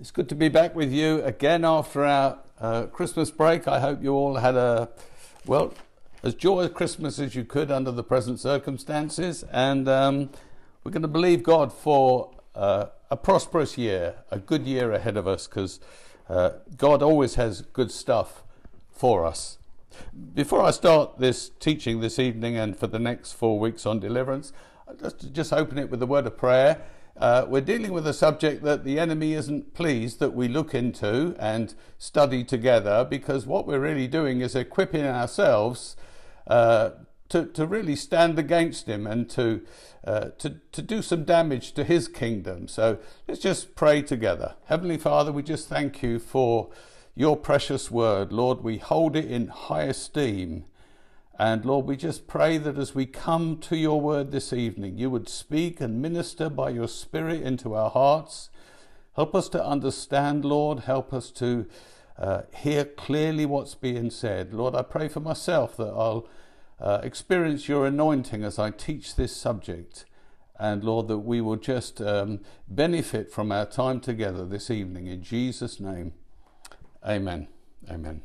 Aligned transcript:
It's 0.00 0.10
good 0.10 0.28
to 0.30 0.34
be 0.34 0.48
back 0.48 0.74
with 0.74 0.92
you 0.92 1.22
again 1.24 1.64
after 1.64 2.04
our 2.04 2.38
uh, 2.58 2.86
Christmas 2.86 3.30
break. 3.30 3.68
I 3.68 3.80
hope 3.80 4.02
you 4.02 4.12
all 4.12 4.36
had 4.36 4.56
a, 4.56 4.88
well, 5.44 5.74
as 6.22 6.34
joyous 6.34 6.72
Christmas 6.72 7.18
as 7.18 7.34
you 7.34 7.44
could 7.44 7.70
under 7.70 7.90
the 7.90 8.02
present 8.02 8.40
circumstances. 8.40 9.44
And 9.52 9.88
um, 9.88 10.30
we're 10.82 10.92
going 10.92 11.02
to 11.02 11.08
believe 11.08 11.42
God 11.42 11.72
for 11.72 12.30
uh, 12.54 12.86
a 13.10 13.16
prosperous 13.16 13.76
year, 13.76 14.14
a 14.30 14.38
good 14.38 14.66
year 14.66 14.92
ahead 14.92 15.16
of 15.16 15.26
us, 15.26 15.46
because 15.46 15.80
uh, 16.28 16.50
God 16.76 17.02
always 17.02 17.34
has 17.34 17.60
good 17.60 17.90
stuff 17.90 18.42
for 19.00 19.24
us. 19.24 19.56
Before 20.34 20.62
I 20.62 20.72
start 20.72 21.18
this 21.18 21.48
teaching 21.58 22.00
this 22.00 22.18
evening 22.18 22.58
and 22.58 22.78
for 22.78 22.86
the 22.86 22.98
next 22.98 23.32
four 23.32 23.58
weeks 23.58 23.86
on 23.86 23.98
deliverance, 23.98 24.52
just 25.00 25.32
just 25.32 25.54
open 25.54 25.78
it 25.78 25.90
with 25.90 26.02
a 26.02 26.06
word 26.06 26.26
of 26.26 26.36
prayer. 26.36 26.82
Uh, 27.16 27.46
we're 27.48 27.62
dealing 27.62 27.92
with 27.92 28.06
a 28.06 28.12
subject 28.12 28.62
that 28.62 28.84
the 28.84 28.98
enemy 28.98 29.32
isn't 29.32 29.72
pleased 29.72 30.20
that 30.20 30.34
we 30.34 30.48
look 30.48 30.74
into 30.74 31.34
and 31.38 31.74
study 31.96 32.44
together 32.44 33.06
because 33.08 33.46
what 33.46 33.66
we're 33.66 33.80
really 33.80 34.06
doing 34.06 34.42
is 34.42 34.54
equipping 34.54 35.06
ourselves 35.06 35.96
uh, 36.46 36.90
to, 37.30 37.46
to 37.46 37.66
really 37.66 37.96
stand 37.96 38.38
against 38.38 38.86
him 38.86 39.06
and 39.06 39.30
to, 39.30 39.62
uh, 40.06 40.28
to, 40.36 40.60
to 40.72 40.82
do 40.82 41.00
some 41.00 41.24
damage 41.24 41.72
to 41.72 41.84
his 41.84 42.06
kingdom. 42.06 42.68
So 42.68 42.98
let's 43.26 43.40
just 43.40 43.74
pray 43.74 44.02
together. 44.02 44.56
Heavenly 44.66 44.98
Father, 44.98 45.32
we 45.32 45.42
just 45.42 45.68
thank 45.68 46.02
you 46.02 46.18
for 46.18 46.70
your 47.14 47.36
precious 47.36 47.90
word. 47.90 48.32
Lord, 48.32 48.62
we 48.62 48.78
hold 48.78 49.16
it 49.16 49.30
in 49.30 49.48
high 49.48 49.84
esteem. 49.84 50.64
And 51.38 51.64
Lord, 51.64 51.86
we 51.86 51.96
just 51.96 52.26
pray 52.26 52.58
that 52.58 52.76
as 52.76 52.94
we 52.94 53.06
come 53.06 53.58
to 53.58 53.76
your 53.76 54.00
word 54.00 54.30
this 54.30 54.52
evening, 54.52 54.98
you 54.98 55.08
would 55.10 55.28
speak 55.28 55.80
and 55.80 56.02
minister 56.02 56.50
by 56.50 56.70
your 56.70 56.88
Spirit 56.88 57.42
into 57.42 57.74
our 57.74 57.90
hearts. 57.90 58.50
Help 59.16 59.34
us 59.34 59.48
to 59.50 59.64
understand, 59.64 60.44
Lord. 60.44 60.80
Help 60.80 61.12
us 61.12 61.30
to 61.32 61.66
uh, 62.18 62.42
hear 62.54 62.84
clearly 62.84 63.46
what's 63.46 63.74
being 63.74 64.10
said. 64.10 64.52
Lord, 64.52 64.74
I 64.74 64.82
pray 64.82 65.08
for 65.08 65.20
myself 65.20 65.76
that 65.78 65.88
I'll 65.88 66.28
uh, 66.78 67.00
experience 67.02 67.68
your 67.68 67.86
anointing 67.86 68.44
as 68.44 68.58
I 68.58 68.70
teach 68.70 69.16
this 69.16 69.34
subject. 69.34 70.04
And 70.58 70.84
Lord, 70.84 71.08
that 71.08 71.18
we 71.18 71.40
will 71.40 71.56
just 71.56 72.02
um, 72.02 72.40
benefit 72.68 73.32
from 73.32 73.50
our 73.50 73.64
time 73.64 74.00
together 74.00 74.44
this 74.44 74.70
evening. 74.70 75.06
In 75.06 75.22
Jesus' 75.22 75.80
name. 75.80 76.12
Amen. 77.06 77.48
Amen. 77.90 78.22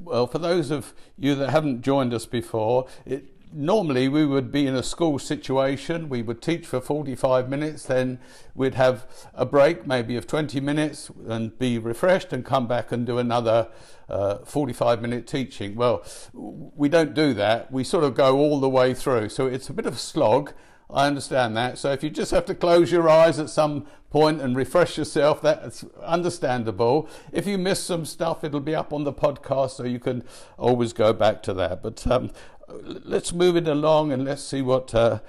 Well, 0.00 0.26
for 0.26 0.38
those 0.38 0.70
of 0.70 0.94
you 1.18 1.34
that 1.34 1.50
haven't 1.50 1.82
joined 1.82 2.14
us 2.14 2.26
before, 2.26 2.86
it, 3.04 3.24
normally 3.52 4.08
we 4.08 4.24
would 4.24 4.50
be 4.50 4.66
in 4.66 4.74
a 4.74 4.82
school 4.82 5.18
situation. 5.18 6.08
We 6.08 6.22
would 6.22 6.40
teach 6.40 6.66
for 6.66 6.80
45 6.80 7.48
minutes, 7.48 7.84
then 7.84 8.18
we'd 8.54 8.74
have 8.74 9.06
a 9.34 9.44
break, 9.44 9.86
maybe 9.86 10.16
of 10.16 10.26
20 10.26 10.60
minutes, 10.60 11.10
and 11.28 11.56
be 11.58 11.78
refreshed 11.78 12.32
and 12.32 12.44
come 12.44 12.66
back 12.66 12.92
and 12.92 13.06
do 13.06 13.18
another 13.18 13.68
uh, 14.08 14.38
45 14.38 15.02
minute 15.02 15.26
teaching. 15.26 15.74
Well, 15.74 16.04
we 16.32 16.88
don't 16.88 17.14
do 17.14 17.34
that. 17.34 17.70
We 17.70 17.84
sort 17.84 18.04
of 18.04 18.14
go 18.14 18.38
all 18.38 18.60
the 18.60 18.70
way 18.70 18.94
through. 18.94 19.28
So 19.28 19.46
it's 19.46 19.68
a 19.68 19.72
bit 19.72 19.86
of 19.86 19.94
a 19.94 19.98
slog 19.98 20.52
I 20.92 21.06
understand 21.06 21.56
that. 21.56 21.78
So 21.78 21.92
if 21.92 22.02
you 22.02 22.10
just 22.10 22.30
have 22.32 22.44
to 22.46 22.54
close 22.54 22.92
your 22.92 23.08
eyes 23.08 23.38
at 23.38 23.50
some 23.50 23.86
point 24.10 24.42
and 24.42 24.54
refresh 24.54 24.98
yourself, 24.98 25.40
that's 25.40 25.84
understandable. 26.04 27.08
If 27.32 27.46
you 27.46 27.56
miss 27.56 27.82
some 27.82 28.04
stuff, 28.04 28.44
it'll 28.44 28.60
be 28.60 28.74
up 28.74 28.92
on 28.92 29.04
the 29.04 29.12
podcast, 29.12 29.70
so 29.70 29.84
you 29.84 29.98
can 29.98 30.22
always 30.58 30.92
go 30.92 31.12
back 31.12 31.42
to 31.44 31.54
that. 31.54 31.82
But 31.82 32.06
um, 32.06 32.30
let's 32.68 33.32
move 33.32 33.56
it 33.56 33.68
along 33.68 34.12
and 34.12 34.24
let's 34.24 34.42
see 34.42 34.60
what 34.60 34.94
uh, 34.94 35.20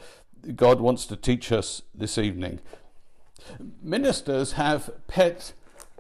God 0.56 0.82
wants 0.82 1.06
to 1.08 1.16
teach 1.16 1.52
us 1.52 1.82
this 1.96 2.18
evening. 2.18 2.60
Ministers 3.82 4.54
have 4.54 4.90
pet 5.08 5.54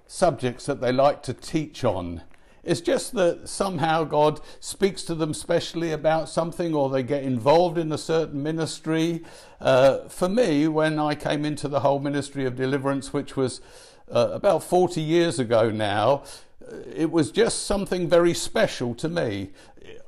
subjects 0.07 0.65
that 0.65 0.81
they 0.81 0.91
like 0.91 1.23
to 1.23 1.33
teach 1.33 1.83
on. 1.83 2.21
It's 2.63 2.79
just 2.79 3.13
that 3.13 3.49
somehow 3.49 4.05
God 4.05 4.39
speaks 4.61 5.03
to 5.03 5.15
them 5.15 5.33
specially 5.33 5.91
about 5.91 6.29
something 6.29 6.73
or 6.73 6.89
they 6.89 7.03
get 7.03 7.23
involved 7.23 7.77
in 7.77 7.91
a 7.91 7.97
certain 7.97 8.41
ministry. 8.41 9.23
Uh, 9.59 10.07
for 10.07 10.29
me, 10.29 10.69
when 10.69 10.97
I 10.97 11.15
came 11.15 11.43
into 11.43 11.67
the 11.67 11.81
whole 11.81 11.99
ministry 11.99 12.45
of 12.45 12.55
deliverance, 12.55 13.11
which 13.11 13.35
was 13.35 13.59
uh, 14.09 14.29
about 14.31 14.63
40 14.63 15.01
years 15.01 15.39
ago 15.39 15.69
now, 15.69 16.23
it 16.95 17.11
was 17.11 17.31
just 17.31 17.65
something 17.65 18.07
very 18.07 18.33
special 18.33 18.95
to 18.95 19.09
me. 19.09 19.51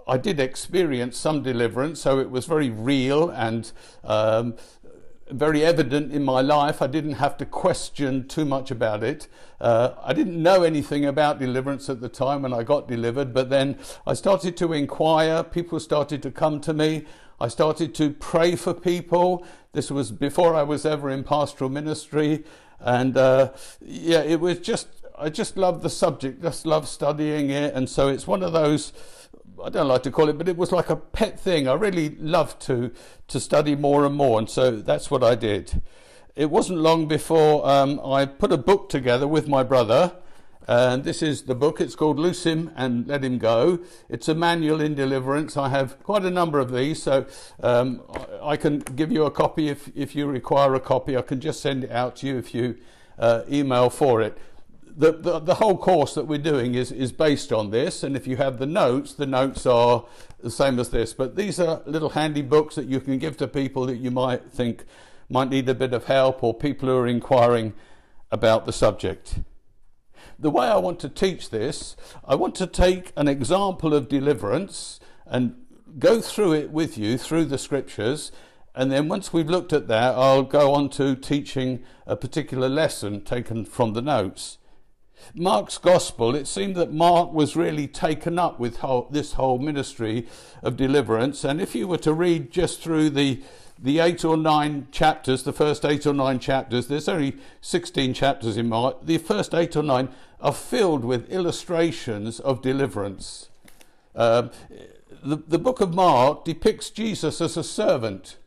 I 0.08 0.18
did 0.18 0.40
experience 0.40 1.18
some 1.18 1.44
deliverance, 1.44 2.00
so 2.00 2.20
it 2.20 2.30
was 2.30 2.46
very 2.46 2.70
real 2.70 3.30
and 3.30 3.70
um, 4.04 4.56
very 5.30 5.66
evident 5.66 6.14
in 6.14 6.24
my 6.24 6.42
life. 6.42 6.82
I 6.82 6.88
didn't 6.88 7.14
have 7.14 7.38
to 7.38 7.46
question 7.46 8.28
too 8.28 8.46
much 8.46 8.72
about 8.72 9.04
it. 9.04 9.28
Uh, 9.66 9.96
I 10.04 10.14
didn't 10.14 10.40
know 10.44 10.62
anything 10.62 11.06
about 11.06 11.40
deliverance 11.40 11.90
at 11.90 12.00
the 12.00 12.08
time 12.08 12.44
when 12.44 12.54
I 12.54 12.62
got 12.62 12.88
delivered, 12.88 13.34
but 13.34 13.50
then 13.50 13.80
I 14.06 14.14
started 14.14 14.56
to 14.58 14.74
inquire. 14.74 15.44
People 15.44 15.80
started 15.80 16.22
to 16.22 16.30
come 16.30 16.62
to 16.62 16.72
me. 16.72 17.06
I 17.40 17.48
started 17.48 17.96
to 17.96 18.12
pray 18.12 18.56
for 18.56 18.76
people. 18.76 19.44
This 19.72 19.90
was 19.90 20.12
before 20.12 20.54
I 20.54 20.62
was 20.62 20.86
ever 20.86 21.10
in 21.10 21.24
pastoral 21.24 21.72
ministry. 21.72 22.44
And 22.80 23.18
uh, 23.18 23.54
yeah, 23.82 24.22
it 24.22 24.40
was 24.40 24.60
just, 24.60 24.88
I 25.18 25.30
just 25.30 25.58
love 25.58 25.82
the 25.82 25.90
subject, 25.90 26.44
just 26.44 26.68
love 26.68 26.88
studying 26.88 27.50
it. 27.50 27.74
And 27.74 27.90
so 27.90 28.08
it's 28.08 28.28
one 28.28 28.44
of 28.44 28.54
those 28.54 28.94
I 29.64 29.70
don't 29.70 29.88
like 29.88 30.04
to 30.04 30.12
call 30.12 30.30
it, 30.30 30.38
but 30.38 30.48
it 30.48 30.58
was 30.58 30.72
like 30.72 30.92
a 30.92 30.96
pet 30.96 31.40
thing. 31.40 31.68
I 31.68 31.74
really 31.74 32.10
loved 32.20 32.62
to 32.68 32.92
to 33.30 33.40
study 33.40 33.76
more 33.76 34.06
and 34.06 34.14
more, 34.14 34.38
and 34.38 34.48
so 34.48 34.70
that's 34.70 35.10
what 35.10 35.24
I 35.24 35.34
did. 35.34 35.82
It 36.36 36.52
wasn't 36.52 36.80
long 36.80 37.08
before 37.08 37.66
um, 37.66 38.02
I 38.04 38.26
put 38.26 38.52
a 38.52 38.58
book 38.58 38.90
together 38.90 39.26
with 39.26 39.48
my 39.48 39.64
brother, 39.64 40.18
and 40.68 41.06
this 41.06 41.22
is 41.22 41.44
the 41.44 41.56
book. 41.56 41.80
It's 41.80 41.96
called 41.96 42.20
Loose 42.20 42.44
Him 42.44 42.72
and 42.76 43.08
Let 43.08 43.24
Him 43.24 43.38
Go. 43.38 43.80
It's 44.10 44.28
a 44.28 44.36
manual 44.36 44.82
in 44.82 44.96
deliverance. 44.96 45.56
I 45.56 45.70
have 45.70 46.04
quite 46.04 46.26
a 46.26 46.30
number 46.30 46.60
of 46.60 46.74
these, 46.74 47.02
so 47.02 47.26
um, 47.64 48.02
I 48.44 48.58
can 48.58 48.80
give 48.80 49.14
you 49.14 49.24
a 49.24 49.32
copy 49.32 49.70
if 49.70 49.90
if 49.96 50.14
you 50.14 50.26
require 50.26 50.76
a 50.76 50.82
copy. 50.82 51.16
I 51.16 51.22
can 51.22 51.40
just 51.40 51.62
send 51.62 51.86
it 51.86 51.92
out 51.92 52.18
to 52.18 52.28
you 52.28 52.38
if 52.38 52.54
you 52.54 52.76
uh, 53.18 53.44
email 53.50 53.90
for 53.90 54.22
it 54.22 54.38
the, 54.98 55.12
the, 55.12 55.40
the, 55.40 55.56
whole 55.56 55.78
course 55.78 56.16
that 56.16 56.26
we're 56.26 56.38
doing 56.38 56.76
is, 56.76 56.90
is 56.90 57.12
based 57.12 57.52
on 57.52 57.70
this. 57.70 58.02
And 58.02 58.16
if 58.16 58.28
you 58.28 58.38
have 58.38 58.60
the 58.60 58.66
notes, 58.66 59.14
the 59.14 59.26
notes 59.26 59.66
are 59.66 60.06
the 60.42 60.50
same 60.50 60.80
as 60.80 60.90
this. 60.90 61.14
But 61.14 61.36
these 61.36 61.60
are 61.60 61.82
little 61.86 62.12
handy 62.12 62.42
books 62.42 62.76
that 62.76 62.86
you 62.86 63.02
can 63.02 63.18
give 63.18 63.36
to 63.38 63.48
people 63.48 63.86
that 63.88 63.98
you 63.98 64.10
might 64.10 64.50
think 64.52 64.86
might 65.30 65.50
need 65.50 65.68
a 65.70 65.76
bit 65.76 65.94
of 65.94 66.06
help 66.06 66.44
or 66.44 66.54
people 66.54 66.90
who 66.90 66.98
are 66.98 67.08
inquiring 67.08 67.74
about 68.32 68.66
the 68.66 68.74
subject. 68.74 69.40
The 70.38 70.50
way 70.50 70.68
I 70.68 70.78
want 70.78 71.00
to 71.00 71.10
teach 71.10 71.50
this, 71.50 71.96
I 72.26 72.36
want 72.36 72.56
to 72.56 72.68
take 72.68 73.14
an 73.16 73.28
example 73.28 73.94
of 73.94 74.10
deliverance 74.10 75.00
and 75.26 75.56
go 75.98 76.22
through 76.22 76.54
it 76.54 76.72
with 76.72 76.98
you 76.98 77.18
through 77.18 77.46
the 77.46 77.58
scriptures. 77.58 78.32
And 78.74 78.92
then 78.92 79.08
once 79.08 79.32
we've 79.32 79.50
looked 79.50 79.72
at 79.72 79.88
that, 79.88 80.16
I'll 80.16 80.44
go 80.44 80.74
on 80.74 80.90
to 80.92 81.16
teaching 81.16 81.84
a 82.06 82.16
particular 82.16 82.68
lesson 82.68 83.22
taken 83.22 83.64
from 83.66 83.94
the 83.94 84.02
notes. 84.02 84.58
Mark's 85.34 85.78
gospel, 85.78 86.36
it 86.36 86.46
seemed 86.46 86.76
that 86.76 86.92
Mark 86.92 87.32
was 87.32 87.56
really 87.56 87.88
taken 87.88 88.38
up 88.38 88.60
with 88.60 88.78
whole, 88.78 89.08
this 89.10 89.34
whole 89.34 89.58
ministry 89.58 90.28
of 90.62 90.76
deliverance. 90.76 91.44
And 91.44 91.62
if 91.62 91.74
you 91.74 91.88
were 91.88 91.98
to 92.00 92.14
read 92.14 92.52
just 92.52 92.82
through 92.82 93.12
the, 93.12 93.42
the 93.78 94.00
eight 94.00 94.24
or 94.24 94.38
nine 94.38 94.88
chapters, 94.92 95.44
the 95.44 95.54
first 95.54 95.84
eight 95.86 96.06
or 96.06 96.14
nine 96.14 96.40
chapters, 96.40 96.88
there's 96.88 97.10
only 97.10 97.38
16 97.62 98.14
chapters 98.14 98.58
in 98.58 98.70
Mark, 98.70 99.06
the 99.06 99.18
first 99.18 99.54
eight 99.54 99.76
or 99.76 99.84
nine 99.84 100.10
are 100.40 100.54
filled 100.54 101.04
with 101.04 101.30
illustrations 101.30 102.40
of 102.40 102.62
deliverance. 102.62 103.50
Uh, 104.16 104.50
the, 105.24 105.38
the 105.38 105.60
book 105.60 105.82
of 105.82 105.94
Mark 105.94 106.46
depicts 106.46 106.90
Jesus 106.90 107.42
as 107.42 107.58
a 107.58 107.64
servant. 107.64 108.38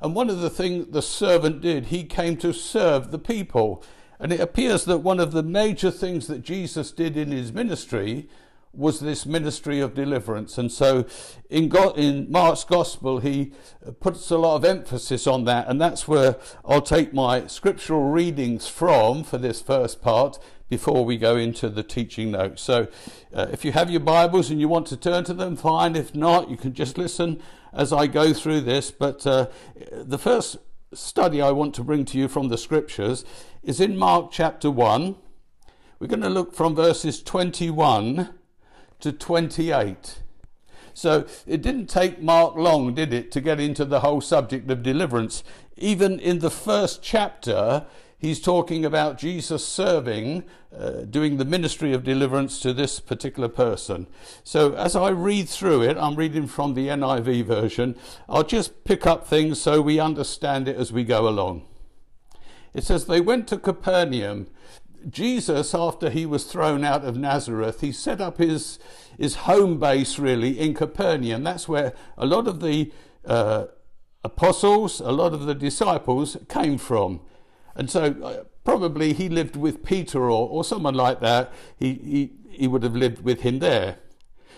And 0.00 0.14
one 0.14 0.28
of 0.28 0.40
the 0.40 0.50
things 0.50 0.88
the 0.90 1.02
servant 1.02 1.60
did, 1.60 1.86
he 1.86 2.04
came 2.04 2.36
to 2.38 2.52
serve 2.52 3.10
the 3.10 3.18
people. 3.18 3.82
And 4.18 4.32
it 4.32 4.40
appears 4.40 4.84
that 4.86 4.98
one 4.98 5.20
of 5.20 5.32
the 5.32 5.42
major 5.42 5.90
things 5.90 6.26
that 6.26 6.42
Jesus 6.42 6.90
did 6.90 7.16
in 7.16 7.30
his 7.30 7.52
ministry 7.52 8.28
was 8.76 9.00
this 9.00 9.24
ministry 9.26 9.80
of 9.80 9.94
deliverance. 9.94 10.58
And 10.58 10.70
so 10.70 11.06
in, 11.50 11.68
God, 11.68 11.98
in 11.98 12.30
Mark's 12.30 12.64
Gospel, 12.64 13.18
he 13.18 13.52
puts 14.00 14.30
a 14.30 14.38
lot 14.38 14.56
of 14.56 14.64
emphasis 14.64 15.26
on 15.26 15.44
that. 15.44 15.68
And 15.68 15.80
that's 15.80 16.08
where 16.08 16.36
I'll 16.64 16.82
take 16.82 17.12
my 17.12 17.46
scriptural 17.46 18.10
readings 18.10 18.68
from 18.68 19.24
for 19.24 19.38
this 19.38 19.60
first 19.60 20.02
part 20.02 20.38
before 20.68 21.04
we 21.04 21.16
go 21.16 21.36
into 21.36 21.68
the 21.68 21.82
teaching 21.82 22.32
notes. 22.32 22.62
So 22.62 22.88
uh, 23.32 23.46
if 23.52 23.64
you 23.64 23.72
have 23.72 23.90
your 23.90 24.00
Bibles 24.00 24.50
and 24.50 24.60
you 24.60 24.68
want 24.68 24.86
to 24.88 24.96
turn 24.96 25.24
to 25.24 25.34
them, 25.34 25.56
fine. 25.56 25.94
If 25.94 26.14
not, 26.14 26.50
you 26.50 26.56
can 26.56 26.72
just 26.72 26.98
listen 26.98 27.40
as 27.72 27.92
I 27.92 28.06
go 28.06 28.32
through 28.32 28.62
this. 28.62 28.90
But 28.90 29.26
uh, 29.26 29.48
the 29.92 30.18
first 30.18 30.56
study 30.92 31.42
I 31.42 31.50
want 31.50 31.74
to 31.74 31.84
bring 31.84 32.04
to 32.06 32.18
you 32.18 32.28
from 32.28 32.48
the 32.48 32.58
scriptures 32.58 33.24
is 33.62 33.80
in 33.80 33.96
Mark 33.96 34.30
chapter 34.30 34.70
1. 34.70 35.16
We're 35.98 36.06
going 36.06 36.22
to 36.22 36.28
look 36.28 36.54
from 36.54 36.74
verses 36.74 37.22
21 37.22 38.30
to 39.04 39.12
28. 39.12 40.22
So 40.94 41.26
it 41.46 41.60
didn't 41.60 41.88
take 41.88 42.22
Mark 42.22 42.56
long, 42.56 42.94
did 42.94 43.12
it, 43.12 43.30
to 43.32 43.40
get 43.42 43.60
into 43.60 43.84
the 43.84 44.00
whole 44.00 44.22
subject 44.22 44.70
of 44.70 44.82
deliverance. 44.82 45.44
Even 45.76 46.18
in 46.18 46.38
the 46.38 46.50
first 46.50 47.02
chapter, 47.02 47.84
he's 48.18 48.40
talking 48.40 48.82
about 48.82 49.18
Jesus 49.18 49.62
serving, 49.62 50.44
uh, 50.74 51.02
doing 51.02 51.36
the 51.36 51.44
ministry 51.44 51.92
of 51.92 52.02
deliverance 52.02 52.60
to 52.60 52.72
this 52.72 52.98
particular 52.98 53.48
person. 53.48 54.06
So 54.42 54.72
as 54.72 54.96
I 54.96 55.10
read 55.10 55.50
through 55.50 55.82
it, 55.82 55.98
I'm 55.98 56.16
reading 56.16 56.46
from 56.46 56.72
the 56.72 56.88
NIV 56.88 57.44
version, 57.44 57.96
I'll 58.26 58.42
just 58.42 58.84
pick 58.84 59.06
up 59.06 59.26
things 59.26 59.60
so 59.60 59.82
we 59.82 60.00
understand 60.00 60.66
it 60.66 60.76
as 60.76 60.94
we 60.94 61.04
go 61.04 61.28
along. 61.28 61.66
It 62.72 62.84
says, 62.84 63.04
They 63.04 63.20
went 63.20 63.48
to 63.48 63.58
Capernaum 63.58 64.46
Jesus, 65.10 65.74
after 65.74 66.10
he 66.10 66.26
was 66.26 66.44
thrown 66.44 66.84
out 66.84 67.04
of 67.04 67.16
Nazareth, 67.16 67.80
he 67.80 67.92
set 67.92 68.20
up 68.20 68.38
his, 68.38 68.78
his 69.18 69.36
home 69.36 69.78
base 69.78 70.18
really 70.18 70.58
in 70.58 70.74
Capernaum. 70.74 71.44
That's 71.44 71.68
where 71.68 71.92
a 72.16 72.26
lot 72.26 72.46
of 72.48 72.60
the 72.60 72.92
uh, 73.24 73.66
apostles, 74.22 75.00
a 75.00 75.12
lot 75.12 75.32
of 75.32 75.46
the 75.46 75.54
disciples 75.54 76.36
came 76.48 76.78
from. 76.78 77.20
And 77.74 77.90
so 77.90 78.14
uh, 78.22 78.44
probably 78.64 79.12
he 79.12 79.28
lived 79.28 79.56
with 79.56 79.84
Peter 79.84 80.22
or, 80.22 80.48
or 80.48 80.64
someone 80.64 80.94
like 80.94 81.20
that. 81.20 81.52
He, 81.76 81.94
he, 81.94 82.32
he 82.50 82.68
would 82.68 82.82
have 82.82 82.96
lived 82.96 83.22
with 83.22 83.42
him 83.42 83.58
there. 83.58 83.98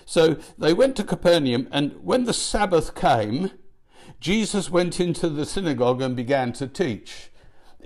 So 0.05 0.37
they 0.57 0.73
went 0.73 0.95
to 0.97 1.05
Capernaum, 1.05 1.67
and 1.73 1.97
when 2.01 2.25
the 2.25 2.33
Sabbath 2.33 2.95
came, 2.95 3.51
Jesus 4.21 4.71
went 4.71 5.01
into 5.01 5.29
the 5.29 5.45
synagogue 5.45 6.01
and 6.01 6.15
began 6.15 6.53
to 6.55 6.69
teach. 6.69 7.31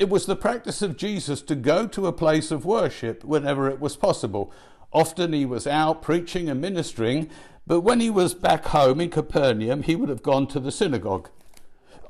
It 0.01 0.09
was 0.09 0.25
the 0.25 0.35
practice 0.35 0.81
of 0.81 0.97
Jesus 0.97 1.43
to 1.43 1.55
go 1.55 1.87
to 1.89 2.07
a 2.07 2.13
place 2.13 2.51
of 2.51 2.65
worship 2.65 3.23
whenever 3.23 3.69
it 3.69 3.81
was 3.81 3.99
possible. 3.99 4.51
Often 4.95 5.35
he 5.35 5.45
was 5.45 5.67
out 5.67 6.01
preaching 6.01 6.49
and 6.49 6.59
ministering, 6.59 7.29
but 7.67 7.83
when 7.83 8.01
he 8.01 8.09
was 8.09 8.33
back 8.33 8.65
home 8.65 8.99
in 9.03 9.11
Capernaum, 9.11 9.83
he 9.83 9.95
would 9.95 10.09
have 10.09 10.23
gone 10.23 10.47
to 10.47 10.59
the 10.59 10.73
synagogue. 10.73 11.29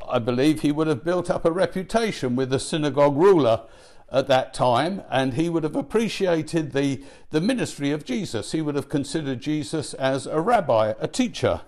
I 0.09 0.21
believe 0.21 0.61
he 0.61 0.71
would 0.71 0.87
have 0.87 1.03
built 1.03 1.29
up 1.29 1.45
a 1.45 1.51
reputation 1.51 2.37
with 2.37 2.51
the 2.51 2.61
synagogue 2.61 3.17
ruler 3.17 3.63
at 4.13 4.29
that 4.29 4.55
time, 4.55 5.03
and 5.11 5.35
he 5.35 5.49
would 5.49 5.65
have 5.65 5.75
appreciated 5.75 6.71
the, 6.71 7.03
the 7.31 7.41
ministry 7.41 7.91
of 7.91 8.05
Jesus. 8.05 8.53
He 8.53 8.63
would 8.63 8.77
have 8.77 8.89
considered 8.89 9.41
Jesus 9.41 9.95
as 9.95 10.29
a 10.29 10.41
rabbi, 10.41 10.95
a 11.01 11.09
teacher. 11.09 11.63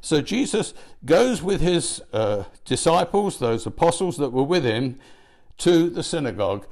So 0.00 0.20
Jesus 0.22 0.74
goes 1.04 1.42
with 1.42 1.60
his 1.60 2.02
uh, 2.12 2.44
disciples, 2.64 3.38
those 3.38 3.66
apostles 3.66 4.16
that 4.16 4.30
were 4.30 4.44
with 4.44 4.64
him, 4.64 4.98
to 5.58 5.90
the 5.90 6.02
synagogue. 6.02 6.66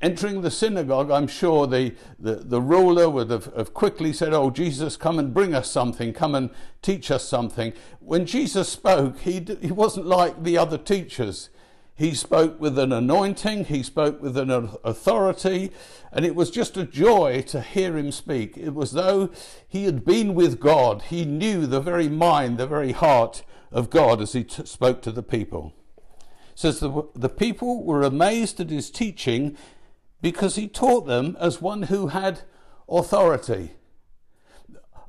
Entering 0.00 0.42
the 0.42 0.50
synagogue, 0.50 1.10
I'm 1.10 1.26
sure 1.26 1.66
the, 1.66 1.94
the, 2.18 2.36
the 2.36 2.60
ruler 2.60 3.08
would 3.08 3.30
have, 3.30 3.46
have, 3.56 3.72
quickly 3.72 4.12
said, 4.12 4.34
Oh, 4.34 4.50
Jesus, 4.50 4.96
come 4.96 5.18
and 5.18 5.32
bring 5.32 5.54
us 5.54 5.70
something, 5.70 6.12
come 6.12 6.34
and 6.34 6.50
teach 6.82 7.10
us 7.10 7.26
something. 7.26 7.72
When 8.00 8.26
Jesus 8.26 8.68
spoke, 8.68 9.18
he, 9.20 9.44
he 9.60 9.72
wasn't 9.72 10.06
like 10.06 10.42
the 10.42 10.58
other 10.58 10.78
teachers. 10.78 11.48
He 11.96 12.12
spoke 12.12 12.60
with 12.60 12.78
an 12.78 12.92
anointing, 12.92 13.64
he 13.64 13.82
spoke 13.82 14.20
with 14.20 14.36
an 14.36 14.50
authority, 14.84 15.72
and 16.12 16.26
it 16.26 16.34
was 16.34 16.50
just 16.50 16.76
a 16.76 16.84
joy 16.84 17.42
to 17.46 17.62
hear 17.62 17.96
him 17.96 18.12
speak. 18.12 18.58
It 18.58 18.74
was 18.74 18.92
though 18.92 19.30
he 19.66 19.86
had 19.86 20.04
been 20.04 20.34
with 20.34 20.60
God. 20.60 21.02
He 21.02 21.24
knew 21.24 21.66
the 21.66 21.80
very 21.80 22.08
mind, 22.08 22.58
the 22.58 22.66
very 22.66 22.92
heart 22.92 23.42
of 23.72 23.88
God 23.88 24.20
as 24.20 24.34
he 24.34 24.44
t- 24.44 24.66
spoke 24.66 25.00
to 25.02 25.10
the 25.10 25.22
people. 25.22 25.72
It 26.18 26.58
says 26.58 26.80
the, 26.80 27.08
the 27.14 27.30
people 27.30 27.82
were 27.82 28.02
amazed 28.02 28.60
at 28.60 28.68
his 28.68 28.90
teaching 28.90 29.56
because 30.20 30.56
he 30.56 30.68
taught 30.68 31.06
them 31.06 31.34
as 31.40 31.62
one 31.62 31.84
who 31.84 32.08
had 32.08 32.42
authority. 32.90 33.72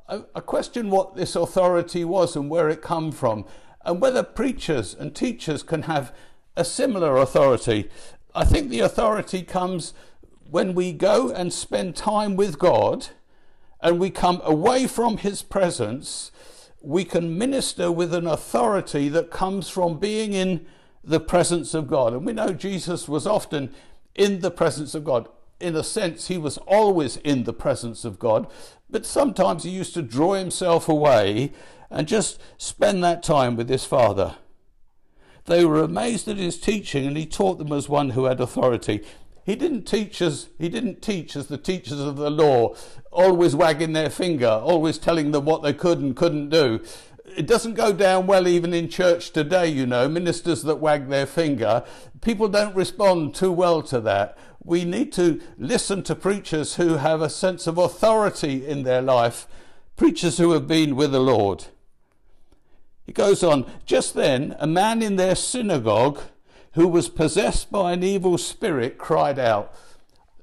I, 0.07 0.23
I 0.33 0.39
question 0.39 0.89
what 0.89 1.17
this 1.17 1.35
authority 1.35 2.05
was 2.05 2.37
and 2.37 2.49
where 2.49 2.69
it 2.69 2.81
come 2.81 3.11
from, 3.11 3.43
and 3.83 3.99
whether 3.99 4.23
preachers 4.23 4.93
and 4.93 5.13
teachers 5.13 5.63
can 5.63 5.83
have 5.83 6.13
a 6.57 6.65
similar 6.65 7.15
authority. 7.17 7.89
I 8.35 8.43
think 8.43 8.69
the 8.69 8.81
authority 8.81 9.43
comes 9.43 9.93
when 10.49 10.73
we 10.73 10.91
go 10.91 11.29
and 11.29 11.53
spend 11.53 11.95
time 11.95 12.35
with 12.35 12.57
God 12.57 13.07
and 13.79 13.99
we 13.99 14.09
come 14.09 14.41
away 14.43 14.87
from 14.87 15.17
His 15.17 15.43
presence, 15.43 16.31
we 16.81 17.05
can 17.05 17.37
minister 17.37 17.91
with 17.91 18.13
an 18.13 18.25
authority 18.25 19.07
that 19.09 19.29
comes 19.29 19.69
from 19.69 19.99
being 19.99 20.33
in 20.33 20.65
the 21.03 21.19
presence 21.19 21.73
of 21.73 21.87
God. 21.87 22.13
And 22.13 22.25
we 22.25 22.33
know 22.33 22.53
Jesus 22.53 23.07
was 23.07 23.27
often 23.27 23.73
in 24.15 24.39
the 24.39 24.51
presence 24.51 24.95
of 24.95 25.03
God. 25.03 25.29
In 25.59 25.75
a 25.75 25.83
sense, 25.83 26.27
he 26.27 26.37
was 26.37 26.57
always 26.59 27.17
in 27.17 27.43
the 27.43 27.53
presence 27.53 28.03
of 28.05 28.19
God, 28.19 28.47
but 28.89 29.05
sometimes 29.05 29.63
he 29.63 29.69
used 29.69 29.93
to 29.95 30.01
draw 30.01 30.33
himself 30.33 30.89
away 30.89 31.51
and 31.89 32.07
just 32.07 32.39
spend 32.57 33.03
that 33.03 33.23
time 33.23 33.55
with 33.55 33.69
his 33.69 33.85
Father. 33.85 34.35
They 35.47 35.63
were 35.63 35.81
amazed 35.81 36.27
at 36.27 36.37
his 36.37 36.59
teaching, 36.59 37.05
and 37.05 37.17
he 37.17 37.25
taught 37.25 37.57
them 37.57 37.71
as 37.71 37.87
one 37.87 38.11
who 38.11 38.25
had 38.25 38.41
authority. 38.41 39.03
He 39.45 39.55
didn't 39.55 39.85
teach 39.85 40.21
as 40.21 40.49
he 40.59 40.67
didn't 40.67 41.01
teach 41.01 41.37
as 41.37 41.47
the 41.47 41.57
teachers 41.57 42.01
of 42.01 42.17
the 42.17 42.29
law, 42.29 42.75
always 43.13 43.55
wagging 43.55 43.93
their 43.93 44.09
finger, 44.09 44.49
always 44.49 44.97
telling 44.97 45.31
them 45.31 45.45
what 45.45 45.63
they 45.63 45.71
could 45.71 45.99
and 45.99 46.17
couldn't 46.17 46.49
do. 46.49 46.81
It 47.37 47.47
doesn't 47.47 47.75
go 47.75 47.93
down 47.93 48.27
well 48.27 48.45
even 48.45 48.73
in 48.73 48.89
church 48.89 49.31
today, 49.31 49.67
you 49.67 49.85
know, 49.85 50.09
ministers 50.09 50.63
that 50.63 50.81
wag 50.81 51.07
their 51.07 51.25
finger. 51.25 51.85
People 52.19 52.49
don't 52.49 52.75
respond 52.75 53.33
too 53.33 53.53
well 53.53 53.81
to 53.83 54.01
that. 54.01 54.37
We 54.61 54.83
need 54.83 55.13
to 55.13 55.39
listen 55.57 56.03
to 56.03 56.15
preachers 56.15 56.75
who 56.75 56.97
have 56.97 57.21
a 57.21 57.29
sense 57.29 57.67
of 57.67 57.77
authority 57.77 58.67
in 58.67 58.83
their 58.83 59.01
life, 59.01 59.47
preachers 59.95 60.39
who 60.39 60.51
have 60.51 60.67
been 60.67 60.97
with 60.97 61.13
the 61.13 61.21
Lord. 61.21 61.67
He 63.07 63.13
goes 63.13 63.41
on, 63.41 63.65
just 63.85 64.13
then 64.13 64.55
a 64.59 64.67
man 64.67 65.01
in 65.01 65.15
their 65.15 65.33
synagogue 65.33 66.19
who 66.73 66.87
was 66.87 67.09
possessed 67.09 67.71
by 67.71 67.93
an 67.93 68.03
evil 68.03 68.37
spirit 68.37 68.97
cried 68.97 69.39
out. 69.39 69.73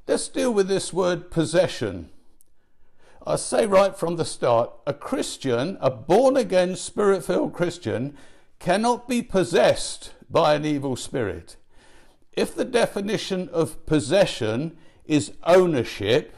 Let's 0.08 0.28
deal 0.28 0.52
with 0.52 0.66
this 0.66 0.92
word 0.92 1.30
possession. 1.30 2.08
I 3.26 3.36
say 3.36 3.66
right 3.66 3.96
from 3.96 4.16
the 4.16 4.24
start 4.24 4.70
a 4.86 4.94
Christian, 4.94 5.76
a 5.80 5.90
born 5.90 6.36
again, 6.36 6.74
spirit 6.74 7.24
filled 7.24 7.52
Christian, 7.52 8.16
cannot 8.58 9.06
be 9.06 9.22
possessed 9.22 10.12
by 10.30 10.54
an 10.54 10.64
evil 10.64 10.96
spirit. 10.96 11.56
If 12.32 12.54
the 12.54 12.64
definition 12.64 13.48
of 13.50 13.84
possession 13.86 14.76
is 15.04 15.32
ownership, 15.44 16.34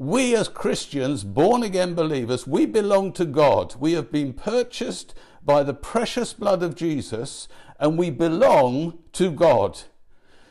we 0.00 0.34
as 0.34 0.48
Christians, 0.48 1.24
born 1.24 1.62
again 1.62 1.92
believers, 1.92 2.46
we 2.46 2.64
belong 2.64 3.12
to 3.12 3.26
God. 3.26 3.74
We 3.78 3.92
have 3.92 4.10
been 4.10 4.32
purchased 4.32 5.12
by 5.44 5.62
the 5.62 5.74
precious 5.74 6.32
blood 6.32 6.62
of 6.62 6.74
Jesus 6.74 7.48
and 7.78 7.98
we 7.98 8.08
belong 8.08 9.00
to 9.12 9.30
God. 9.30 9.80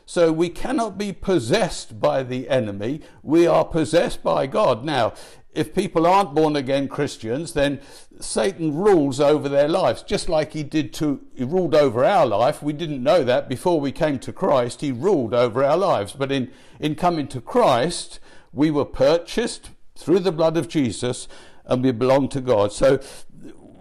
So 0.06 0.30
we 0.30 0.50
cannot 0.50 0.96
be 0.96 1.12
possessed 1.12 2.00
by 2.00 2.22
the 2.22 2.48
enemy. 2.48 3.00
We 3.24 3.44
are 3.44 3.64
possessed 3.64 4.22
by 4.22 4.46
God. 4.46 4.84
Now, 4.84 5.14
if 5.52 5.74
people 5.74 6.06
aren't 6.06 6.32
born 6.32 6.54
again 6.54 6.86
Christians, 6.86 7.52
then 7.52 7.80
Satan 8.20 8.76
rules 8.76 9.18
over 9.18 9.48
their 9.48 9.68
lives, 9.68 10.04
just 10.04 10.28
like 10.28 10.52
he 10.52 10.62
did 10.62 10.94
to, 10.94 11.22
he 11.34 11.42
ruled 11.42 11.74
over 11.74 12.04
our 12.04 12.24
life. 12.24 12.62
We 12.62 12.72
didn't 12.72 13.02
know 13.02 13.24
that 13.24 13.48
before 13.48 13.80
we 13.80 13.90
came 13.90 14.20
to 14.20 14.32
Christ. 14.32 14.80
He 14.80 14.92
ruled 14.92 15.34
over 15.34 15.64
our 15.64 15.76
lives. 15.76 16.12
But 16.12 16.30
in, 16.30 16.52
in 16.78 16.94
coming 16.94 17.26
to 17.28 17.40
Christ, 17.40 18.20
we 18.52 18.70
were 18.70 18.84
purchased 18.84 19.70
through 19.96 20.20
the 20.20 20.32
blood 20.32 20.56
of 20.56 20.68
Jesus 20.68 21.28
and 21.64 21.82
we 21.82 21.92
belong 21.92 22.28
to 22.30 22.40
God. 22.40 22.72
So 22.72 23.00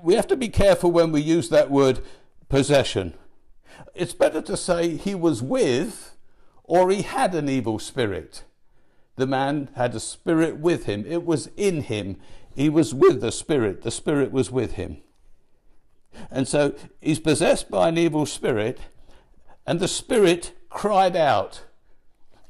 we 0.04 0.16
have 0.16 0.28
to 0.28 0.38
be 0.38 0.50
careful 0.50 0.92
when 0.92 1.12
we 1.12 1.22
use 1.22 1.50
that 1.50 1.72
word 1.72 2.00
possession. 2.50 3.14
It's 3.96 4.14
better 4.14 4.42
to 4.42 4.58
say 4.58 4.96
he 4.96 5.16
was 5.16 5.42
with 5.42 6.16
or 6.64 6.92
he 6.92 7.02
had 7.02 7.34
an 7.34 7.50
evil 7.50 7.80
spirit. 7.80 8.44
The 9.16 9.28
man 9.28 9.70
had 9.76 9.96
a 9.96 10.00
spirit 10.00 10.58
with 10.58 10.86
him, 10.86 11.04
it 11.08 11.26
was 11.26 11.50
in 11.58 11.82
him. 11.82 12.18
He 12.56 12.70
was 12.70 12.94
with 12.94 13.22
the 13.22 13.32
spirit, 13.32 13.82
the 13.82 13.92
spirit 13.92 14.32
was 14.32 14.52
with 14.52 14.74
him. 14.74 14.98
And 16.32 16.48
so 16.48 16.76
he's 17.02 17.20
possessed 17.20 17.70
by 17.70 17.90
an 17.90 17.98
evil 17.98 18.26
spirit, 18.26 18.80
and 19.66 19.80
the 19.80 19.88
spirit 19.88 20.54
cried 20.70 21.16
out 21.16 21.64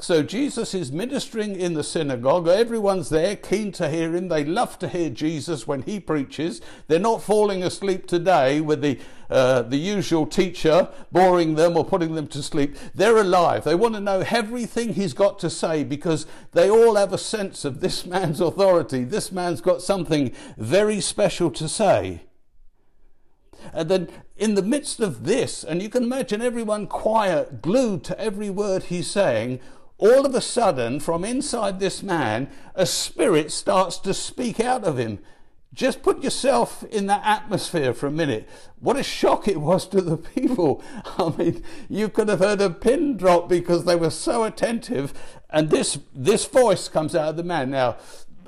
So 0.02 0.24
Jesus 0.24 0.74
is 0.74 0.94
ministering 0.94 1.58
in 1.58 1.74
the 1.74 1.84
synagogue. 1.84 2.48
Everyone's 2.48 3.10
there, 3.10 3.36
keen 3.36 3.74
to 3.74 3.90
hear 3.90 4.16
him. 4.16 4.30
They 4.30 4.46
love 4.46 4.80
to 4.80 4.88
hear 4.88 5.10
Jesus 5.10 5.68
when 5.68 5.82
he 5.82 6.00
preaches. 6.00 6.62
They're 6.88 7.00
not 7.00 7.22
falling 7.22 7.64
asleep 7.64 8.08
today 8.08 8.62
with 8.62 8.82
the 8.82 8.98
uh, 9.30 9.62
the 9.62 9.78
usual 9.78 10.26
teacher 10.26 10.88
boring 11.12 11.56
them 11.56 11.76
or 11.76 11.84
putting 11.84 12.16
them 12.16 12.28
to 12.28 12.42
sleep. 12.42 12.78
They're 12.96 13.18
alive. 13.18 13.66
They 13.66 13.76
want 13.76 13.94
to 13.96 14.00
know 14.00 14.24
everything 14.30 14.94
he's 14.94 15.14
got 15.14 15.38
to 15.40 15.50
say 15.50 15.84
because 15.84 16.26
they 16.54 16.70
all 16.70 16.96
have 16.96 17.12
a 17.12 17.18
sense 17.18 17.66
of 17.66 17.82
this 17.82 18.06
man's 18.06 18.40
authority. 18.40 19.04
This 19.04 19.34
man's 19.34 19.60
got 19.60 19.82
something 19.82 20.32
very 20.58 21.02
special 21.02 21.52
to 21.52 21.68
say. 21.68 22.24
And 23.74 23.90
then 23.90 24.10
in 24.38 24.56
the 24.56 24.64
midst 24.64 25.00
of 25.00 25.26
this, 25.26 25.64
and 25.64 25.84
you 25.84 25.90
can 25.90 26.04
imagine 26.04 26.42
everyone 26.42 26.88
quiet, 26.88 27.62
glued 27.62 28.04
to 28.06 28.20
every 28.20 28.50
word 28.50 28.84
he's 28.84 29.12
saying, 29.12 29.60
all 30.00 30.26
of 30.26 30.34
a 30.34 30.42
sudden, 30.42 31.00
from 31.00 31.24
inside 31.24 31.80
this 31.80 32.02
man, 32.02 32.50
a 32.74 32.86
spirit 32.86 33.52
starts 33.52 33.98
to 34.00 34.14
speak 34.14 34.60
out 34.60 34.84
of 34.84 34.98
him. 34.98 35.20
Just 35.74 36.02
put 36.02 36.24
yourself 36.24 36.84
in 36.86 37.06
that 37.08 37.22
atmosphere 37.24 37.94
for 37.94 38.08
a 38.08 38.12
minute. 38.12 38.50
What 38.80 38.98
a 38.98 39.04
shock 39.04 39.48
it 39.48 39.62
was 39.62 39.88
to 39.90 40.02
the 40.02 40.18
people. 40.18 40.84
I 41.18 41.34
mean, 41.38 41.64
you 41.90 42.10
could 42.10 42.28
have 42.30 42.40
heard 42.40 42.62
a 42.62 42.70
pin 42.70 43.18
drop 43.18 43.48
because 43.48 43.86
they 43.86 43.96
were 43.96 44.10
so 44.10 44.44
attentive. 44.46 45.14
And 45.50 45.70
this, 45.70 46.00
this 46.16 46.46
voice 46.46 46.88
comes 46.88 47.14
out 47.14 47.30
of 47.30 47.38
the 47.38 47.44
man. 47.44 47.70
Now, 47.70 47.98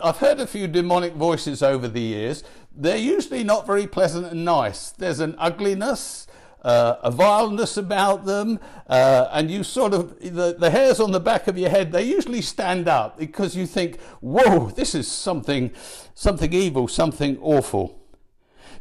I've 0.04 0.18
heard 0.18 0.40
a 0.40 0.48
few 0.48 0.68
demonic 0.68 1.14
voices 1.14 1.62
over 1.62 1.88
the 1.88 2.02
years. 2.02 2.44
They're 2.76 2.98
usually 2.98 3.44
not 3.44 3.68
very 3.68 3.86
pleasant 3.86 4.26
and 4.28 4.44
nice. 4.44 4.90
There's 4.90 5.20
an 5.20 5.36
ugliness, 5.38 6.26
uh, 6.62 6.98
a 7.04 7.12
vileness 7.12 7.78
about 7.78 8.26
them, 8.26 8.60
uh, 8.88 9.28
and 9.32 9.50
you 9.50 9.64
sort 9.64 9.94
of, 9.94 10.20
the, 10.20 10.56
the 10.58 10.70
hairs 10.70 11.00
on 11.00 11.12
the 11.12 11.20
back 11.20 11.48
of 11.48 11.58
your 11.58 11.70
head, 11.70 11.92
they 11.92 12.04
usually 12.04 12.42
stand 12.42 12.88
up 12.88 13.18
because 13.18 13.56
you 13.56 13.66
think, 13.66 14.00
whoa, 14.20 14.70
this 14.70 14.94
is 14.94 15.12
something, 15.12 15.72
something 16.14 16.54
evil, 16.54 16.88
something 16.88 17.38
awful. 17.42 18.00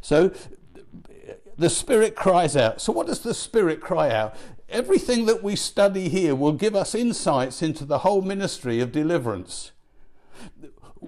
So 0.01 0.31
the 1.57 1.69
Spirit 1.69 2.15
cries 2.15 2.55
out. 2.55 2.81
So, 2.81 2.91
what 2.91 3.07
does 3.07 3.21
the 3.21 3.33
Spirit 3.33 3.81
cry 3.81 4.11
out? 4.11 4.35
Everything 4.69 5.25
that 5.25 5.43
we 5.43 5.55
study 5.55 6.09
here 6.09 6.33
will 6.33 6.53
give 6.53 6.75
us 6.75 6.95
insights 6.95 7.61
into 7.61 7.85
the 7.85 7.99
whole 7.99 8.21
ministry 8.21 8.79
of 8.79 8.91
deliverance. 8.91 9.71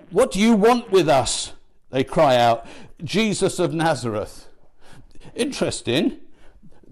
What 0.09 0.31
do 0.31 0.39
you 0.39 0.55
want 0.55 0.91
with 0.91 1.07
us? 1.07 1.53
They 1.89 2.03
cry 2.03 2.35
out, 2.35 2.65
Jesus 3.03 3.59
of 3.59 3.73
Nazareth. 3.73 4.47
Interesting 5.35 6.19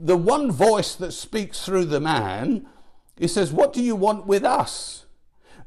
the 0.04 0.18
one 0.18 0.52
voice 0.52 0.96
that 0.96 1.12
speaks 1.12 1.64
through 1.64 1.86
the 1.86 2.00
man, 2.00 2.66
he 3.18 3.28
says, 3.28 3.54
What 3.54 3.72
do 3.72 3.82
you 3.82 3.96
want 3.96 4.26
with 4.26 4.44
us? 4.44 5.06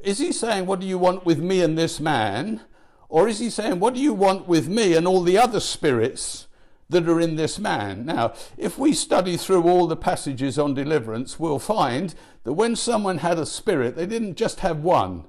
Is 0.00 0.18
he 0.18 0.32
saying, 0.32 0.66
What 0.66 0.80
do 0.80 0.86
you 0.86 0.98
want 0.98 1.24
with 1.24 1.38
me 1.38 1.62
and 1.62 1.78
this 1.78 2.00
man? 2.00 2.62
Or 3.08 3.28
is 3.28 3.38
he 3.38 3.48
saying, 3.48 3.78
What 3.78 3.94
do 3.94 4.00
you 4.00 4.12
want 4.12 4.48
with 4.48 4.68
me 4.68 4.94
and 4.94 5.06
all 5.06 5.22
the 5.22 5.38
other 5.38 5.60
spirits 5.60 6.48
that 6.88 7.08
are 7.08 7.20
in 7.20 7.36
this 7.36 7.58
man? 7.60 8.04
Now, 8.04 8.34
if 8.58 8.76
we 8.76 8.92
study 8.92 9.36
through 9.36 9.62
all 9.62 9.86
the 9.86 9.96
passages 9.96 10.58
on 10.58 10.74
deliverance, 10.74 11.38
we'll 11.38 11.60
find 11.60 12.14
that 12.42 12.54
when 12.54 12.74
someone 12.74 13.18
had 13.18 13.38
a 13.38 13.46
spirit, 13.46 13.94
they 13.94 14.06
didn't 14.06 14.36
just 14.36 14.60
have 14.60 14.80
one, 14.80 15.24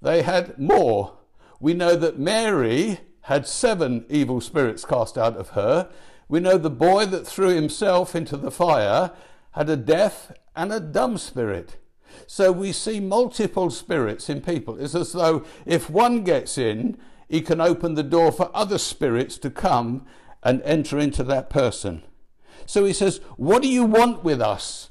they 0.00 0.22
had 0.22 0.58
more. 0.58 1.18
We 1.60 1.74
know 1.74 1.94
that 1.94 2.18
Mary 2.18 3.00
had 3.22 3.46
seven 3.46 4.06
evil 4.08 4.40
spirits 4.40 4.86
cast 4.86 5.18
out 5.18 5.36
of 5.36 5.50
her. 5.50 5.90
We 6.30 6.38
know 6.38 6.58
the 6.58 6.70
boy 6.70 7.06
that 7.06 7.26
threw 7.26 7.48
himself 7.48 8.14
into 8.14 8.36
the 8.36 8.52
fire 8.52 9.10
had 9.50 9.68
a 9.68 9.76
deaf 9.76 10.30
and 10.54 10.72
a 10.72 10.78
dumb 10.78 11.18
spirit. 11.18 11.76
So 12.28 12.52
we 12.52 12.70
see 12.70 13.00
multiple 13.00 13.68
spirits 13.70 14.30
in 14.30 14.40
people. 14.40 14.80
It's 14.80 14.94
as 14.94 15.10
though 15.10 15.44
if 15.66 15.90
one 15.90 16.22
gets 16.22 16.56
in, 16.56 16.96
he 17.28 17.40
can 17.40 17.60
open 17.60 17.94
the 17.94 18.04
door 18.04 18.30
for 18.30 18.48
other 18.54 18.78
spirits 18.78 19.38
to 19.38 19.50
come 19.50 20.06
and 20.40 20.62
enter 20.62 21.00
into 21.00 21.24
that 21.24 21.50
person. 21.50 22.04
So 22.64 22.84
he 22.84 22.92
says, 22.92 23.18
What 23.36 23.60
do 23.60 23.68
you 23.68 23.84
want 23.84 24.22
with 24.22 24.40
us? 24.40 24.88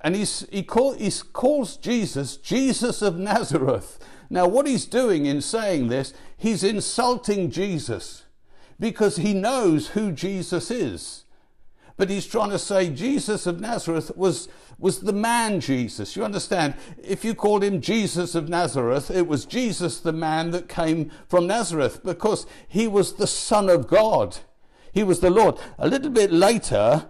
And 0.00 0.16
he's, 0.16 0.46
he, 0.50 0.62
call, 0.62 0.94
he 0.94 1.12
calls 1.34 1.76
Jesus 1.76 2.38
Jesus 2.38 3.02
of 3.02 3.18
Nazareth. 3.18 3.98
Now, 4.30 4.48
what 4.48 4.66
he's 4.66 4.86
doing 4.86 5.26
in 5.26 5.42
saying 5.42 5.88
this, 5.88 6.14
he's 6.38 6.64
insulting 6.64 7.50
Jesus 7.50 8.24
because 8.80 9.16
he 9.16 9.34
knows 9.34 9.88
who 9.88 10.12
Jesus 10.12 10.70
is. 10.70 11.24
But 11.96 12.10
he's 12.10 12.26
trying 12.26 12.50
to 12.50 12.58
say 12.60 12.90
Jesus 12.90 13.46
of 13.46 13.60
Nazareth 13.60 14.16
was, 14.16 14.48
was 14.78 15.00
the 15.00 15.12
man 15.12 15.60
Jesus. 15.60 16.14
You 16.14 16.24
understand? 16.24 16.74
If 17.02 17.24
you 17.24 17.34
called 17.34 17.64
him 17.64 17.80
Jesus 17.80 18.36
of 18.36 18.48
Nazareth, 18.48 19.10
it 19.10 19.26
was 19.26 19.44
Jesus, 19.44 19.98
the 19.98 20.12
man 20.12 20.52
that 20.52 20.68
came 20.68 21.10
from 21.28 21.48
Nazareth, 21.48 22.04
because 22.04 22.46
he 22.68 22.86
was 22.86 23.14
the 23.14 23.26
Son 23.26 23.68
of 23.68 23.88
God. 23.88 24.38
He 24.92 25.02
was 25.02 25.18
the 25.18 25.30
Lord. 25.30 25.56
A 25.76 25.88
little 25.88 26.10
bit 26.10 26.32
later, 26.32 27.06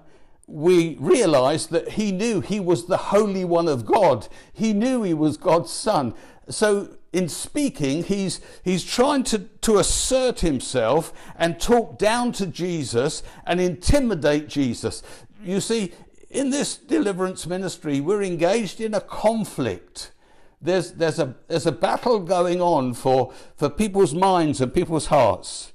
we 0.46 0.96
realize 0.98 1.66
that 1.66 1.90
he 1.90 2.10
knew 2.10 2.40
he 2.40 2.58
was 2.58 2.86
the 2.86 2.96
Holy 2.96 3.44
One 3.44 3.68
of 3.68 3.84
God. 3.84 4.28
He 4.54 4.72
knew 4.72 5.02
he 5.02 5.12
was 5.12 5.36
God's 5.36 5.70
Son. 5.70 6.14
So 6.50 6.98
in 7.12 7.28
speaking, 7.28 8.04
he's, 8.04 8.40
he's 8.64 8.84
trying 8.84 9.24
to, 9.24 9.38
to 9.38 9.78
assert 9.78 10.40
himself 10.40 11.12
and 11.36 11.58
talk 11.58 11.98
down 11.98 12.32
to 12.32 12.46
Jesus 12.46 13.22
and 13.46 13.60
intimidate 13.60 14.48
Jesus. 14.48 15.02
You 15.42 15.60
see, 15.60 15.92
in 16.30 16.50
this 16.50 16.76
deliverance 16.76 17.46
ministry, 17.46 18.00
we're 18.00 18.22
engaged 18.22 18.80
in 18.80 18.92
a 18.94 19.00
conflict. 19.00 20.12
There's, 20.60 20.92
there's, 20.92 21.18
a, 21.18 21.34
there's 21.46 21.66
a 21.66 21.72
battle 21.72 22.20
going 22.20 22.60
on 22.60 22.92
for, 22.92 23.32
for 23.56 23.70
people's 23.70 24.14
minds 24.14 24.60
and 24.60 24.74
people's 24.74 25.06
hearts. 25.06 25.72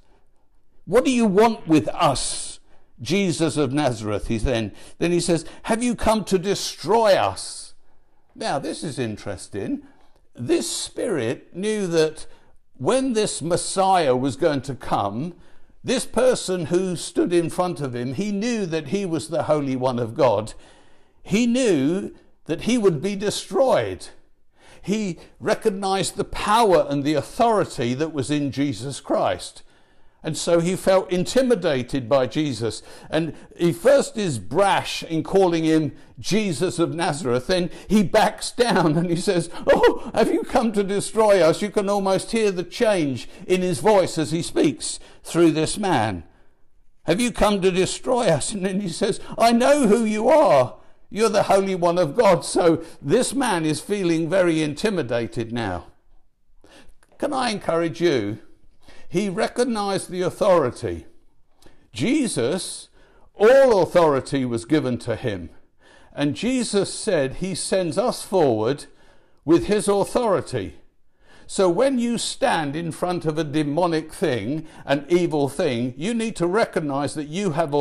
What 0.85 1.05
do 1.05 1.11
you 1.11 1.25
want 1.25 1.67
with 1.67 1.87
us, 1.89 2.59
Jesus 3.01 3.57
of 3.57 3.71
Nazareth? 3.71 4.27
He 4.27 4.37
then, 4.37 4.73
then 4.99 5.11
he 5.11 5.21
says, 5.21 5.45
Have 5.63 5.81
you 5.81 5.95
come 5.95 6.25
to 6.25 6.37
destroy 6.37 7.13
us? 7.13 7.73
Now, 8.35 8.59
this 8.59 8.83
is 8.83 8.99
interesting 8.99 9.83
this 10.35 10.69
spirit 10.69 11.55
knew 11.55 11.87
that 11.87 12.25
when 12.77 13.13
this 13.13 13.41
Messiah 13.41 14.15
was 14.15 14.35
going 14.35 14.61
to 14.61 14.75
come, 14.75 15.35
this 15.83 16.05
person 16.05 16.67
who 16.67 16.95
stood 16.95 17.33
in 17.33 17.49
front 17.49 17.81
of 17.81 17.95
him, 17.95 18.13
he 18.13 18.31
knew 18.31 18.65
that 18.65 18.87
he 18.87 19.05
was 19.05 19.27
the 19.27 19.43
Holy 19.43 19.75
One 19.75 19.99
of 19.99 20.15
God. 20.15 20.53
He 21.21 21.45
knew 21.45 22.13
that 22.45 22.61
he 22.61 22.77
would 22.77 23.01
be 23.01 23.15
destroyed. 23.15 24.07
He 24.81 25.19
recognized 25.39 26.15
the 26.15 26.23
power 26.23 26.85
and 26.89 27.03
the 27.03 27.13
authority 27.13 27.93
that 27.93 28.13
was 28.13 28.29
in 28.31 28.51
Jesus 28.51 28.99
Christ. 28.99 29.63
And 30.23 30.37
so 30.37 30.61
he 30.61 30.77
felt 30.77 31.11
intimidated 31.11 32.07
by 32.07 32.27
Jesus. 32.27 32.81
And 33.09 33.35
he 33.57 33.73
first 33.73 34.17
is 34.17 34.39
brash 34.39 35.03
in 35.03 35.21
calling 35.21 35.65
him 35.65 35.91
Jesus 36.17 36.79
of 36.79 36.95
Nazareth. 36.95 37.47
Then 37.47 37.69
he 37.89 38.03
backs 38.03 38.49
down 38.51 38.97
and 38.97 39.09
he 39.09 39.17
says, 39.17 39.49
Oh, 39.67 40.09
have 40.13 40.31
you 40.31 40.43
come 40.43 40.71
to 40.73 40.83
destroy 40.83 41.41
us? 41.41 41.61
You 41.61 41.69
can 41.69 41.89
almost 41.89 42.31
hear 42.31 42.51
the 42.51 42.63
change 42.63 43.27
in 43.45 43.61
his 43.61 43.79
voice 43.79 44.17
as 44.17 44.31
he 44.31 44.41
speaks 44.41 44.99
through 45.23 45.51
this 45.51 45.77
man. 45.77 46.23
Have 47.03 47.19
you 47.19 47.33
come 47.33 47.61
to 47.61 47.69
destroy 47.69 48.27
us? 48.27 48.53
And 48.53 48.65
then 48.65 48.79
he 48.79 48.87
says, 48.87 49.19
I 49.37 49.51
know 49.51 49.87
who 49.87 50.05
you 50.05 50.29
are. 50.29 50.77
You're 51.09 51.29
the 51.29 51.43
Holy 51.43 51.75
One 51.75 51.97
of 51.97 52.15
God. 52.15 52.45
So 52.45 52.81
this 53.01 53.33
man 53.33 53.65
is 53.65 53.81
feeling 53.81 54.29
very 54.29 54.63
intimidated 54.63 55.51
now. 55.51 55.87
Can 57.17 57.33
I 57.33 57.49
encourage 57.49 57.99
you? 57.99 58.39
He 59.13 59.29
recognized 59.29 60.09
the 60.09 60.23
authority. 60.23 61.05
Jesus, 61.91 62.89
all 63.35 63.83
authority 63.83 64.43
was 64.43 64.65
given 64.65 64.97
to 64.97 65.15
him. 65.15 65.51
And 66.13 66.35
Jesus 66.35 66.91
said 66.91 67.35
he 67.35 67.53
sends 67.53 67.99
us 67.99 68.23
forward 68.23 68.85
with 69.45 69.67
his 69.67 69.87
authority. 69.87 70.77
So 71.45 71.69
when 71.69 71.99
you 71.99 72.17
stand 72.17 72.75
in 72.75 72.91
front 72.91 73.25
of 73.25 73.37
a 73.37 73.43
demonic 73.43 74.11
thing, 74.11 74.65
an 74.83 75.05
evil 75.09 75.47
thing, 75.47 75.93
you 75.95 76.15
need 76.15 76.35
to 76.37 76.47
recognize 76.47 77.13
that 77.13 77.27
you 77.27 77.51
have 77.51 77.75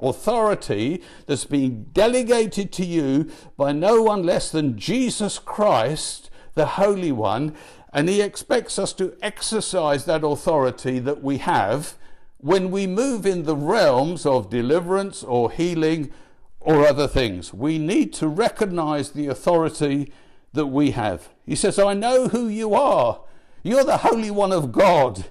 authority 0.00 1.00
that's 1.26 1.44
been 1.44 1.84
delegated 1.92 2.72
to 2.72 2.84
you 2.84 3.30
by 3.56 3.70
no 3.70 4.02
one 4.02 4.24
less 4.24 4.50
than 4.50 4.76
Jesus 4.76 5.38
Christ, 5.38 6.28
the 6.54 6.66
Holy 6.66 7.12
One, 7.12 7.54
and 7.92 8.08
he 8.08 8.20
expects 8.20 8.78
us 8.78 8.92
to 8.94 9.16
exercise 9.20 10.04
that 10.06 10.24
authority 10.24 10.98
that 10.98 11.22
we 11.22 11.38
have 11.38 11.94
when 12.38 12.70
we 12.70 12.86
move 12.86 13.26
in 13.26 13.44
the 13.44 13.56
realms 13.56 14.26
of 14.26 14.50
deliverance 14.50 15.22
or 15.22 15.50
healing 15.50 16.10
or 16.58 16.86
other 16.86 17.06
things. 17.06 17.52
We 17.52 17.78
need 17.78 18.12
to 18.14 18.28
recognize 18.28 19.10
the 19.10 19.26
authority 19.26 20.12
that 20.52 20.66
we 20.66 20.92
have. 20.92 21.28
He 21.44 21.54
says, 21.54 21.78
I 21.78 21.94
know 21.94 22.28
who 22.28 22.48
you 22.48 22.74
are. 22.74 23.20
You're 23.62 23.84
the 23.84 23.98
Holy 23.98 24.30
One 24.30 24.52
of 24.52 24.72
God. 24.72 25.26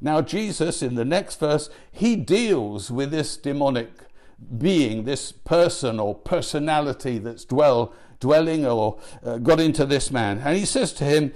Now, 0.00 0.22
Jesus, 0.22 0.82
in 0.82 0.94
the 0.94 1.04
next 1.04 1.40
verse, 1.40 1.68
he 1.90 2.16
deals 2.16 2.90
with 2.90 3.10
this 3.10 3.36
demonic 3.36 3.90
being, 4.56 5.04
this 5.04 5.32
person 5.32 6.00
or 6.00 6.14
personality 6.14 7.18
that's 7.18 7.44
dwell, 7.44 7.92
dwelling 8.18 8.64
or 8.64 8.98
uh, 9.24 9.38
got 9.38 9.60
into 9.60 9.84
this 9.84 10.10
man. 10.10 10.38
And 10.38 10.56
he 10.56 10.64
says 10.64 10.92
to 10.94 11.04
him, 11.04 11.34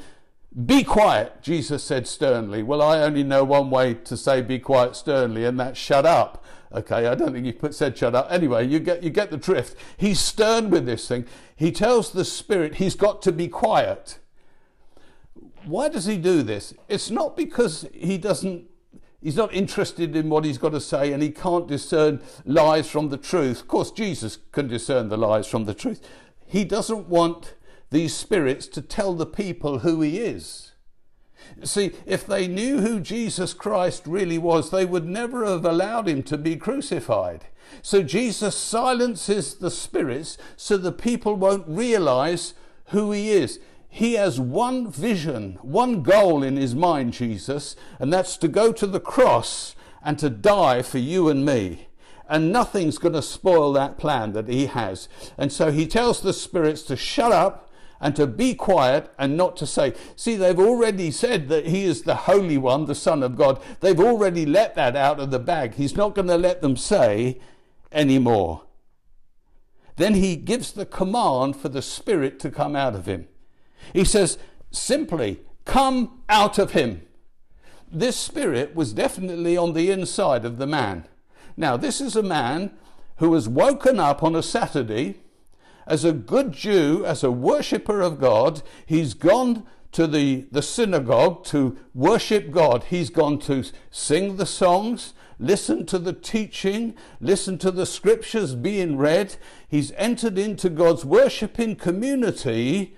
Be 0.67 0.85
quiet, 0.85 1.43
Jesus 1.43 1.83
said 1.83 2.07
sternly. 2.07 2.63
Well, 2.63 2.81
I 2.81 2.99
only 3.03 3.25
know 3.25 3.43
one 3.43 3.71
way 3.71 3.95
to 3.95 4.17
say 4.17 4.41
be 4.41 4.61
quiet 4.61 4.95
sternly, 4.95 5.45
and 5.45 5.59
that's 5.59 5.79
shut 5.79 6.07
up. 6.07 6.45
Okay, 6.73 7.07
I 7.07 7.15
don't 7.15 7.33
think 7.33 7.47
he 7.47 7.53
put, 7.53 7.75
said 7.75 7.99
shut 7.99 8.15
up. 8.15 8.29
Anyway, 8.31 8.67
you 8.67 8.79
get, 8.79 9.03
you 9.03 9.11
get 9.11 9.31
the 9.31 9.37
drift. 9.37 9.77
He's 9.97 10.21
stern 10.21 10.71
with 10.71 10.87
this 10.87 11.09
thing. 11.09 11.27
He 11.57 11.73
tells 11.73 12.13
the 12.13 12.25
spirit 12.25 12.77
he's 12.77 12.95
got 12.95 13.21
to 13.23 13.33
be 13.33 13.49
quiet. 13.49 14.19
Why 15.65 15.89
does 15.89 16.07
he 16.07 16.19
do 16.19 16.43
this? 16.43 16.75
It's 16.89 17.11
not 17.11 17.37
because 17.37 17.87
he 17.93 18.19
doesn't 18.19 18.69
He's 19.25 19.37
not 19.37 19.55
interested 19.55 20.15
in 20.15 20.29
what 20.29 20.45
he's 20.45 20.59
got 20.59 20.73
to 20.73 20.81
say 20.83 21.11
and 21.15 21.23
he 21.23 21.31
can't 21.31 21.67
discern 21.67 22.21
lies 22.45 22.91
from 22.91 23.09
the 23.09 23.17
truth. 23.17 23.63
Of 23.63 23.69
course, 23.69 23.91
Jesus 23.91 24.37
can 24.53 24.69
discern 24.69 25.09
the 25.09 25.17
lies 25.17 25.47
from 25.47 25.65
the 25.65 25.73
truth. 25.73 26.07
He 26.47 26.63
doesn't 26.63 27.09
want 27.09 27.55
these 27.95 28.13
spirits 28.13 28.67
to 28.67 28.83
tell 28.83 29.15
the 29.15 29.25
people 29.25 29.79
who 29.79 30.01
he 30.01 30.19
is. 30.19 30.73
See, 31.63 31.93
if 32.05 32.27
they 32.27 32.49
knew 32.49 32.81
who 32.81 32.99
Jesus 32.99 33.55
Christ 33.55 34.03
really 34.05 34.37
was, 34.37 34.71
they 34.71 34.85
would 34.85 35.07
never 35.07 35.45
have 35.45 35.65
allowed 35.65 36.09
him 36.09 36.25
to 36.25 36.37
be 36.37 36.57
crucified. 36.57 37.47
So 37.83 38.03
Jesus 38.03 38.57
silences 38.57 39.55
the 39.55 39.71
spirits 39.71 40.37
so 40.57 40.77
the 40.77 40.91
people 40.91 41.37
won't 41.37 41.69
realize 41.69 42.55
who 42.87 43.13
he 43.13 43.31
is. 43.31 43.61
He 43.89 44.15
has 44.15 44.41
one 44.41 44.91
vision, 44.91 45.59
one 45.63 46.03
goal 46.03 46.43
in 46.43 46.57
his 46.57 46.75
mind, 46.75 47.13
Jesus, 47.13 47.77
and 48.01 48.13
that's 48.13 48.37
to 48.39 48.49
go 48.49 48.73
to 48.73 48.89
the 48.89 48.99
cross 48.99 49.77
and 50.03 50.19
to 50.19 50.29
die 50.29 50.83
for 50.83 50.99
you 50.99 51.29
and 51.29 51.47
me. 51.47 51.87
And 52.29 52.51
nothing's 52.51 52.99
going 52.99 53.15
to 53.15 53.23
spoil 53.23 53.73
that 53.75 53.99
plan 53.99 54.33
that 54.33 54.49
he 54.49 54.67
has. 54.67 55.09
And 55.39 55.53
so 55.53 55.71
he 55.71 55.87
tells 55.87 56.21
the 56.21 56.33
spirits 56.33 56.83
to 56.85 56.97
shut 56.97 57.31
up 57.31 57.64
and 58.05 58.15
to 58.15 58.27
be 58.27 58.55
quiet 58.55 59.11
and 59.19 59.35
not 59.35 59.57
to 59.57 59.67
say. 59.67 59.95
See, 60.15 60.37
they've 60.37 60.61
already 60.61 61.11
said 61.11 61.49
that 61.49 61.69
he 61.69 61.85
is 61.85 62.03
the 62.03 62.15
Holy 62.15 62.59
One, 62.59 62.85
the 62.85 62.95
Son 62.95 63.23
of 63.23 63.35
God. 63.35 63.63
They've 63.81 63.99
already 63.99 64.45
let 64.45 64.75
that 64.75 64.95
out 64.95 65.21
of 65.21 65.31
the 65.31 65.39
bag. 65.39 65.77
He's 65.77 65.97
not 65.97 66.15
going 66.15 66.29
to 66.29 66.37
let 66.37 66.61
them 66.61 66.77
say 66.77 67.41
anymore. 67.91 68.67
Then 69.97 70.17
he 70.17 70.37
gives 70.37 70.73
the 70.73 70.85
command 70.85 71.57
for 71.57 71.71
the 71.71 71.81
spirit 71.81 72.39
to 72.41 72.51
come 72.51 72.77
out 72.77 72.95
of 72.95 73.07
him. 73.07 73.27
He 73.95 74.05
says, 74.05 74.37
simply, 74.71 75.41
come 75.65 76.21
out 76.29 76.59
of 76.59 76.73
him. 76.73 77.07
This 77.91 78.19
spirit 78.19 78.75
was 78.75 78.93
definitely 78.93 79.57
on 79.57 79.73
the 79.73 79.91
inside 79.91 80.45
of 80.45 80.59
the 80.59 80.67
man. 80.67 81.07
Now, 81.57 81.79
this 81.79 82.03
is 82.03 82.17
a 82.17 82.23
man 82.23 82.73
who 83.17 83.31
was 83.31 83.49
woken 83.49 83.99
up 83.99 84.23
on 84.23 84.37
a 84.37 84.43
Saturday 84.43 85.24
as 85.87 86.05
a 86.05 86.13
good 86.13 86.53
Jew, 86.53 87.05
as 87.05 87.23
a 87.23 87.31
worshipper 87.31 88.01
of 88.01 88.21
God. 88.21 88.63
He's 88.87 89.15
gone 89.15 89.65
to 89.93 90.07
the, 90.07 90.47
the 90.51 90.63
synagogue 90.63 91.45
to 91.47 91.79
worship 91.95 92.51
God. 92.51 92.85
He's 92.85 93.11
gone 93.11 93.39
to 93.41 93.65
sing 93.91 94.37
the 94.37 94.47
songs, 94.47 95.15
listen 95.39 95.87
to 95.87 95.99
the 95.99 96.13
teaching, 96.13 96.95
listen 97.21 97.59
to 97.59 97.71
the 97.71 97.87
scriptures 97.87 98.55
being 98.55 98.97
read. 98.97 99.37
He's 99.69 99.93
entered 99.93 100.39
into 100.39 100.69
God's 100.69 101.05
worshiping 101.05 101.77
community 101.77 102.97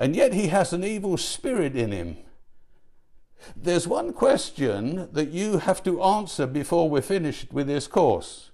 and 0.00 0.16
yet 0.16 0.32
he 0.32 0.48
has 0.48 0.72
an 0.72 0.82
evil 0.82 1.18
spirit 1.18 1.76
in 1.76 1.92
him. 1.92 2.16
There's 3.54 3.86
one 3.86 4.14
question 4.14 5.08
that 5.12 5.28
you 5.28 5.58
have 5.58 5.82
to 5.84 6.02
answer 6.02 6.46
before 6.46 6.88
we're 6.88 7.02
finished 7.02 7.52
with 7.52 7.66
this 7.66 7.86
course. 7.86 8.49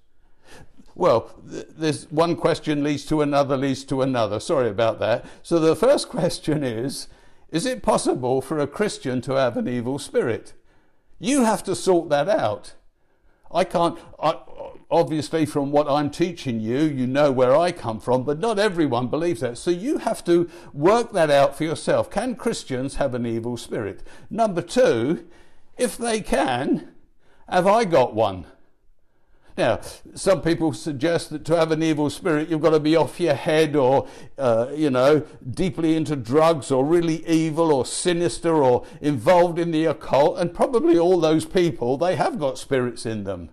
Well, 0.96 1.30
there's 1.44 2.10
one 2.10 2.36
question 2.36 2.82
leads 2.82 3.04
to 3.06 3.20
another, 3.20 3.58
leads 3.58 3.84
to 3.84 4.00
another. 4.00 4.40
Sorry 4.40 4.70
about 4.70 4.98
that. 5.00 5.26
So 5.42 5.58
the 5.58 5.76
first 5.76 6.08
question 6.18 6.64
is 6.64 7.08
Is 7.50 7.66
it 7.66 7.82
possible 7.82 8.40
for 8.40 8.58
a 8.58 8.66
Christian 8.66 9.20
to 9.22 9.34
have 9.34 9.58
an 9.58 9.68
evil 9.68 9.98
spirit? 9.98 10.54
You 11.18 11.44
have 11.44 11.62
to 11.64 11.76
sort 11.76 12.08
that 12.08 12.30
out. 12.30 12.74
I 13.52 13.64
can't, 13.64 13.98
I, 14.18 14.38
obviously, 14.90 15.44
from 15.44 15.70
what 15.70 15.88
I'm 15.88 16.10
teaching 16.10 16.60
you, 16.60 16.78
you 16.78 17.06
know 17.06 17.30
where 17.30 17.54
I 17.54 17.72
come 17.72 18.00
from, 18.00 18.24
but 18.24 18.40
not 18.40 18.58
everyone 18.58 19.08
believes 19.08 19.40
that. 19.40 19.58
So 19.58 19.70
you 19.70 19.98
have 19.98 20.24
to 20.24 20.48
work 20.72 21.12
that 21.12 21.30
out 21.30 21.56
for 21.56 21.64
yourself. 21.64 22.10
Can 22.10 22.36
Christians 22.36 22.96
have 22.96 23.14
an 23.14 23.26
evil 23.26 23.58
spirit? 23.58 24.02
Number 24.30 24.62
two, 24.62 25.26
if 25.76 25.96
they 25.98 26.20
can, 26.20 26.88
have 27.48 27.66
I 27.66 27.84
got 27.84 28.14
one? 28.14 28.46
Now, 29.56 29.80
some 30.14 30.42
people 30.42 30.74
suggest 30.74 31.30
that 31.30 31.46
to 31.46 31.56
have 31.56 31.72
an 31.72 31.82
evil 31.82 32.10
spirit, 32.10 32.50
you've 32.50 32.60
got 32.60 32.70
to 32.70 32.80
be 32.80 32.94
off 32.94 33.18
your 33.18 33.34
head 33.34 33.74
or, 33.74 34.06
uh, 34.36 34.68
you 34.74 34.90
know, 34.90 35.20
deeply 35.50 35.96
into 35.96 36.14
drugs 36.14 36.70
or 36.70 36.84
really 36.84 37.26
evil 37.26 37.72
or 37.72 37.86
sinister 37.86 38.62
or 38.62 38.84
involved 39.00 39.58
in 39.58 39.70
the 39.70 39.86
occult. 39.86 40.38
And 40.38 40.52
probably 40.52 40.98
all 40.98 41.20
those 41.20 41.46
people, 41.46 41.96
they 41.96 42.16
have 42.16 42.38
got 42.38 42.58
spirits 42.58 43.06
in 43.06 43.24
them. 43.24 43.48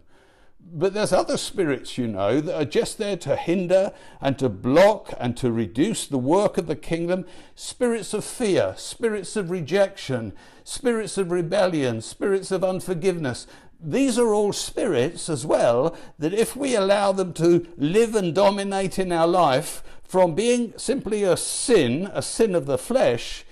But 0.75 0.95
there's 0.95 1.13
other 1.13 1.37
spirits, 1.37 1.97
you 1.99 2.07
know, 2.07 2.41
that 2.41 2.57
are 2.59 2.65
just 2.65 2.97
there 2.97 3.17
to 3.17 3.35
hinder 3.35 3.93
and 4.19 4.39
to 4.39 4.49
block 4.49 5.13
and 5.19 5.37
to 5.37 5.51
reduce 5.51 6.07
the 6.07 6.17
work 6.17 6.57
of 6.57 6.65
the 6.65 6.75
kingdom. 6.75 7.25
Spirits 7.53 8.13
of 8.13 8.25
fear, 8.25 8.73
spirits 8.75 9.35
of 9.35 9.51
rejection, 9.51 10.33
spirits 10.63 11.17
of 11.17 11.31
rebellion, 11.31 12.01
spirits 12.01 12.49
of 12.49 12.63
unforgiveness. 12.63 13.45
These 13.83 14.17
are 14.17 14.33
all 14.33 14.53
spirits 14.53 15.29
as 15.29 15.45
well 15.45 15.95
that 16.17 16.33
if 16.33 16.55
we 16.55 16.73
allow 16.75 17.11
them 17.11 17.33
to 17.33 17.67
live 17.77 18.15
and 18.15 18.33
dominate 18.33 18.97
in 18.97 19.11
our 19.11 19.27
life, 19.27 19.83
from 20.03 20.35
being 20.35 20.73
simply 20.77 21.23
a 21.23 21.35
sin, 21.35 22.09
a 22.13 22.21
sin 22.21 22.55
of 22.55 22.65
the 22.65 22.77
flesh, 22.77 23.43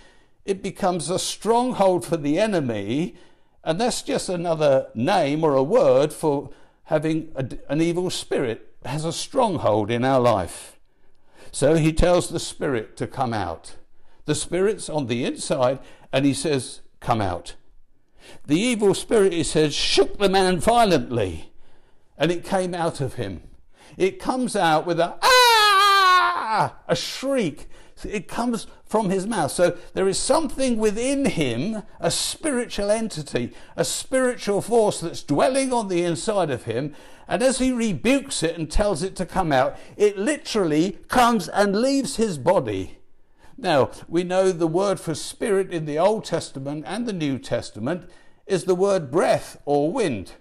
it 0.46 0.63
becomes 0.63 1.10
a 1.10 1.20
stronghold 1.20 2.06
for 2.06 2.17
the 2.17 2.39
enemy. 2.39 3.15
And 3.63 3.80
that's 3.82 4.02
just 4.02 4.30
another 4.30 4.88
name 4.96 5.44
or 5.44 5.56
a 5.56 5.63
word 5.63 6.13
for 6.13 6.52
having 6.84 7.32
a, 7.36 7.48
an 7.67 7.82
evil 7.82 8.10
spirit 8.10 8.74
has 8.86 9.06
a 9.06 9.13
stronghold 9.13 9.91
in 9.91 10.06
our 10.06 10.20
life. 10.20 10.80
So 11.52 11.76
he 11.76 11.91
tells 11.91 12.30
the 12.30 12.39
spirit 12.39 12.96
to 12.98 13.08
come 13.08 13.34
out. 13.34 13.76
The 14.26 14.36
spirit's 14.36 14.89
on 14.89 15.08
the 15.08 15.26
inside, 15.26 15.80
and 16.13 16.26
he 16.26 16.34
says, 16.34 16.82
Come 17.00 17.22
out. 17.22 17.56
The 18.46 18.60
evil 18.60 18.94
spirit, 18.94 19.34
he 19.34 19.44
says, 19.44 19.74
shook 19.74 20.17
the 20.17 20.30
man 20.30 20.60
violently, 20.60 21.52
and 22.17 22.32
it 22.32 22.44
came 22.44 22.74
out 22.74 23.02
of 23.02 23.15
him. 23.15 23.44
It 23.98 24.20
comes 24.20 24.56
out 24.56 24.86
with 24.86 25.00
a 25.00 25.17
ah, 25.22 26.76
a 26.88 26.96
shriek. 26.96 27.67
It 28.04 28.28
comes 28.28 28.67
from 28.86 29.10
his 29.10 29.28
mouth. 29.28 29.52
So 29.52 29.78
there 29.94 30.08
is 30.08 30.17
something 30.17 30.78
within 30.78 31.26
him, 31.26 31.84
a 32.00 32.10
spiritual 32.10 32.89
entity, 32.89 33.54
a 33.76 33.86
spiritual 33.86 34.62
force 34.62 35.00
that's 35.00 35.24
dwelling 35.24 35.72
on 35.72 35.88
the 35.88 36.04
inside 36.04 36.50
of 36.50 36.63
him. 36.63 36.96
And 37.28 37.44
as 37.44 37.60
he 37.60 37.72
rebukes 37.72 38.44
it 38.44 38.58
and 38.58 38.70
tells 38.70 39.04
it 39.04 39.15
to 39.17 39.26
come 39.26 39.52
out, 39.52 39.78
it 39.96 40.17
literally 40.17 40.98
comes 41.08 41.48
and 41.48 41.80
leaves 41.80 42.15
his 42.15 42.38
body. 42.38 42.98
Now, 43.58 43.91
we 44.08 44.24
know 44.24 44.52
the 44.52 44.67
word 44.67 45.00
for 45.00 45.13
spirit 45.13 45.72
in 45.72 45.86
the 45.86 46.00
Old 46.00 46.26
Testament 46.26 46.84
and 46.88 47.06
the 47.06 47.13
New 47.13 47.38
Testament 47.38 48.10
is 48.51 48.65
the 48.65 48.75
word 48.75 49.09
breath 49.09 49.57
or 49.65 49.91
wind. 49.91 50.33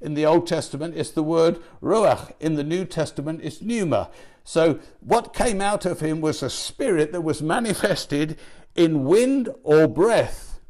In 0.00 0.14
the 0.14 0.24
Old 0.24 0.46
Testament, 0.46 0.94
it's 0.96 1.10
the 1.10 1.22
word 1.22 1.60
ruach. 1.82 2.32
In 2.40 2.54
the 2.54 2.64
New 2.64 2.84
Testament, 2.84 3.40
it's 3.42 3.60
pneuma. 3.60 4.10
So, 4.44 4.78
what 5.00 5.34
came 5.34 5.60
out 5.60 5.84
of 5.84 6.00
him 6.00 6.20
was 6.20 6.42
a 6.42 6.50
spirit 6.50 7.12
that 7.12 7.20
was 7.22 7.42
manifested 7.42 8.38
in 8.74 9.04
wind 9.04 9.50
or 9.62 9.88
breath. 9.88 10.60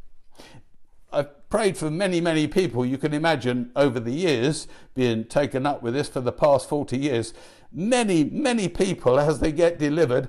I've 1.13 1.49
prayed 1.49 1.77
for 1.77 1.91
many, 1.91 2.21
many 2.21 2.49
people. 2.49 2.85
You 2.85 2.99
can 2.99 3.15
imagine 3.15 3.71
over 3.77 4.01
the 4.01 4.13
years 4.13 4.67
being 4.95 5.25
taken 5.25 5.67
up 5.67 5.83
with 5.83 5.95
this 5.95 6.09
for 6.09 6.21
the 6.21 6.33
past 6.33 6.69
40 6.69 6.99
years. 6.99 7.35
Many, 7.71 8.25
many 8.25 8.69
people, 8.69 9.21
as 9.21 9.41
they 9.41 9.53
get 9.53 9.79
delivered, 9.79 10.29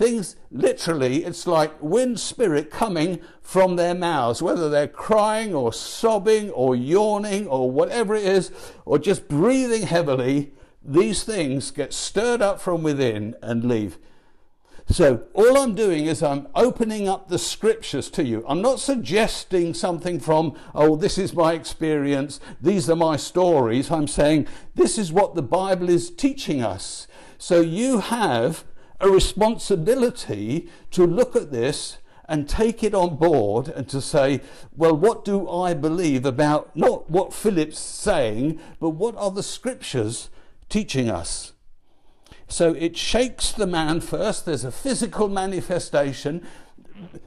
things 0.00 0.34
literally, 0.50 1.24
it's 1.26 1.46
like 1.46 1.70
wind 1.82 2.18
spirit 2.18 2.70
coming 2.70 3.20
from 3.42 3.76
their 3.76 3.94
mouths, 3.94 4.40
whether 4.40 4.70
they're 4.70 4.88
crying 4.88 5.54
or 5.54 5.74
sobbing 5.74 6.48
or 6.52 6.74
yawning 6.74 7.46
or 7.46 7.70
whatever 7.70 8.14
it 8.14 8.24
is, 8.24 8.50
or 8.86 8.98
just 8.98 9.28
breathing 9.28 9.82
heavily 9.82 10.52
these 10.82 11.22
things 11.22 11.70
get 11.70 11.92
stirred 11.92 12.40
up 12.40 12.62
from 12.62 12.82
within 12.82 13.36
and 13.42 13.64
leave. 13.64 13.98
So, 14.88 15.26
all 15.34 15.58
I'm 15.58 15.74
doing 15.74 16.06
is 16.06 16.22
I'm 16.22 16.48
opening 16.54 17.06
up 17.06 17.28
the 17.28 17.38
scriptures 17.38 18.10
to 18.12 18.24
you. 18.24 18.42
I'm 18.48 18.62
not 18.62 18.80
suggesting 18.80 19.74
something 19.74 20.18
from, 20.18 20.56
oh, 20.74 20.96
this 20.96 21.18
is 21.18 21.34
my 21.34 21.52
experience, 21.52 22.40
these 22.60 22.88
are 22.88 22.96
my 22.96 23.16
stories. 23.16 23.90
I'm 23.90 24.08
saying 24.08 24.48
this 24.74 24.96
is 24.96 25.12
what 25.12 25.34
the 25.34 25.42
Bible 25.42 25.90
is 25.90 26.10
teaching 26.10 26.62
us. 26.62 27.06
So, 27.36 27.60
you 27.60 27.98
have 28.00 28.64
a 29.00 29.08
responsibility 29.08 30.68
to 30.90 31.06
look 31.06 31.34
at 31.34 31.50
this 31.50 31.98
and 32.28 32.48
take 32.48 32.84
it 32.84 32.94
on 32.94 33.16
board 33.16 33.68
and 33.68 33.88
to 33.88 34.00
say, 34.00 34.40
well, 34.76 34.96
what 34.96 35.24
do 35.24 35.48
I 35.50 35.74
believe 35.74 36.24
about 36.24 36.74
not 36.76 37.10
what 37.10 37.32
Philip's 37.32 37.78
saying, 37.78 38.60
but 38.78 38.90
what 38.90 39.16
are 39.16 39.32
the 39.32 39.42
scriptures 39.42 40.30
teaching 40.70 41.10
us. 41.10 41.52
So 42.48 42.72
it 42.72 42.96
shakes 42.96 43.52
the 43.52 43.66
man 43.66 44.00
first. 44.00 44.46
There's 44.46 44.64
a 44.64 44.72
physical 44.72 45.28
manifestation. 45.28 46.46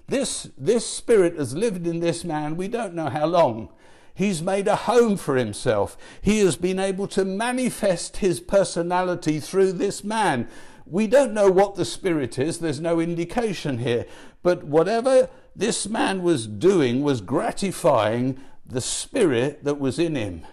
This, 0.07 0.49
this 0.57 0.88
spirit 0.88 1.38
has 1.38 1.55
lived 1.55 1.86
in 1.86 1.99
this 1.99 2.23
man, 2.23 2.57
we 2.57 2.67
don't 2.67 2.93
know 2.93 3.09
how 3.09 3.25
long. 3.25 3.69
He's 4.15 4.41
made 4.41 4.67
a 4.67 4.75
home 4.75 5.17
for 5.17 5.36
himself. 5.36 5.97
He 6.21 6.39
has 6.39 6.55
been 6.55 6.79
able 6.79 7.07
to 7.07 7.25
manifest 7.25 8.17
his 8.17 8.39
personality 8.39 9.39
through 9.39 9.73
this 9.73 10.03
man. 10.03 10.47
We 10.85 11.07
don't 11.07 11.33
know 11.33 11.49
what 11.49 11.75
the 11.75 11.85
spirit 11.85 12.37
is, 12.37 12.59
there's 12.59 12.79
no 12.79 12.99
indication 12.99 13.79
here. 13.79 14.05
But 14.41 14.63
whatever 14.63 15.29
this 15.55 15.87
man 15.87 16.23
was 16.23 16.47
doing 16.47 17.03
was 17.03 17.21
gratifying 17.21 18.39
the 18.65 18.81
spirit 18.81 19.63
that 19.63 19.79
was 19.79 19.99
in 19.99 20.15
him. 20.15 20.45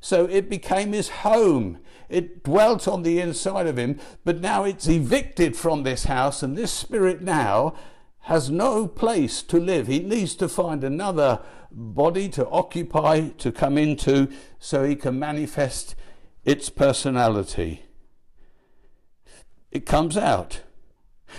So 0.00 0.24
it 0.24 0.48
became 0.48 0.92
his 0.92 1.08
home. 1.08 1.78
It 2.08 2.42
dwelt 2.42 2.88
on 2.88 3.02
the 3.02 3.20
inside 3.20 3.66
of 3.66 3.78
him, 3.78 4.00
but 4.24 4.40
now 4.40 4.64
it's 4.64 4.88
evicted 4.88 5.56
from 5.56 5.82
this 5.82 6.04
house, 6.04 6.42
and 6.42 6.58
this 6.58 6.72
spirit 6.72 7.22
now 7.22 7.74
has 8.24 8.50
no 8.50 8.88
place 8.88 9.42
to 9.42 9.58
live. 9.58 9.86
He 9.86 10.00
needs 10.00 10.34
to 10.36 10.48
find 10.48 10.82
another 10.82 11.40
body 11.70 12.28
to 12.30 12.48
occupy, 12.48 13.28
to 13.28 13.52
come 13.52 13.78
into, 13.78 14.28
so 14.58 14.84
he 14.84 14.96
can 14.96 15.18
manifest 15.18 15.94
its 16.44 16.68
personality. 16.68 17.84
It 19.70 19.86
comes 19.86 20.16
out. 20.16 20.62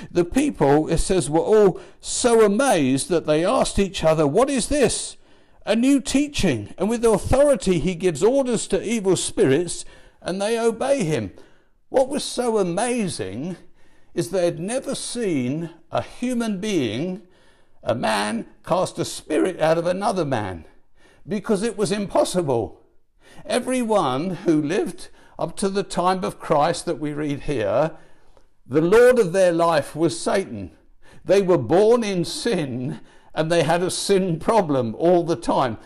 The 0.10 0.26
people, 0.26 0.88
it 0.88 1.00
says, 1.00 1.30
were 1.30 1.40
all 1.40 1.82
so 2.00 2.46
amazed 2.46 3.10
that 3.10 3.26
they 3.26 3.46
asked 3.46 3.78
each 3.78 4.04
other, 4.04 4.26
What 4.26 4.50
is 4.50 4.70
this? 4.70 5.18
A 5.66 5.76
new 5.76 6.00
teaching. 6.00 6.74
And 6.78 6.90
with 6.90 7.06
authority 7.06 7.80
he 7.80 7.94
gives 7.96 8.24
orders 8.24 8.68
to 8.68 8.82
evil 8.84 9.16
spirits, 9.16 9.86
and 10.22 10.42
they 10.42 10.60
obey 10.60 11.04
him. 11.04 11.32
What 11.90 12.08
was 12.08 12.24
so 12.24 12.58
amazing 12.58 13.58
is 14.14 14.30
they 14.30 14.46
had 14.46 14.60
never 14.60 14.96
seen 14.96 15.72
a 15.92 16.02
human 16.02 16.60
being, 16.60 17.24
a 17.84 17.96
man, 17.96 18.46
cast 18.66 19.00
a 19.00 19.06
spirit 19.06 19.60
out 19.60 19.78
of 19.78 19.86
another 19.86 20.26
man 20.26 20.66
because 21.28 21.64
it 21.64 21.78
was 21.78 21.92
impossible. 21.92 22.82
Everyone 23.46 24.32
who 24.32 24.62
lived 24.62 25.10
up 25.38 25.56
to 25.58 25.70
the 25.70 25.84
time 25.84 26.24
of 26.24 26.40
Christ 26.40 26.86
that 26.86 27.00
we 27.00 27.14
read 27.14 27.42
here, 27.42 27.92
the 28.72 28.82
Lord 28.82 29.20
of 29.20 29.34
their 29.34 29.52
life 29.52 29.98
was 29.98 30.18
Satan. 30.18 30.72
They 31.26 31.42
were 31.42 31.58
born 31.58 32.06
in 32.06 32.24
sin 32.24 33.02
and 33.36 33.52
they 33.52 33.64
had 33.64 33.84
a 33.84 33.92
sin 33.92 34.40
problem 34.40 34.96
all 34.96 35.26
the 35.26 35.36
time. 35.36 35.78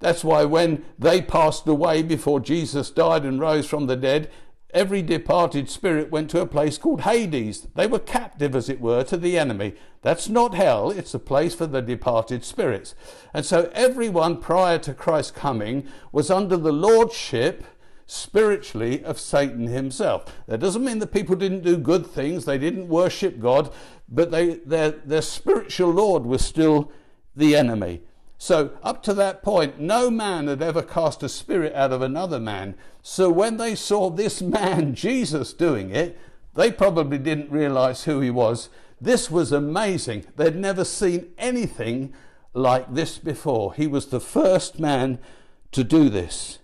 That's 0.00 0.24
why 0.24 0.44
when 0.44 0.84
they 0.98 1.22
passed 1.22 1.68
away 1.68 2.02
before 2.02 2.40
Jesus 2.40 2.90
died 2.90 3.24
and 3.24 3.40
rose 3.40 3.68
from 3.68 3.86
the 3.86 3.94
dead, 3.94 4.28
every 4.74 5.02
departed 5.02 5.70
spirit 5.70 6.10
went 6.10 6.30
to 6.30 6.40
a 6.40 6.46
place 6.46 6.78
called 6.78 7.02
Hades. 7.02 7.68
They 7.76 7.86
were 7.86 8.00
captive, 8.00 8.56
as 8.56 8.68
it 8.68 8.80
were, 8.80 9.04
to 9.04 9.16
the 9.16 9.38
enemy. 9.38 9.74
That's 10.00 10.28
not 10.28 10.54
hell, 10.54 10.90
it's 10.90 11.14
a 11.14 11.20
place 11.20 11.54
for 11.54 11.68
the 11.68 11.80
departed 11.80 12.44
spirits. 12.44 12.96
And 13.32 13.46
so 13.46 13.70
everyone 13.72 14.38
prior 14.38 14.80
to 14.80 14.94
Christ's 14.94 15.30
coming 15.30 15.86
was 16.10 16.28
under 16.28 16.56
the 16.56 16.72
lordship 16.72 17.62
spiritually 18.12 19.02
of 19.04 19.18
Satan 19.18 19.66
himself. 19.68 20.26
That 20.46 20.60
doesn't 20.60 20.84
mean 20.84 20.98
that 20.98 21.12
people 21.12 21.34
didn't 21.34 21.64
do 21.64 21.78
good 21.78 22.06
things, 22.06 22.44
they 22.44 22.58
didn't 22.58 22.88
worship 22.88 23.40
God, 23.40 23.72
but 24.08 24.30
they, 24.30 24.56
their, 24.56 24.90
their 24.90 25.22
spiritual 25.22 25.90
Lord 25.90 26.26
was 26.26 26.44
still 26.44 26.92
the 27.34 27.56
enemy. 27.56 28.02
So, 28.36 28.72
up 28.82 29.02
to 29.04 29.14
that 29.14 29.42
point, 29.42 29.80
no 29.80 30.10
man 30.10 30.48
had 30.48 30.60
ever 30.60 30.82
cast 30.82 31.22
a 31.22 31.28
spirit 31.28 31.72
out 31.74 31.92
of 31.92 32.02
another 32.02 32.38
man. 32.38 32.74
So, 33.00 33.30
when 33.30 33.56
they 33.56 33.74
saw 33.74 34.10
this 34.10 34.42
man, 34.42 34.94
Jesus, 34.96 35.52
doing 35.54 35.90
it, 35.90 36.18
they 36.54 36.70
probably 36.70 37.18
didn't 37.18 37.50
realize 37.50 38.04
who 38.04 38.20
he 38.20 38.30
was. 38.30 38.68
This 39.00 39.30
was 39.30 39.52
amazing. 39.52 40.26
They'd 40.36 40.56
never 40.56 40.84
seen 40.84 41.32
anything 41.38 42.12
like 42.52 42.92
this 42.92 43.16
before. 43.16 43.72
He 43.74 43.86
was 43.86 44.06
the 44.06 44.20
first 44.20 44.78
man 44.78 45.18
to 45.70 45.82
do 45.82 46.10
this. 46.10 46.58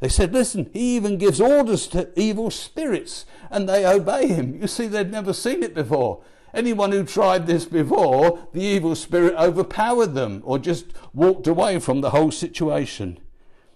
They 0.00 0.08
said, 0.08 0.32
Listen, 0.32 0.70
he 0.72 0.96
even 0.96 1.18
gives 1.18 1.40
orders 1.40 1.86
to 1.88 2.08
evil 2.18 2.50
spirits 2.50 3.26
and 3.50 3.68
they 3.68 3.86
obey 3.86 4.28
him. 4.28 4.60
You 4.60 4.68
see, 4.68 4.86
they'd 4.86 5.10
never 5.10 5.32
seen 5.32 5.62
it 5.62 5.74
before. 5.74 6.22
Anyone 6.54 6.92
who 6.92 7.04
tried 7.04 7.46
this 7.46 7.64
before, 7.66 8.48
the 8.52 8.62
evil 8.62 8.94
spirit 8.94 9.34
overpowered 9.34 10.14
them 10.14 10.42
or 10.44 10.58
just 10.58 10.86
walked 11.12 11.46
away 11.46 11.78
from 11.78 12.00
the 12.00 12.10
whole 12.10 12.30
situation. 12.30 13.18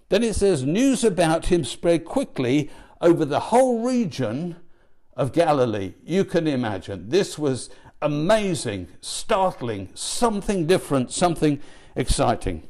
Then 0.08 0.22
it 0.22 0.34
says, 0.34 0.62
News 0.62 1.04
about 1.04 1.46
him 1.46 1.64
spread 1.64 2.04
quickly 2.04 2.70
over 3.00 3.24
the 3.24 3.40
whole 3.40 3.84
region 3.84 4.56
of 5.16 5.32
Galilee. 5.32 5.94
You 6.04 6.24
can 6.24 6.46
imagine. 6.46 7.08
This 7.08 7.38
was 7.38 7.68
amazing, 8.00 8.88
startling, 9.00 9.90
something 9.94 10.66
different, 10.66 11.10
something 11.10 11.60
exciting. 11.94 12.68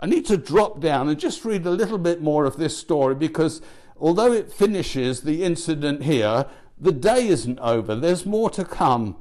I 0.00 0.06
need 0.06 0.24
to 0.26 0.38
drop 0.38 0.80
down 0.80 1.08
and 1.08 1.20
just 1.20 1.44
read 1.44 1.66
a 1.66 1.70
little 1.70 1.98
bit 1.98 2.22
more 2.22 2.46
of 2.46 2.56
this 2.56 2.76
story 2.76 3.14
because 3.14 3.60
although 3.98 4.32
it 4.32 4.50
finishes 4.50 5.20
the 5.20 5.44
incident 5.44 6.04
here, 6.04 6.46
the 6.78 6.92
day 6.92 7.28
isn't 7.28 7.58
over. 7.58 7.94
There's 7.94 8.24
more 8.24 8.48
to 8.50 8.64
come. 8.64 9.16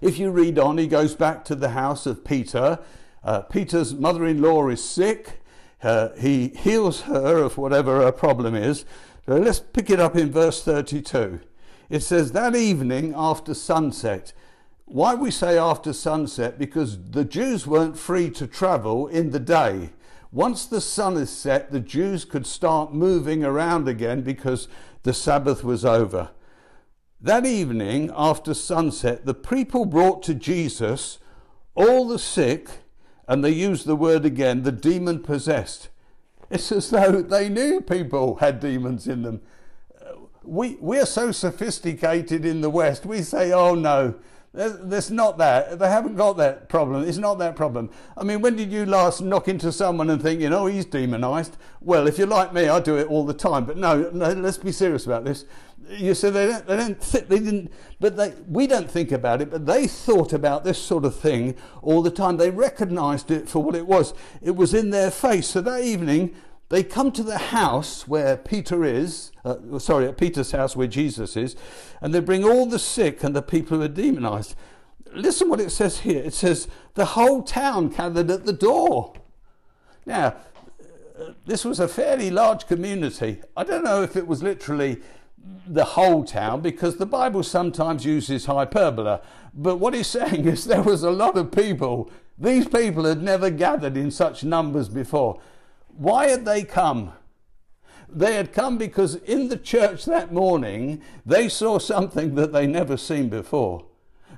If 0.00 0.18
you 0.18 0.30
read 0.30 0.58
on, 0.58 0.78
he 0.78 0.86
goes 0.86 1.14
back 1.14 1.44
to 1.46 1.54
the 1.54 1.70
house 1.70 2.06
of 2.06 2.24
Peter. 2.24 2.78
Uh, 3.22 3.42
Peter's 3.42 3.94
mother 3.94 4.24
in 4.24 4.40
law 4.40 4.68
is 4.68 4.82
sick. 4.82 5.40
Uh, 5.82 6.10
he 6.18 6.48
heals 6.48 7.02
her 7.02 7.38
of 7.38 7.58
whatever 7.58 8.00
her 8.00 8.12
problem 8.12 8.54
is. 8.54 8.86
So 9.26 9.36
let's 9.36 9.60
pick 9.60 9.90
it 9.90 10.00
up 10.00 10.16
in 10.16 10.32
verse 10.32 10.62
32. 10.62 11.40
It 11.90 12.00
says, 12.00 12.32
That 12.32 12.56
evening 12.56 13.12
after 13.14 13.52
sunset, 13.52 14.32
why 14.88 15.14
we 15.14 15.30
say 15.30 15.58
after 15.58 15.92
sunset? 15.92 16.58
Because 16.58 17.10
the 17.10 17.24
Jews 17.24 17.66
weren't 17.66 17.98
free 17.98 18.30
to 18.30 18.46
travel 18.46 19.06
in 19.06 19.30
the 19.30 19.40
day. 19.40 19.90
Once 20.32 20.66
the 20.66 20.80
sun 20.80 21.16
is 21.16 21.30
set, 21.30 21.70
the 21.70 21.80
Jews 21.80 22.24
could 22.24 22.46
start 22.46 22.92
moving 22.92 23.44
around 23.44 23.88
again 23.88 24.22
because 24.22 24.68
the 25.02 25.14
Sabbath 25.14 25.62
was 25.62 25.84
over. 25.84 26.30
That 27.20 27.46
evening, 27.46 28.10
after 28.14 28.54
sunset, 28.54 29.26
the 29.26 29.34
people 29.34 29.84
brought 29.84 30.22
to 30.24 30.34
Jesus 30.34 31.18
all 31.74 32.06
the 32.06 32.18
sick, 32.18 32.68
and 33.26 33.44
they 33.44 33.50
use 33.50 33.84
the 33.84 33.96
word 33.96 34.24
again, 34.24 34.62
the 34.62 34.72
demon 34.72 35.22
possessed. 35.22 35.88
It's 36.50 36.72
as 36.72 36.90
though 36.90 37.22
they 37.22 37.48
knew 37.48 37.80
people 37.80 38.36
had 38.36 38.60
demons 38.60 39.06
in 39.06 39.22
them. 39.22 39.40
We, 40.42 40.76
we're 40.80 41.06
so 41.06 41.30
sophisticated 41.32 42.44
in 42.44 42.62
the 42.62 42.70
West, 42.70 43.04
we 43.04 43.22
say, 43.22 43.52
oh 43.52 43.74
no, 43.74 44.14
there's 44.54 45.10
not 45.10 45.38
that. 45.38 45.78
They 45.78 45.88
haven't 45.88 46.16
got 46.16 46.36
that 46.38 46.68
problem. 46.68 47.06
It's 47.06 47.18
not 47.18 47.38
that 47.38 47.54
problem. 47.54 47.90
I 48.16 48.24
mean, 48.24 48.40
when 48.40 48.56
did 48.56 48.72
you 48.72 48.86
last 48.86 49.20
knock 49.20 49.46
into 49.46 49.70
someone 49.70 50.08
and 50.10 50.22
think, 50.22 50.40
you 50.40 50.48
know, 50.48 50.66
he's 50.66 50.86
demonized? 50.86 51.56
Well, 51.80 52.06
if 52.06 52.18
you're 52.18 52.26
like 52.26 52.52
me, 52.52 52.68
I 52.68 52.80
do 52.80 52.96
it 52.96 53.08
all 53.08 53.26
the 53.26 53.34
time. 53.34 53.66
But 53.66 53.76
no, 53.76 54.10
no 54.10 54.32
let's 54.32 54.58
be 54.58 54.72
serious 54.72 55.04
about 55.04 55.24
this. 55.24 55.44
You 55.90 56.14
say 56.14 56.30
they 56.30 56.46
don't, 56.46 56.66
they 56.66 56.76
don't, 56.76 57.00
th- 57.00 57.28
they 57.28 57.38
didn't, 57.38 57.72
but 58.00 58.16
they, 58.16 58.34
we 58.46 58.66
don't 58.66 58.90
think 58.90 59.12
about 59.12 59.40
it, 59.40 59.50
but 59.50 59.64
they 59.64 59.86
thought 59.86 60.32
about 60.32 60.64
this 60.64 60.78
sort 60.78 61.04
of 61.04 61.14
thing 61.14 61.54
all 61.82 62.02
the 62.02 62.10
time. 62.10 62.36
They 62.36 62.50
recognized 62.50 63.30
it 63.30 63.48
for 63.48 63.62
what 63.62 63.74
it 63.74 63.86
was. 63.86 64.12
It 64.42 64.56
was 64.56 64.74
in 64.74 64.90
their 64.90 65.10
face. 65.10 65.48
So 65.48 65.60
that 65.62 65.82
evening, 65.82 66.34
they 66.70 66.82
come 66.82 67.12
to 67.12 67.22
the 67.22 67.38
house 67.38 68.06
where 68.06 68.36
Peter 68.36 68.84
is, 68.84 69.32
uh, 69.44 69.78
sorry, 69.78 70.06
at 70.06 70.18
Peter's 70.18 70.52
house 70.52 70.76
where 70.76 70.86
Jesus 70.86 71.36
is, 71.36 71.56
and 72.02 72.12
they 72.12 72.20
bring 72.20 72.44
all 72.44 72.66
the 72.66 72.78
sick 72.78 73.24
and 73.24 73.34
the 73.34 73.42
people 73.42 73.78
who 73.78 73.84
are 73.84 73.88
demonized. 73.88 74.54
Listen 75.14 75.48
what 75.48 75.60
it 75.60 75.70
says 75.70 76.00
here. 76.00 76.22
It 76.22 76.34
says, 76.34 76.68
the 76.94 77.06
whole 77.06 77.42
town 77.42 77.88
gathered 77.88 78.30
at 78.30 78.44
the 78.44 78.52
door. 78.52 79.14
Now, 80.04 80.36
uh, 81.18 81.32
this 81.46 81.64
was 81.64 81.80
a 81.80 81.88
fairly 81.88 82.30
large 82.30 82.66
community. 82.66 83.40
I 83.56 83.64
don't 83.64 83.84
know 83.84 84.02
if 84.02 84.14
it 84.14 84.26
was 84.26 84.42
literally 84.42 85.00
the 85.66 85.84
whole 85.84 86.24
town 86.24 86.60
because 86.60 86.96
the 86.96 87.06
Bible 87.06 87.42
sometimes 87.42 88.04
uses 88.04 88.44
hyperbole. 88.44 89.18
But 89.54 89.76
what 89.76 89.94
he's 89.94 90.06
saying 90.18 90.44
is 90.44 90.66
there 90.66 90.82
was 90.82 91.02
a 91.02 91.10
lot 91.10 91.38
of 91.38 91.50
people. 91.50 92.10
These 92.38 92.68
people 92.68 93.04
had 93.04 93.22
never 93.22 93.48
gathered 93.48 93.96
in 93.96 94.10
such 94.10 94.44
numbers 94.44 94.90
before. 94.90 95.40
Why 95.98 96.28
had 96.28 96.44
they 96.44 96.62
come? 96.62 97.12
They 98.08 98.34
had 98.34 98.52
come 98.52 98.78
because 98.78 99.16
in 99.16 99.48
the 99.48 99.56
church 99.56 100.04
that 100.04 100.32
morning 100.32 101.02
they 101.26 101.48
saw 101.48 101.80
something 101.80 102.36
that 102.36 102.52
they 102.52 102.68
never 102.68 102.96
seen 102.96 103.28
before. 103.28 103.84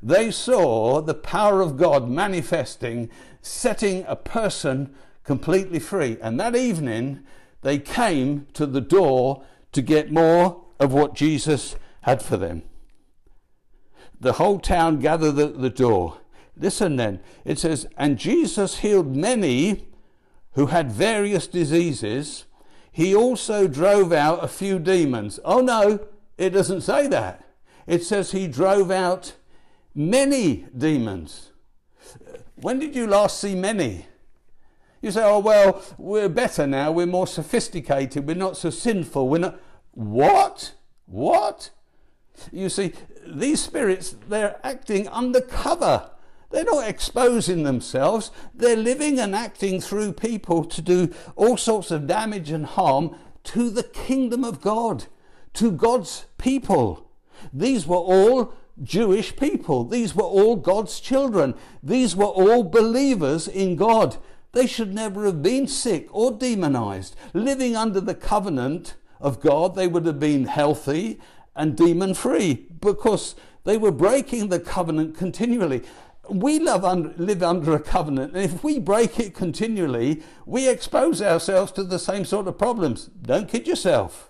They 0.02 0.30
saw 0.30 1.02
the 1.02 1.12
power 1.12 1.60
of 1.60 1.76
God 1.76 2.08
manifesting, 2.08 3.10
setting 3.42 4.06
a 4.08 4.16
person 4.16 4.94
completely 5.22 5.78
free. 5.78 6.16
And 6.22 6.40
that 6.40 6.56
evening 6.56 7.20
they 7.60 7.78
came 7.78 8.46
to 8.54 8.64
the 8.64 8.80
door 8.80 9.44
to 9.72 9.82
get 9.82 10.10
more 10.10 10.64
of 10.78 10.94
what 10.94 11.14
Jesus 11.14 11.76
had 12.00 12.22
for 12.22 12.38
them. 12.38 12.62
The 14.18 14.32
whole 14.32 14.60
town 14.60 14.98
gathered 14.98 15.38
at 15.38 15.60
the 15.60 15.68
door. 15.68 16.20
Listen 16.56 16.96
then, 16.96 17.20
it 17.44 17.58
says, 17.58 17.86
And 17.98 18.16
Jesus 18.16 18.78
healed 18.78 19.14
many 19.14 19.89
who 20.52 20.66
had 20.66 20.90
various 20.90 21.46
diseases. 21.46 22.46
He 22.92 23.14
also 23.14 23.68
drove 23.68 24.12
out 24.12 24.44
a 24.44 24.48
few 24.48 24.78
demons. 24.78 25.38
Oh 25.44 25.60
no, 25.60 26.00
It 26.36 26.50
doesn't 26.50 26.80
say 26.80 27.06
that. 27.08 27.44
It 27.86 28.02
says 28.02 28.32
he 28.32 28.48
drove 28.48 28.90
out 28.90 29.34
many 29.94 30.64
demons. 30.76 31.50
When 32.54 32.78
did 32.78 32.96
you 32.96 33.06
last 33.06 33.38
see 33.38 33.54
many? 33.54 34.06
You 35.02 35.10
say, 35.10 35.22
oh, 35.22 35.38
well, 35.38 35.82
we're 35.98 36.28
better 36.28 36.66
now. 36.66 36.92
We're 36.92 37.06
more 37.06 37.26
sophisticated. 37.26 38.26
We're 38.26 38.36
not 38.36 38.56
so 38.56 38.70
sinful. 38.70 39.28
We're 39.28 39.38
not. 39.38 39.60
What? 39.92 40.72
What? 41.06 41.70
You 42.52 42.68
see, 42.68 42.92
these 43.26 43.62
spirits, 43.62 44.14
they're 44.28 44.58
acting 44.62 45.08
undercover. 45.08 46.10
They're 46.50 46.64
not 46.64 46.88
exposing 46.88 47.62
themselves. 47.62 48.30
They're 48.54 48.76
living 48.76 49.18
and 49.18 49.34
acting 49.34 49.80
through 49.80 50.14
people 50.14 50.64
to 50.64 50.82
do 50.82 51.12
all 51.36 51.56
sorts 51.56 51.90
of 51.90 52.06
damage 52.06 52.50
and 52.50 52.66
harm 52.66 53.16
to 53.44 53.70
the 53.70 53.84
kingdom 53.84 54.44
of 54.44 54.60
God, 54.60 55.06
to 55.54 55.70
God's 55.70 56.26
people. 56.38 57.08
These 57.52 57.86
were 57.86 57.96
all 57.96 58.52
Jewish 58.82 59.36
people. 59.36 59.84
These 59.84 60.14
were 60.14 60.24
all 60.24 60.56
God's 60.56 61.00
children. 61.00 61.54
These 61.82 62.16
were 62.16 62.24
all 62.24 62.64
believers 62.64 63.46
in 63.46 63.76
God. 63.76 64.16
They 64.52 64.66
should 64.66 64.92
never 64.92 65.26
have 65.26 65.42
been 65.42 65.68
sick 65.68 66.08
or 66.10 66.32
demonized. 66.32 67.14
Living 67.32 67.76
under 67.76 68.00
the 68.00 68.14
covenant 68.14 68.96
of 69.20 69.40
God, 69.40 69.74
they 69.74 69.86
would 69.86 70.06
have 70.06 70.18
been 70.18 70.46
healthy 70.46 71.20
and 71.54 71.76
demon 71.76 72.14
free 72.14 72.66
because 72.80 73.34
they 73.64 73.76
were 73.76 73.92
breaking 73.92 74.48
the 74.48 74.58
covenant 74.58 75.16
continually. 75.16 75.82
We 76.30 76.66
under, 76.68 77.12
live 77.16 77.42
under 77.42 77.74
a 77.74 77.80
covenant, 77.80 78.34
and 78.34 78.44
if 78.44 78.62
we 78.62 78.78
break 78.78 79.18
it 79.18 79.34
continually, 79.34 80.22
we 80.46 80.68
expose 80.68 81.20
ourselves 81.20 81.72
to 81.72 81.82
the 81.82 81.98
same 81.98 82.24
sort 82.24 82.46
of 82.46 82.56
problems. 82.56 83.06
Don't 83.06 83.48
kid 83.48 83.66
yourself. 83.66 84.28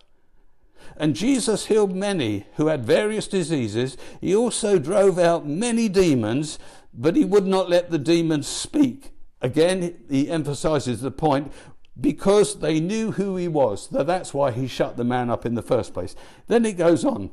And 0.96 1.14
Jesus 1.14 1.66
healed 1.66 1.94
many 1.94 2.46
who 2.56 2.66
had 2.66 2.84
various 2.84 3.28
diseases. 3.28 3.96
He 4.20 4.34
also 4.34 4.78
drove 4.78 5.18
out 5.18 5.46
many 5.46 5.88
demons, 5.88 6.58
but 6.92 7.16
he 7.16 7.24
would 7.24 7.46
not 7.46 7.70
let 7.70 7.90
the 7.90 7.98
demons 7.98 8.46
speak. 8.46 9.12
Again, 9.42 9.96
he 10.10 10.30
emphasizes 10.30 11.00
the 11.00 11.10
point 11.10 11.52
because 11.98 12.60
they 12.60 12.80
knew 12.80 13.12
who 13.12 13.36
he 13.36 13.48
was. 13.48 13.88
That's 13.88 14.34
why 14.34 14.52
he 14.52 14.66
shut 14.66 14.96
the 14.96 15.04
man 15.04 15.30
up 15.30 15.46
in 15.46 15.54
the 15.54 15.62
first 15.62 15.94
place. 15.94 16.14
Then 16.46 16.64
it 16.64 16.76
goes 16.76 17.04
on. 17.04 17.30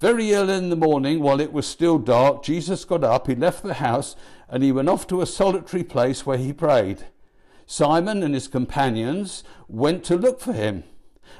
Very 0.00 0.34
early 0.34 0.54
in 0.54 0.70
the 0.70 0.76
morning, 0.76 1.20
while 1.20 1.42
it 1.42 1.52
was 1.52 1.66
still 1.66 1.98
dark, 1.98 2.42
Jesus 2.42 2.86
got 2.86 3.04
up, 3.04 3.26
he 3.26 3.34
left 3.34 3.62
the 3.62 3.74
house, 3.74 4.16
and 4.48 4.62
he 4.62 4.72
went 4.72 4.88
off 4.88 5.06
to 5.08 5.20
a 5.20 5.26
solitary 5.26 5.84
place 5.84 6.24
where 6.24 6.38
he 6.38 6.54
prayed. 6.54 7.04
Simon 7.66 8.22
and 8.22 8.32
his 8.32 8.48
companions 8.48 9.44
went 9.68 10.02
to 10.04 10.16
look 10.16 10.40
for 10.40 10.54
him. 10.54 10.84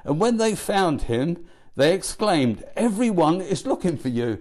And 0.05 0.21
when 0.21 0.37
they 0.37 0.55
found 0.55 1.03
him, 1.03 1.47
they 1.75 1.95
exclaimed, 1.95 2.63
Everyone 2.77 3.41
is 3.41 3.65
looking 3.65 3.97
for 3.97 4.11
you. 4.11 4.39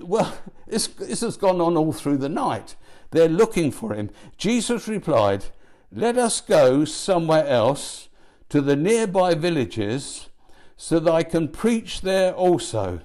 Well, 0.00 0.36
this, 0.66 0.88
this 0.88 1.20
has 1.20 1.36
gone 1.36 1.60
on 1.60 1.76
all 1.76 1.92
through 1.92 2.16
the 2.16 2.28
night. 2.28 2.74
They're 3.12 3.28
looking 3.28 3.70
for 3.70 3.94
him. 3.94 4.10
Jesus 4.36 4.88
replied, 4.88 5.44
Let 5.92 6.18
us 6.18 6.40
go 6.40 6.84
somewhere 6.84 7.46
else 7.46 8.08
to 8.48 8.60
the 8.60 8.74
nearby 8.74 9.34
villages 9.34 10.28
so 10.76 10.98
that 10.98 11.12
I 11.12 11.22
can 11.22 11.46
preach 11.46 12.00
there 12.00 12.34
also. 12.34 13.02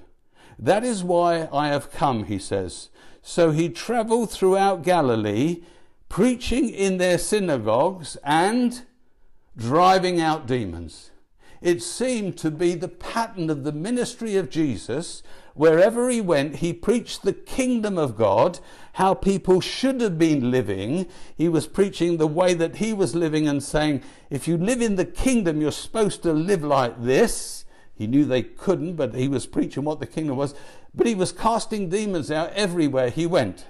That 0.58 0.84
is 0.84 1.04
why 1.04 1.48
I 1.52 1.68
have 1.68 1.90
come, 1.90 2.24
he 2.24 2.38
says. 2.38 2.88
So 3.22 3.50
he 3.50 3.68
traveled 3.68 4.30
throughout 4.30 4.82
Galilee, 4.82 5.62
preaching 6.08 6.70
in 6.70 6.98
their 6.98 7.18
synagogues 7.18 8.16
and 8.24 8.82
driving 9.56 10.20
out 10.20 10.46
demons. 10.46 11.10
It 11.60 11.82
seemed 11.82 12.36
to 12.38 12.50
be 12.50 12.74
the 12.74 12.88
pattern 12.88 13.50
of 13.50 13.64
the 13.64 13.72
ministry 13.72 14.36
of 14.36 14.50
Jesus. 14.50 15.22
Wherever 15.54 16.10
he 16.10 16.20
went, 16.20 16.56
he 16.56 16.72
preached 16.72 17.22
the 17.22 17.32
kingdom 17.32 17.96
of 17.96 18.16
God, 18.16 18.60
how 18.94 19.14
people 19.14 19.60
should 19.60 20.00
have 20.02 20.18
been 20.18 20.50
living. 20.50 21.06
He 21.34 21.48
was 21.48 21.66
preaching 21.66 22.18
the 22.18 22.26
way 22.26 22.54
that 22.54 22.76
he 22.76 22.92
was 22.92 23.14
living 23.14 23.48
and 23.48 23.62
saying, 23.62 24.02
if 24.30 24.46
you 24.46 24.58
live 24.58 24.82
in 24.82 24.96
the 24.96 25.06
kingdom, 25.06 25.60
you're 25.60 25.72
supposed 25.72 26.22
to 26.22 26.32
live 26.32 26.62
like 26.62 27.02
this. 27.02 27.55
He 27.96 28.06
knew 28.06 28.24
they 28.24 28.42
couldn't, 28.42 28.94
but 28.94 29.14
he 29.14 29.26
was 29.26 29.46
preaching 29.46 29.84
what 29.84 30.00
the 30.00 30.06
kingdom 30.06 30.36
was. 30.36 30.54
But 30.94 31.06
he 31.06 31.14
was 31.14 31.32
casting 31.32 31.88
demons 31.88 32.30
out 32.30 32.52
everywhere 32.52 33.10
he 33.10 33.26
went. 33.26 33.66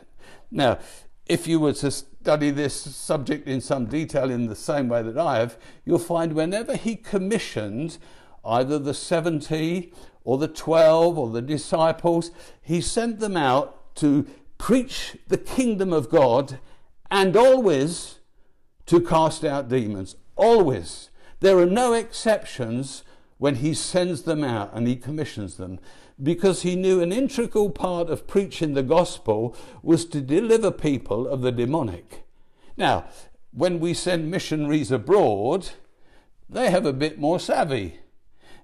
Now, 0.50 0.78
if 1.26 1.46
you 1.46 1.60
were 1.60 1.72
to 1.74 1.90
study 1.90 2.50
this 2.50 2.74
subject 2.74 3.46
in 3.46 3.60
some 3.60 3.86
detail 3.86 4.30
in 4.30 4.46
the 4.46 4.56
same 4.56 4.88
way 4.88 5.02
that 5.02 5.16
I 5.18 5.38
have, 5.38 5.56
you'll 5.84 5.98
find 5.98 6.32
whenever 6.32 6.76
he 6.76 6.96
commissioned 6.96 7.98
either 8.44 8.78
the 8.78 8.94
70 8.94 9.92
or 10.24 10.38
the 10.38 10.48
12 10.48 11.18
or 11.18 11.30
the 11.30 11.42
disciples, 11.42 12.30
he 12.60 12.80
sent 12.80 13.20
them 13.20 13.36
out 13.36 13.94
to 13.96 14.26
preach 14.58 15.16
the 15.28 15.38
kingdom 15.38 15.92
of 15.92 16.10
God 16.10 16.58
and 17.10 17.36
always 17.36 18.18
to 18.86 19.00
cast 19.00 19.44
out 19.44 19.68
demons. 19.68 20.16
Always. 20.36 21.10
There 21.40 21.58
are 21.58 21.66
no 21.66 21.92
exceptions 21.92 23.02
when 23.38 23.56
he 23.56 23.74
sends 23.74 24.22
them 24.22 24.42
out 24.42 24.70
and 24.72 24.86
he 24.86 24.96
commissions 24.96 25.56
them 25.56 25.78
because 26.22 26.62
he 26.62 26.74
knew 26.74 27.00
an 27.00 27.12
integral 27.12 27.70
part 27.70 28.08
of 28.08 28.26
preaching 28.26 28.74
the 28.74 28.82
gospel 28.82 29.54
was 29.82 30.04
to 30.06 30.20
deliver 30.20 30.70
people 30.70 31.28
of 31.28 31.42
the 31.42 31.52
demonic. 31.52 32.24
Now, 32.76 33.04
when 33.52 33.80
we 33.80 33.94
send 33.94 34.30
missionaries 34.30 34.90
abroad, 34.90 35.70
they 36.48 36.70
have 36.70 36.86
a 36.86 36.92
bit 36.92 37.18
more 37.18 37.38
savvy. 37.38 38.00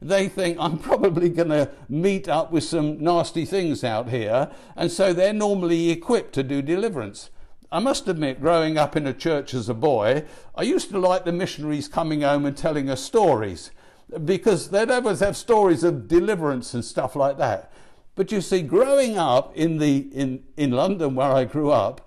They 0.00 0.28
think 0.28 0.58
I'm 0.58 0.78
probably 0.78 1.28
going 1.28 1.50
to 1.50 1.70
meet 1.88 2.28
up 2.28 2.50
with 2.50 2.64
some 2.64 3.02
nasty 3.02 3.44
things 3.44 3.84
out 3.84 4.08
here, 4.08 4.50
and 4.74 4.90
so 4.90 5.12
they're 5.12 5.32
normally 5.32 5.90
equipped 5.90 6.32
to 6.34 6.42
do 6.42 6.62
deliverance. 6.62 7.30
I 7.70 7.78
must 7.78 8.08
admit, 8.08 8.40
growing 8.40 8.76
up 8.76 8.96
in 8.96 9.06
a 9.06 9.14
church 9.14 9.54
as 9.54 9.68
a 9.68 9.74
boy, 9.74 10.24
I 10.54 10.62
used 10.62 10.90
to 10.90 10.98
like 10.98 11.24
the 11.24 11.32
missionaries 11.32 11.88
coming 11.88 12.22
home 12.22 12.44
and 12.44 12.56
telling 12.56 12.90
us 12.90 13.02
stories 13.02 13.70
because 14.24 14.70
they'd 14.70 14.90
always 14.90 15.20
have 15.20 15.36
stories 15.36 15.84
of 15.84 16.08
deliverance 16.08 16.74
and 16.74 16.84
stuff 16.84 17.16
like 17.16 17.38
that. 17.38 17.72
But 18.14 18.30
you 18.30 18.40
see, 18.40 18.62
growing 18.62 19.16
up 19.16 19.56
in, 19.56 19.78
the, 19.78 20.08
in, 20.12 20.44
in 20.56 20.72
London 20.72 21.14
where 21.14 21.32
I 21.32 21.44
grew 21.44 21.70
up, 21.70 22.06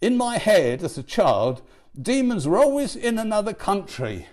in 0.00 0.16
my 0.16 0.38
head 0.38 0.82
as 0.82 0.96
a 0.96 1.02
child, 1.02 1.62
demons 2.00 2.46
were 2.46 2.58
always 2.58 2.94
in 2.94 3.18
another 3.18 3.52
country. 3.52 4.26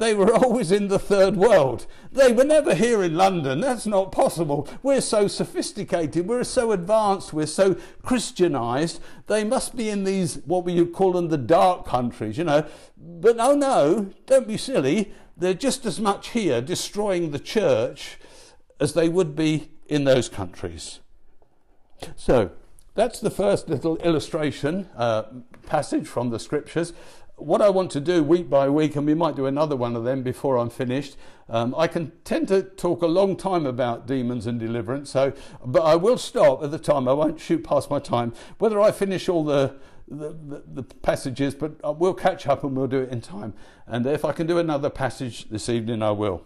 They 0.00 0.14
were 0.14 0.34
always 0.44 0.72
in 0.72 0.88
the 0.88 0.98
third 0.98 1.36
world. 1.36 1.86
They 2.10 2.32
were 2.32 2.44
never 2.44 2.74
here 2.74 3.02
in 3.02 3.16
London. 3.16 3.60
That's 3.60 3.86
not 3.86 4.12
possible. 4.12 4.66
We're 4.82 5.02
so 5.02 5.28
sophisticated. 5.28 6.26
We're 6.26 6.44
so 6.44 6.72
advanced. 6.72 7.32
We're 7.32 7.46
so 7.46 7.76
Christianized. 8.02 9.00
They 9.26 9.44
must 9.44 9.76
be 9.76 9.90
in 9.90 10.04
these, 10.04 10.36
what 10.46 10.64
we 10.64 10.84
call 10.86 11.12
them, 11.12 11.28
the 11.28 11.38
dark 11.38 11.86
countries, 11.86 12.38
you 12.38 12.44
know. 12.44 12.66
But 12.96 13.36
no, 13.36 13.54
no, 13.54 14.10
don't 14.26 14.48
be 14.48 14.56
silly. 14.56 15.12
They're 15.40 15.54
just 15.54 15.86
as 15.86 15.98
much 15.98 16.28
here 16.28 16.60
destroying 16.60 17.30
the 17.30 17.38
church 17.38 18.18
as 18.78 18.92
they 18.92 19.08
would 19.08 19.34
be 19.34 19.70
in 19.88 20.04
those 20.04 20.28
countries. 20.28 21.00
So, 22.14 22.50
that's 22.94 23.20
the 23.20 23.30
first 23.30 23.68
little 23.68 23.96
illustration 23.98 24.88
uh, 24.96 25.22
passage 25.66 26.06
from 26.06 26.28
the 26.28 26.38
scriptures. 26.38 26.92
What 27.36 27.62
I 27.62 27.70
want 27.70 27.90
to 27.92 28.00
do 28.00 28.22
week 28.22 28.50
by 28.50 28.68
week, 28.68 28.96
and 28.96 29.06
we 29.06 29.14
might 29.14 29.34
do 29.34 29.46
another 29.46 29.76
one 29.76 29.96
of 29.96 30.04
them 30.04 30.22
before 30.22 30.58
I'm 30.58 30.68
finished. 30.68 31.16
Um, 31.48 31.74
I 31.78 31.86
can 31.86 32.12
tend 32.24 32.48
to 32.48 32.62
talk 32.62 33.00
a 33.00 33.06
long 33.06 33.36
time 33.36 33.64
about 33.64 34.06
demons 34.06 34.46
and 34.46 34.60
deliverance, 34.60 35.10
so 35.10 35.32
but 35.64 35.82
I 35.82 35.96
will 35.96 36.18
stop 36.18 36.62
at 36.62 36.70
the 36.70 36.78
time. 36.78 37.08
I 37.08 37.14
won't 37.14 37.40
shoot 37.40 37.64
past 37.64 37.90
my 37.90 37.98
time. 37.98 38.34
Whether 38.58 38.78
I 38.78 38.92
finish 38.92 39.28
all 39.28 39.44
the 39.44 39.76
the, 40.10 40.30
the, 40.30 40.62
the, 40.66 40.82
passages, 40.82 41.54
but 41.54 41.72
uh, 41.84 41.92
we'll 41.92 42.14
catch 42.14 42.46
up 42.46 42.64
and 42.64 42.76
we'll 42.76 42.88
do 42.88 43.00
it 43.00 43.10
in 43.10 43.20
time. 43.20 43.54
And 43.86 44.04
if 44.06 44.24
I 44.24 44.32
can 44.32 44.46
do 44.46 44.58
another 44.58 44.90
passage 44.90 45.48
this 45.48 45.68
evening, 45.68 46.02
I 46.02 46.10
will. 46.10 46.44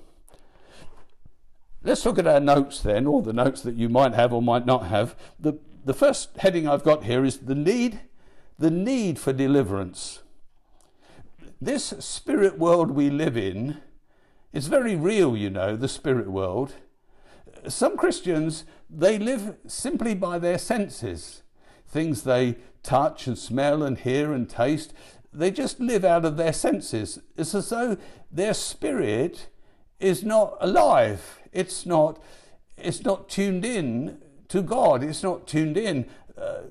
Let's 1.83 2.05
look 2.05 2.18
at 2.18 2.27
our 2.27 2.40
notes 2.40 2.81
then, 2.81 3.07
or 3.07 3.22
the 3.22 3.33
notes 3.33 3.62
that 3.62 3.74
you 3.74 3.88
might 3.88 4.14
have 4.14 4.33
or 4.33 4.42
might 4.42 4.66
not 4.66 4.87
have. 4.87 5.16
The, 5.38 5.59
the 5.85 5.94
first 5.94 6.37
heading 6.38 6.68
I've 6.68 6.85
got 6.85 7.05
here 7.05 7.24
is 7.24 7.38
the 7.38 7.55
need, 7.55 8.00
the 8.59 8.70
need 8.70 9.18
for 9.18 9.33
deliverance. 9.33 10.22
This 11.61 11.94
spirit 12.00 12.59
world 12.59 12.90
we 12.90 13.09
live 13.11 13.37
in 13.37 13.79
is 14.53 14.66
very 14.66 14.94
real, 14.94 15.37
you 15.37 15.50
know, 15.50 15.77
the 15.77 15.88
spirit 15.88 16.29
world. 16.29 16.74
Some 17.66 17.96
Christians, 17.96 18.64
they 18.90 19.18
live 19.18 19.57
simply 19.66 20.14
by 20.14 20.38
their 20.38 20.59
senses, 20.59 21.42
things 21.95 22.25
they 22.25 22.57
touch 22.83 23.27
and 23.29 23.39
smell 23.39 23.83
and 23.83 23.99
hear 23.99 24.33
and 24.33 24.51
taste. 24.51 24.93
They 25.33 25.51
just 25.51 25.79
live 25.79 26.05
out 26.05 26.25
of 26.25 26.37
their 26.37 26.53
senses. 26.53 27.21
It's 27.37 27.55
as 27.55 27.71
though 27.71 27.97
their 28.31 28.53
spirit 28.53 29.49
is 30.01 30.25
not 30.25 30.57
alive. 30.61 31.41
It's 31.53 31.87
not, 31.87 32.21
it's 32.77 33.05
not 33.05 33.29
tuned 33.29 33.65
in 33.65 34.19
to 34.49 34.61
God. 34.61 35.05
It's 35.05 35.23
not 35.23 35.47
tuned 35.47 35.77
in. 35.77 36.07
Uh, 36.37 36.63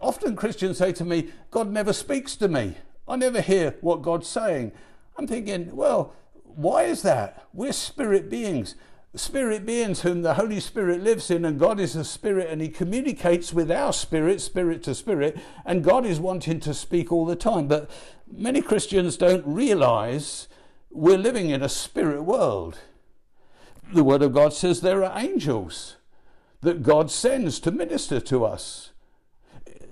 often 0.00 0.34
Christians 0.34 0.78
say 0.78 0.90
to 0.92 1.04
me, 1.04 1.28
God 1.50 1.70
never 1.70 1.92
speaks 1.92 2.34
to 2.36 2.48
me. 2.48 2.76
I 3.06 3.16
never 3.16 3.42
hear 3.42 3.76
what 3.82 4.00
God's 4.00 4.26
saying. 4.26 4.72
I'm 5.18 5.26
thinking, 5.26 5.76
well, 5.76 6.14
why 6.44 6.84
is 6.84 7.02
that? 7.02 7.46
We're 7.52 7.72
spirit 7.72 8.30
beings. 8.30 8.74
Spirit 9.14 9.66
beings 9.66 10.00
whom 10.00 10.22
the 10.22 10.34
Holy 10.34 10.60
Spirit 10.60 11.02
lives 11.02 11.30
in, 11.30 11.44
and 11.44 11.58
God 11.58 11.78
is 11.78 11.94
a 11.94 12.04
spirit, 12.04 12.48
and 12.48 12.60
He 12.60 12.68
communicates 12.68 13.52
with 13.52 13.70
our 13.70 13.92
spirit, 13.92 14.40
spirit 14.40 14.82
to 14.84 14.94
spirit, 14.94 15.38
and 15.64 15.84
God 15.84 16.06
is 16.06 16.18
wanting 16.18 16.60
to 16.60 16.72
speak 16.72 17.12
all 17.12 17.26
the 17.26 17.36
time. 17.36 17.68
But 17.68 17.90
many 18.30 18.62
Christians 18.62 19.16
don't 19.16 19.46
realize 19.46 20.48
we're 20.90 21.18
living 21.18 21.50
in 21.50 21.62
a 21.62 21.68
spirit 21.68 22.22
world. 22.22 22.78
The 23.92 24.04
Word 24.04 24.22
of 24.22 24.32
God 24.32 24.54
says 24.54 24.80
there 24.80 25.04
are 25.04 25.18
angels 25.18 25.96
that 26.62 26.82
God 26.82 27.10
sends 27.10 27.60
to 27.60 27.70
minister 27.70 28.20
to 28.20 28.44
us. 28.44 28.92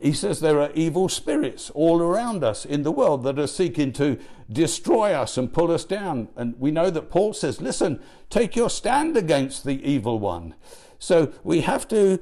He 0.00 0.12
says 0.14 0.40
there 0.40 0.60
are 0.60 0.70
evil 0.74 1.08
spirits 1.08 1.70
all 1.70 2.00
around 2.00 2.42
us 2.42 2.64
in 2.64 2.82
the 2.82 2.92
world 2.92 3.22
that 3.24 3.38
are 3.38 3.46
seeking 3.46 3.92
to 3.94 4.18
destroy 4.50 5.12
us 5.12 5.36
and 5.36 5.52
pull 5.52 5.70
us 5.70 5.84
down. 5.84 6.28
And 6.36 6.58
we 6.58 6.70
know 6.70 6.88
that 6.90 7.10
Paul 7.10 7.34
says, 7.34 7.60
listen, 7.60 8.00
take 8.30 8.56
your 8.56 8.70
stand 8.70 9.16
against 9.16 9.64
the 9.64 9.82
evil 9.88 10.18
one. 10.18 10.54
So 10.98 11.32
we 11.44 11.60
have 11.62 11.86
to 11.88 12.18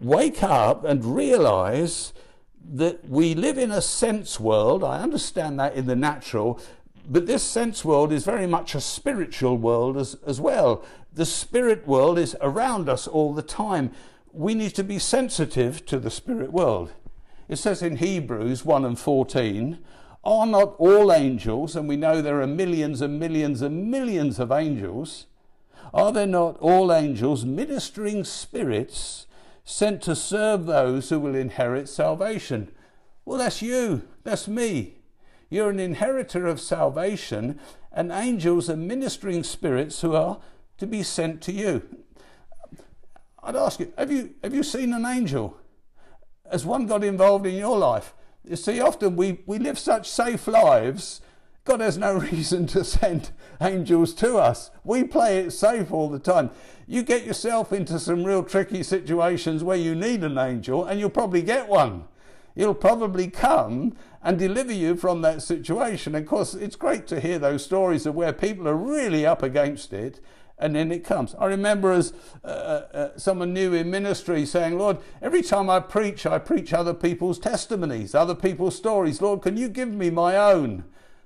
wake 0.00 0.42
up 0.42 0.84
and 0.84 1.16
realize 1.16 2.12
that 2.72 3.08
we 3.08 3.34
live 3.34 3.56
in 3.56 3.70
a 3.70 3.80
sense 3.80 4.38
world. 4.38 4.84
I 4.84 5.00
understand 5.00 5.58
that 5.58 5.74
in 5.74 5.86
the 5.86 5.96
natural, 5.96 6.60
but 7.08 7.26
this 7.26 7.42
sense 7.42 7.84
world 7.84 8.12
is 8.12 8.24
very 8.24 8.46
much 8.46 8.74
a 8.74 8.80
spiritual 8.80 9.56
world 9.56 9.96
as, 9.96 10.16
as 10.26 10.40
well. 10.40 10.84
The 11.12 11.26
spirit 11.26 11.86
world 11.86 12.18
is 12.18 12.36
around 12.40 12.88
us 12.88 13.08
all 13.08 13.32
the 13.32 13.42
time 13.42 13.90
we 14.32 14.54
need 14.54 14.74
to 14.76 14.84
be 14.84 14.98
sensitive 14.98 15.84
to 15.86 15.98
the 15.98 16.10
spirit 16.10 16.52
world. 16.52 16.92
It 17.48 17.56
says 17.56 17.82
in 17.82 17.96
Hebrews 17.96 18.64
1 18.64 18.84
and 18.84 18.98
14, 18.98 19.78
Are 20.22 20.46
not 20.46 20.76
all 20.78 21.12
angels, 21.12 21.74
and 21.74 21.88
we 21.88 21.96
know 21.96 22.22
there 22.22 22.40
are 22.40 22.46
millions 22.46 23.00
and 23.00 23.18
millions 23.18 23.60
and 23.62 23.90
millions 23.90 24.38
of 24.38 24.52
angels, 24.52 25.26
are 25.92 26.12
there 26.12 26.26
not 26.26 26.56
all 26.58 26.92
angels 26.92 27.44
ministering 27.44 28.22
spirits 28.24 29.26
sent 29.64 30.02
to 30.02 30.14
serve 30.14 30.66
those 30.66 31.08
who 31.08 31.18
will 31.18 31.34
inherit 31.34 31.88
salvation? 31.88 32.70
Well, 33.24 33.38
that's 33.38 33.62
you, 33.62 34.02
that's 34.22 34.46
me. 34.46 34.98
You're 35.48 35.70
an 35.70 35.80
inheritor 35.80 36.46
of 36.46 36.60
salvation, 36.60 37.58
and 37.92 38.12
angels 38.12 38.70
are 38.70 38.76
ministering 38.76 39.42
spirits 39.42 40.00
who 40.00 40.14
are 40.14 40.38
to 40.78 40.86
be 40.86 41.02
sent 41.02 41.40
to 41.42 41.52
you. 41.52 41.82
I'd 43.42 43.56
ask 43.56 43.80
you, 43.80 43.92
have 43.96 44.10
you, 44.10 44.34
have 44.42 44.54
you 44.54 44.62
seen 44.62 44.92
an 44.92 45.06
angel? 45.06 45.56
Has 46.50 46.66
one 46.66 46.86
got 46.86 47.04
involved 47.04 47.46
in 47.46 47.54
your 47.54 47.78
life? 47.78 48.14
You 48.44 48.56
see, 48.56 48.80
often 48.80 49.16
we, 49.16 49.40
we 49.46 49.58
live 49.58 49.78
such 49.78 50.08
safe 50.08 50.46
lives, 50.46 51.20
God 51.64 51.80
has 51.80 51.98
no 51.98 52.14
reason 52.32 52.66
to 52.68 52.84
send 52.84 53.30
angels 53.60 54.14
to 54.14 54.36
us. 54.38 54.70
We 54.84 55.04
play 55.04 55.38
it 55.38 55.52
safe 55.52 55.92
all 55.92 56.08
the 56.08 56.18
time. 56.18 56.50
You 56.86 57.02
get 57.02 57.24
yourself 57.24 57.72
into 57.72 57.98
some 57.98 58.24
real 58.24 58.42
tricky 58.42 58.82
situations 58.82 59.62
where 59.62 59.76
you 59.76 59.94
need 59.94 60.24
an 60.24 60.38
angel, 60.38 60.84
and 60.84 60.98
you'll 60.98 61.10
probably 61.10 61.42
get 61.42 61.68
one. 61.68 62.04
He'll 62.56 62.74
probably 62.74 63.28
come 63.28 63.94
and 64.22 64.38
deliver 64.38 64.72
you 64.72 64.96
from 64.96 65.22
that 65.22 65.42
situation. 65.42 66.14
Of 66.14 66.26
course, 66.26 66.54
it's 66.54 66.76
great 66.76 67.06
to 67.06 67.20
hear 67.20 67.38
those 67.38 67.64
stories 67.64 68.06
of 68.06 68.14
where 68.14 68.32
people 68.32 68.68
are 68.68 68.76
really 68.76 69.24
up 69.24 69.42
against 69.42 69.92
it 69.92 70.20
and 70.60 70.76
then 70.76 70.92
it 70.92 71.02
comes. 71.02 71.34
I 71.38 71.46
remember 71.46 71.90
as 71.90 72.12
uh, 72.44 72.46
uh, 72.46 72.86
uh, 72.92 73.18
someone 73.18 73.52
new 73.52 73.72
in 73.72 73.90
ministry 73.90 74.44
saying, 74.46 74.78
Lord, 74.78 74.98
every 75.22 75.42
time 75.42 75.70
I 75.70 75.80
preach, 75.80 76.26
I 76.26 76.38
preach 76.38 76.72
other 76.72 76.94
people's 76.94 77.38
testimonies, 77.38 78.14
other 78.14 78.34
people's 78.34 78.76
stories. 78.76 79.22
Lord, 79.22 79.42
can 79.42 79.56
you 79.56 79.68
give 79.68 79.88
me 79.88 80.10
my 80.10 80.36
own? 80.36 80.84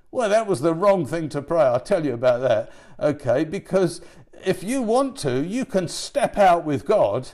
Well, 0.09 0.29
that 0.29 0.47
was 0.47 0.61
the 0.61 0.73
wrong 0.73 1.05
thing 1.05 1.27
to 1.29 1.41
pray. 1.41 1.61
I'll 1.61 1.79
tell 1.79 2.05
you 2.05 2.13
about 2.13 2.41
that. 2.41 2.71
Okay, 2.99 3.43
because 3.43 4.01
if 4.45 4.63
you 4.63 4.81
want 4.81 5.17
to, 5.17 5.43
you 5.43 5.65
can 5.65 5.89
step 5.89 6.37
out 6.37 6.63
with 6.63 6.85
God, 6.85 7.29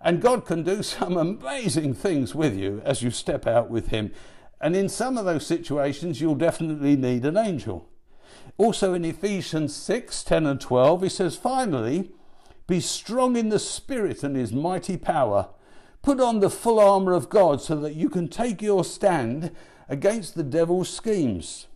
and 0.00 0.20
God 0.20 0.44
can 0.44 0.64
do 0.64 0.82
some 0.82 1.16
amazing 1.16 1.94
things 1.94 2.34
with 2.34 2.58
you 2.58 2.82
as 2.84 3.02
you 3.02 3.10
step 3.10 3.46
out 3.46 3.70
with 3.70 3.88
Him. 3.88 4.12
And 4.60 4.74
in 4.74 4.88
some 4.88 5.16
of 5.16 5.24
those 5.24 5.46
situations, 5.46 6.20
you'll 6.20 6.34
definitely 6.34 6.96
need 6.96 7.24
an 7.24 7.36
angel. 7.36 7.88
Also 8.56 8.94
in 8.94 9.04
Ephesians 9.04 9.74
6 9.74 10.22
10 10.22 10.46
and 10.46 10.60
12, 10.60 11.02
he 11.02 11.08
says, 11.08 11.36
Finally, 11.36 12.10
be 12.66 12.80
strong 12.80 13.36
in 13.36 13.48
the 13.48 13.58
Spirit 13.58 14.22
and 14.22 14.36
his 14.36 14.52
mighty 14.52 14.96
power. 14.96 15.48
Put 16.02 16.20
on 16.20 16.40
the 16.40 16.50
full 16.50 16.78
armour 16.78 17.12
of 17.12 17.28
God 17.28 17.60
so 17.60 17.76
that 17.76 17.94
you 17.94 18.08
can 18.08 18.28
take 18.28 18.62
your 18.62 18.84
stand 18.84 19.50
against 19.88 20.34
the 20.34 20.42
devil's 20.42 20.88
schemes. 20.88 21.66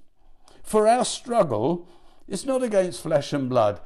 For 0.62 0.86
our 0.86 1.04
struggle 1.04 1.88
is 2.26 2.44
not 2.44 2.62
against 2.62 3.02
flesh 3.02 3.32
and 3.32 3.48
blood. 3.48 3.80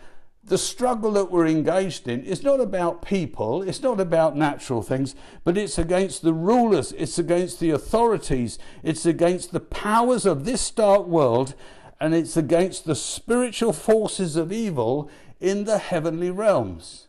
The 0.44 0.58
struggle 0.58 1.12
that 1.12 1.30
we're 1.30 1.46
engaged 1.46 2.08
in 2.08 2.24
is 2.24 2.42
not 2.42 2.60
about 2.60 3.02
people, 3.02 3.62
it's 3.62 3.82
not 3.82 4.00
about 4.00 4.36
natural 4.36 4.82
things, 4.82 5.14
but 5.44 5.56
it's 5.56 5.78
against 5.78 6.22
the 6.22 6.32
rulers, 6.32 6.92
it's 6.98 7.16
against 7.16 7.60
the 7.60 7.70
authorities, 7.70 8.58
it's 8.82 9.06
against 9.06 9.52
the 9.52 9.60
powers 9.60 10.26
of 10.26 10.44
this 10.44 10.68
dark 10.72 11.06
world 11.06 11.54
and 12.02 12.16
it's 12.16 12.36
against 12.36 12.84
the 12.84 12.96
spiritual 12.96 13.72
forces 13.72 14.34
of 14.34 14.50
evil 14.50 15.08
in 15.38 15.62
the 15.66 15.78
heavenly 15.78 16.32
realms. 16.32 17.06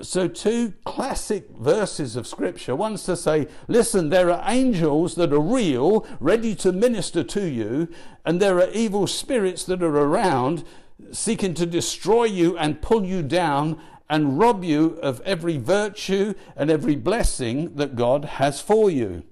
So, 0.00 0.26
two 0.26 0.74
classic 0.84 1.50
verses 1.50 2.16
of 2.16 2.26
scripture. 2.26 2.74
One's 2.74 3.04
to 3.04 3.16
say, 3.16 3.46
listen, 3.68 4.08
there 4.08 4.32
are 4.32 4.42
angels 4.50 5.14
that 5.14 5.32
are 5.32 5.38
real, 5.38 6.04
ready 6.18 6.56
to 6.56 6.72
minister 6.72 7.22
to 7.22 7.46
you, 7.46 7.88
and 8.24 8.40
there 8.40 8.58
are 8.58 8.70
evil 8.70 9.06
spirits 9.06 9.62
that 9.66 9.84
are 9.84 9.96
around, 9.96 10.64
seeking 11.12 11.54
to 11.54 11.64
destroy 11.64 12.24
you 12.24 12.58
and 12.58 12.82
pull 12.82 13.04
you 13.04 13.22
down 13.22 13.80
and 14.10 14.36
rob 14.36 14.64
you 14.64 14.98
of 15.00 15.20
every 15.20 15.58
virtue 15.58 16.34
and 16.56 16.72
every 16.72 16.96
blessing 16.96 17.76
that 17.76 17.94
God 17.94 18.24
has 18.24 18.60
for 18.60 18.90
you. 18.90 19.22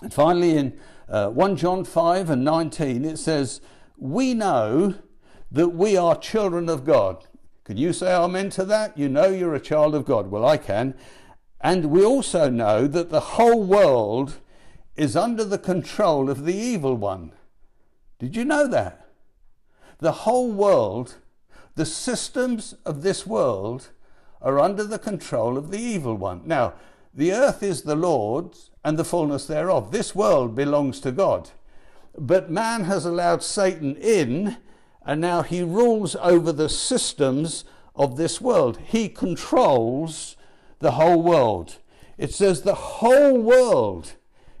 And 0.00 0.14
finally, 0.14 0.56
in 0.56 0.78
uh, 1.08 1.28
1 1.28 1.56
John 1.56 1.84
5 1.84 2.30
and 2.30 2.44
19, 2.44 3.04
it 3.04 3.18
says, 3.18 3.60
We 3.96 4.34
know 4.34 4.94
that 5.50 5.68
we 5.68 5.96
are 5.96 6.16
children 6.16 6.68
of 6.68 6.84
God. 6.84 7.24
Can 7.64 7.76
you 7.76 7.92
say 7.92 8.14
amen 8.14 8.50
to 8.50 8.64
that? 8.64 8.96
You 8.96 9.08
know 9.08 9.26
you're 9.26 9.54
a 9.54 9.60
child 9.60 9.94
of 9.94 10.04
God. 10.04 10.30
Well, 10.30 10.44
I 10.44 10.56
can. 10.56 10.94
And 11.60 11.86
we 11.86 12.04
also 12.04 12.48
know 12.50 12.86
that 12.86 13.10
the 13.10 13.20
whole 13.20 13.62
world 13.62 14.34
is 14.96 15.16
under 15.16 15.44
the 15.44 15.58
control 15.58 16.30
of 16.30 16.44
the 16.44 16.54
evil 16.54 16.94
one. 16.94 17.32
Did 18.18 18.36
you 18.36 18.44
know 18.44 18.66
that? 18.68 19.08
The 19.98 20.12
whole 20.12 20.50
world, 20.50 21.16
the 21.74 21.86
systems 21.86 22.74
of 22.84 23.02
this 23.02 23.26
world, 23.26 23.90
are 24.40 24.60
under 24.60 24.84
the 24.84 24.98
control 24.98 25.56
of 25.56 25.70
the 25.70 25.78
evil 25.78 26.16
one. 26.16 26.42
Now, 26.44 26.74
the 27.12 27.32
earth 27.32 27.62
is 27.62 27.82
the 27.82 27.96
Lord's 27.96 28.70
and 28.86 28.96
the 28.96 29.04
fullness 29.04 29.46
thereof. 29.46 29.90
This 29.90 30.14
world 30.14 30.54
belongs 30.54 31.00
to 31.00 31.10
God. 31.10 31.50
But 32.16 32.52
man 32.52 32.84
has 32.84 33.04
allowed 33.04 33.42
Satan 33.42 33.96
in, 33.96 34.58
and 35.04 35.20
now 35.20 35.42
he 35.42 35.60
rules 35.64 36.14
over 36.14 36.52
the 36.52 36.68
systems 36.68 37.64
of 37.96 38.16
this 38.16 38.40
world. 38.40 38.78
He 38.78 39.08
controls 39.08 40.36
the 40.78 40.92
whole 40.92 41.20
world. 41.20 41.78
It 42.16 42.32
says 42.32 42.62
the 42.62 42.76
whole 42.76 43.40
world 43.40 44.12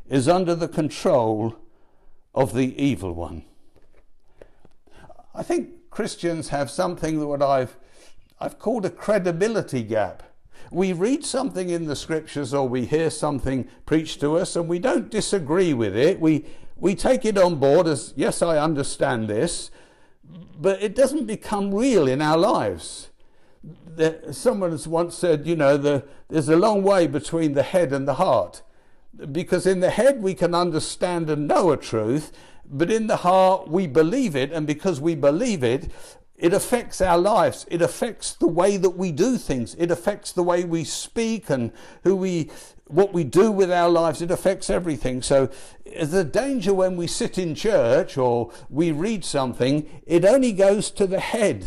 is 0.08 0.26
under 0.26 0.56
the 0.56 0.66
control 0.66 1.54
of 2.34 2.52
the 2.52 2.82
evil 2.82 3.12
one. 3.12 3.44
I 5.36 5.44
think 5.44 5.88
Christians 5.88 6.48
have 6.48 6.68
something 6.68 7.20
that 7.20 7.28
what 7.28 7.42
I've 7.42 7.76
I've 8.40 8.58
called 8.58 8.84
a 8.84 8.90
credibility 8.90 9.84
gap 9.84 10.24
we 10.70 10.92
read 10.92 11.24
something 11.24 11.70
in 11.70 11.86
the 11.86 11.96
scriptures 11.96 12.52
or 12.52 12.68
we 12.68 12.86
hear 12.86 13.10
something 13.10 13.68
preached 13.84 14.20
to 14.20 14.36
us 14.36 14.56
and 14.56 14.68
we 14.68 14.78
don't 14.78 15.10
disagree 15.10 15.72
with 15.72 15.96
it. 15.96 16.20
We, 16.20 16.44
we 16.76 16.94
take 16.94 17.24
it 17.24 17.38
on 17.38 17.56
board 17.56 17.86
as, 17.86 18.12
yes, 18.16 18.42
I 18.42 18.58
understand 18.58 19.28
this, 19.28 19.70
but 20.58 20.82
it 20.82 20.94
doesn't 20.94 21.26
become 21.26 21.74
real 21.74 22.08
in 22.08 22.20
our 22.20 22.38
lives. 22.38 23.10
Someone 24.30 24.72
has 24.72 24.86
once 24.86 25.14
said, 25.14 25.46
you 25.46 25.56
know, 25.56 25.76
the, 25.76 26.04
there's 26.28 26.48
a 26.48 26.56
long 26.56 26.82
way 26.82 27.06
between 27.06 27.54
the 27.54 27.62
head 27.62 27.92
and 27.92 28.06
the 28.06 28.14
heart. 28.14 28.62
Because 29.32 29.66
in 29.66 29.80
the 29.80 29.90
head 29.90 30.22
we 30.22 30.34
can 30.34 30.54
understand 30.54 31.30
and 31.30 31.48
know 31.48 31.70
a 31.70 31.76
truth, 31.76 32.32
but 32.68 32.90
in 32.90 33.06
the 33.06 33.18
heart 33.18 33.68
we 33.68 33.86
believe 33.86 34.36
it, 34.36 34.52
and 34.52 34.66
because 34.66 35.00
we 35.00 35.14
believe 35.14 35.64
it, 35.64 35.90
it 36.38 36.52
affects 36.52 37.00
our 37.00 37.18
lives. 37.18 37.64
It 37.70 37.80
affects 37.80 38.34
the 38.34 38.46
way 38.46 38.76
that 38.76 38.90
we 38.90 39.10
do 39.10 39.38
things. 39.38 39.74
It 39.78 39.90
affects 39.90 40.32
the 40.32 40.42
way 40.42 40.64
we 40.64 40.84
speak 40.84 41.48
and 41.48 41.72
who 42.04 42.14
we, 42.14 42.50
what 42.86 43.14
we 43.14 43.24
do 43.24 43.50
with 43.50 43.70
our 43.70 43.88
lives. 43.88 44.20
It 44.20 44.30
affects 44.30 44.68
everything. 44.68 45.22
So 45.22 45.50
the 45.84 46.24
danger 46.24 46.74
when 46.74 46.96
we 46.96 47.06
sit 47.06 47.38
in 47.38 47.54
church 47.54 48.18
or 48.18 48.52
we 48.68 48.92
read 48.92 49.24
something, 49.24 49.88
it 50.06 50.26
only 50.26 50.52
goes 50.52 50.90
to 50.92 51.06
the 51.06 51.20
head 51.20 51.66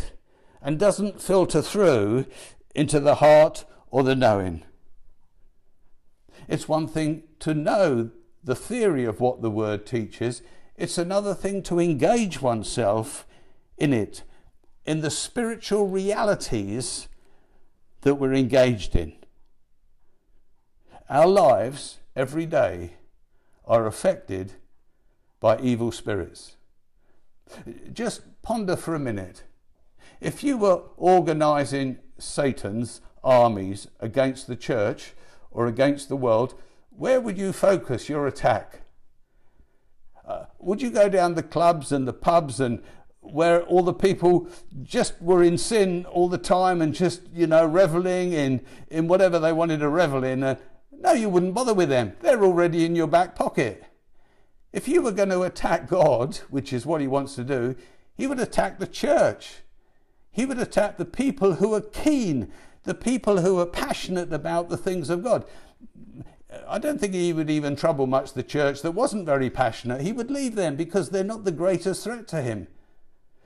and 0.62 0.78
doesn't 0.78 1.20
filter 1.20 1.62
through 1.62 2.26
into 2.74 3.00
the 3.00 3.16
heart 3.16 3.64
or 3.90 4.04
the 4.04 4.14
knowing. 4.14 4.62
It's 6.46 6.68
one 6.68 6.86
thing 6.86 7.24
to 7.40 7.54
know 7.54 8.10
the 8.44 8.54
theory 8.54 9.04
of 9.04 9.20
what 9.20 9.42
the 9.42 9.50
word 9.50 9.84
teaches. 9.84 10.42
It's 10.76 10.96
another 10.96 11.34
thing 11.34 11.62
to 11.64 11.80
engage 11.80 12.40
oneself 12.40 13.26
in 13.76 13.92
it 13.92 14.22
in 14.90 15.02
the 15.02 15.10
spiritual 15.10 15.86
realities 15.86 17.06
that 18.00 18.16
we're 18.16 18.34
engaged 18.34 18.96
in. 18.96 19.12
Our 21.08 21.28
lives 21.28 21.98
every 22.16 22.44
day 22.44 22.94
are 23.64 23.86
affected 23.86 24.54
by 25.38 25.60
evil 25.60 25.92
spirits. 25.92 26.56
Just 27.92 28.22
ponder 28.42 28.74
for 28.74 28.96
a 28.96 28.98
minute. 28.98 29.44
If 30.20 30.42
you 30.42 30.58
were 30.58 30.82
organizing 30.96 31.98
Satan's 32.18 33.00
armies 33.22 33.86
against 34.00 34.48
the 34.48 34.56
church 34.56 35.12
or 35.52 35.68
against 35.68 36.08
the 36.08 36.16
world, 36.16 36.54
where 36.90 37.20
would 37.20 37.38
you 37.38 37.52
focus 37.52 38.08
your 38.08 38.26
attack? 38.26 38.80
Uh, 40.26 40.46
would 40.58 40.82
you 40.82 40.90
go 40.90 41.08
down 41.08 41.34
the 41.34 41.44
clubs 41.44 41.92
and 41.92 42.08
the 42.08 42.12
pubs 42.12 42.58
and 42.58 42.82
where 43.20 43.62
all 43.62 43.82
the 43.82 43.92
people 43.92 44.48
just 44.82 45.20
were 45.20 45.42
in 45.42 45.58
sin 45.58 46.06
all 46.06 46.28
the 46.28 46.38
time 46.38 46.80
and 46.80 46.94
just 46.94 47.22
you 47.32 47.46
know 47.46 47.64
reveling 47.64 48.32
in 48.32 48.60
in 48.88 49.08
whatever 49.08 49.38
they 49.38 49.52
wanted 49.52 49.80
to 49.80 49.88
revel 49.88 50.24
in 50.24 50.42
uh, 50.42 50.54
no 50.92 51.12
you 51.12 51.28
wouldn't 51.28 51.54
bother 51.54 51.74
with 51.74 51.88
them 51.88 52.12
they're 52.20 52.44
already 52.44 52.84
in 52.84 52.96
your 52.96 53.06
back 53.06 53.34
pocket 53.34 53.84
if 54.72 54.88
you 54.88 55.02
were 55.02 55.12
going 55.12 55.28
to 55.28 55.42
attack 55.42 55.86
god 55.86 56.36
which 56.48 56.72
is 56.72 56.86
what 56.86 57.00
he 57.00 57.06
wants 57.06 57.34
to 57.34 57.44
do 57.44 57.76
he 58.14 58.26
would 58.26 58.40
attack 58.40 58.78
the 58.78 58.86
church 58.86 59.58
he 60.30 60.46
would 60.46 60.58
attack 60.58 60.96
the 60.96 61.04
people 61.04 61.54
who 61.54 61.74
are 61.74 61.80
keen 61.80 62.50
the 62.84 62.94
people 62.94 63.42
who 63.42 63.58
are 63.58 63.66
passionate 63.66 64.32
about 64.32 64.70
the 64.70 64.78
things 64.78 65.10
of 65.10 65.22
god 65.22 65.44
I 66.66 66.78
don't 66.78 67.00
think 67.00 67.14
he 67.14 67.32
would 67.32 67.50
even 67.50 67.76
trouble 67.76 68.06
much 68.06 68.32
the 68.32 68.42
church 68.42 68.82
that 68.82 68.90
wasn't 68.90 69.24
very 69.24 69.50
passionate. 69.50 70.00
He 70.00 70.10
would 70.10 70.32
leave 70.32 70.56
them 70.56 70.74
because 70.74 71.10
they're 71.10 71.22
not 71.22 71.44
the 71.44 71.52
greatest 71.52 72.02
threat 72.02 72.26
to 72.28 72.42
him. 72.42 72.66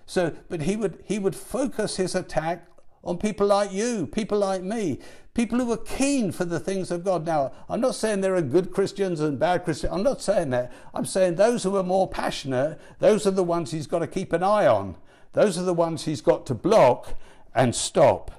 So, 0.07 0.35
but 0.49 0.63
he 0.63 0.77
would 0.77 1.03
he 1.05 1.19
would 1.19 1.37
focus 1.37 1.97
his 1.97 2.15
attack 2.15 2.67
on 3.03 3.19
people 3.19 3.47
like 3.47 3.73
you, 3.73 4.07
people 4.07 4.39
like 4.39 4.63
me, 4.63 4.99
people 5.35 5.59
who 5.59 5.71
are 5.73 5.77
keen 5.77 6.33
for 6.33 6.45
the 6.45 6.61
things 6.61 6.91
of 6.91 7.05
God. 7.05 7.27
Now, 7.27 7.53
I'm 7.69 7.81
not 7.81 7.95
saying 7.95 8.21
there 8.21 8.37
are 8.37 8.43
good 8.43 8.73
Christians 8.73 9.21
and 9.21 9.39
bad 9.39 9.65
Christians. 9.65 9.93
I'm 9.93 10.03
not 10.03 10.23
saying 10.23 10.51
that. 10.51 10.73
I'm 10.95 11.05
saying 11.05 11.35
those 11.35 11.63
who 11.63 11.77
are 11.77 11.83
more 11.83 12.09
passionate, 12.09 12.81
those 12.99 13.27
are 13.27 13.33
the 13.33 13.45
ones 13.45 13.71
he's 13.71 13.87
got 13.87 13.99
to 13.99 14.07
keep 14.07 14.33
an 14.33 14.43
eye 14.43 14.67
on. 14.67 14.97
Those 15.33 15.59
are 15.59 15.65
the 15.65 15.75
ones 15.75 16.05
he's 16.05 16.21
got 16.21 16.47
to 16.47 16.55
block 16.55 17.15
and 17.55 17.75
stop. 17.75 18.31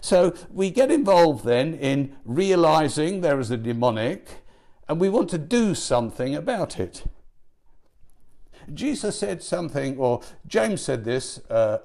So 0.00 0.34
we 0.50 0.70
get 0.70 0.90
involved 0.90 1.44
then 1.44 1.74
in 1.74 2.16
realizing 2.24 3.20
there 3.20 3.40
is 3.40 3.50
a 3.50 3.56
demonic 3.56 4.42
and 4.88 5.00
we 5.00 5.08
want 5.08 5.30
to 5.30 5.38
do 5.38 5.74
something 5.74 6.34
about 6.34 6.78
it. 6.78 7.04
Jesus 8.72 9.18
said 9.18 9.42
something, 9.42 9.98
or 9.98 10.22
James 10.46 10.80
said 10.80 11.04
this. 11.04 11.38
Uh, 11.50 11.78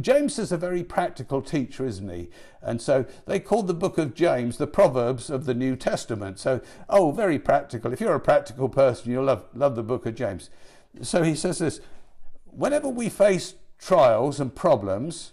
James 0.00 0.38
is 0.38 0.52
a 0.52 0.58
very 0.58 0.84
practical 0.84 1.40
teacher, 1.40 1.86
isn't 1.86 2.08
he? 2.08 2.28
And 2.60 2.82
so 2.82 3.06
they 3.26 3.40
called 3.40 3.66
the 3.66 3.74
book 3.74 3.96
of 3.96 4.14
James 4.14 4.58
the 4.58 4.66
Proverbs 4.66 5.30
of 5.30 5.46
the 5.46 5.54
New 5.54 5.74
Testament. 5.74 6.38
So, 6.38 6.60
oh, 6.88 7.12
very 7.12 7.38
practical. 7.38 7.92
If 7.92 8.00
you're 8.00 8.14
a 8.14 8.20
practical 8.20 8.68
person, 8.68 9.10
you'll 9.10 9.24
love, 9.24 9.46
love 9.54 9.76
the 9.76 9.82
book 9.82 10.04
of 10.04 10.14
James. 10.14 10.50
So 11.02 11.22
he 11.22 11.34
says 11.34 11.58
this 11.58 11.80
whenever 12.44 12.88
we 12.88 13.08
face 13.08 13.54
trials 13.78 14.40
and 14.40 14.54
problems, 14.54 15.32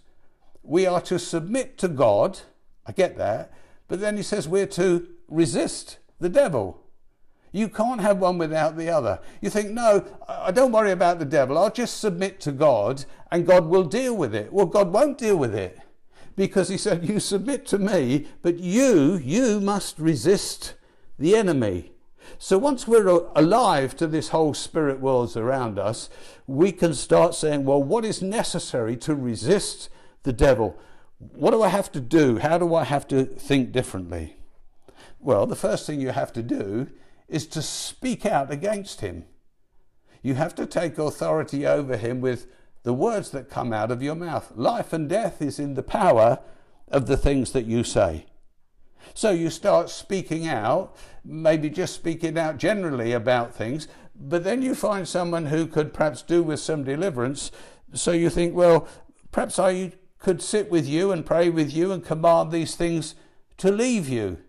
we 0.64 0.86
are 0.86 1.02
to 1.02 1.20
submit 1.20 1.78
to 1.80 1.88
God. 1.88 2.40
I 2.86 2.92
get 2.94 3.18
that. 3.18 3.52
But 3.88 4.00
then 4.00 4.18
he 4.18 4.24
says 4.24 4.48
we're 4.48 4.68
to 4.68 5.08
resist 5.28 5.98
the 6.20 6.30
devil. 6.30 6.84
You 7.58 7.70
can't 7.70 8.02
have 8.02 8.20
one 8.20 8.38
without 8.38 8.78
the 8.78 8.90
other. 8.90 9.20
You 9.42 9.50
think, 9.50 9.72
no, 9.72 10.06
I 10.28 10.52
don't 10.52 10.72
worry 10.72 10.92
about 10.92 11.18
the 11.18 11.26
devil. 11.26 11.58
I'll 11.58 11.72
just 11.72 12.00
submit 12.00 12.40
to 12.42 12.52
God 12.52 13.06
and 13.32 13.48
God 13.48 13.66
will 13.66 13.84
deal 13.84 14.16
with 14.16 14.36
it. 14.36 14.54
Well, 14.54 14.68
God 14.68 14.94
won't 14.94 15.18
deal 15.18 15.38
with 15.38 15.56
it 15.56 15.80
because 16.36 16.70
he 16.70 16.78
said, 16.78 17.10
you 17.10 17.20
submit 17.20 17.66
to 17.68 17.80
me, 17.80 18.28
but 18.44 18.60
you, 18.60 19.16
you 19.16 19.60
must 19.60 19.98
resist 19.98 20.76
the 21.18 21.36
enemy. 21.36 21.94
So 22.38 22.60
once 22.60 22.88
we're 22.88 23.08
alive 23.08 23.96
to 23.98 24.06
this 24.06 24.30
whole 24.30 24.54
spirit 24.54 25.00
world 25.00 25.36
around 25.36 25.80
us, 25.80 26.12
we 26.46 26.72
can 26.72 26.94
start 26.94 27.34
saying, 27.34 27.66
well, 27.66 27.82
what 27.82 28.06
is 28.06 28.22
necessary 28.22 28.96
to 28.98 29.16
resist 29.16 29.90
the 30.22 30.34
devil? 30.34 30.78
What 31.18 31.52
do 31.52 31.64
I 31.64 31.70
have 31.70 31.92
to 31.94 32.02
do? 32.02 32.38
How 32.38 32.60
do 32.60 32.76
I 32.76 32.84
have 32.84 33.08
to 33.08 33.26
think 33.26 33.72
differently? 33.72 34.36
Well, 35.20 35.48
the 35.48 35.56
first 35.56 35.88
thing 35.88 36.00
you 36.00 36.10
have 36.10 36.32
to 36.34 36.44
do 36.44 36.90
is 37.28 37.48
to 37.48 37.62
speak 37.62 38.26
out 38.26 38.52
against 38.52 39.02
him. 39.02 39.26
You 40.22 40.36
have 40.36 40.56
to 40.56 40.66
take 40.66 40.98
authority 40.98 41.66
over 41.66 41.98
him 41.98 42.22
with 42.22 42.48
the 42.84 42.94
words 42.94 43.32
that 43.32 43.50
come 43.50 43.74
out 43.74 43.92
of 43.92 44.02
your 44.02 44.16
mouth. 44.16 44.52
Life 44.56 44.94
and 44.94 45.10
death 45.10 45.42
is 45.42 45.60
in 45.60 45.74
the 45.74 45.84
power 45.84 46.40
of 46.88 47.06
the 47.08 47.18
things 47.18 47.52
that 47.52 47.66
you 47.66 47.84
say. 47.84 48.26
So 49.14 49.32
you 49.32 49.50
start 49.50 49.90
speaking 49.90 50.48
out, 50.48 50.96
maybe 51.24 51.70
just 51.70 51.96
speaking 51.96 52.38
out 52.38 52.58
generally 52.58 53.14
about 53.14 53.54
things, 53.54 53.88
but 54.16 54.44
then 54.44 54.62
you 54.62 54.74
find 54.74 55.08
someone 55.08 55.48
who 55.48 55.68
could 55.68 55.94
perhaps 55.94 56.22
do 56.22 56.42
with 56.44 56.60
some 56.60 56.84
deliverance. 56.84 57.52
So 57.94 58.12
you 58.12 58.30
think, 58.30 58.56
well, 58.56 58.88
perhaps 59.32 59.60
I 59.60 59.94
could 60.20 60.42
sit 60.42 60.70
with 60.70 60.88
you 60.88 61.12
and 61.12 61.26
pray 61.26 61.50
with 61.50 61.74
you 61.74 61.92
and 61.92 62.04
command 62.04 62.52
these 62.52 62.76
things 62.76 63.16
to 63.58 63.72
leave 63.72 64.10
you. 64.10 64.40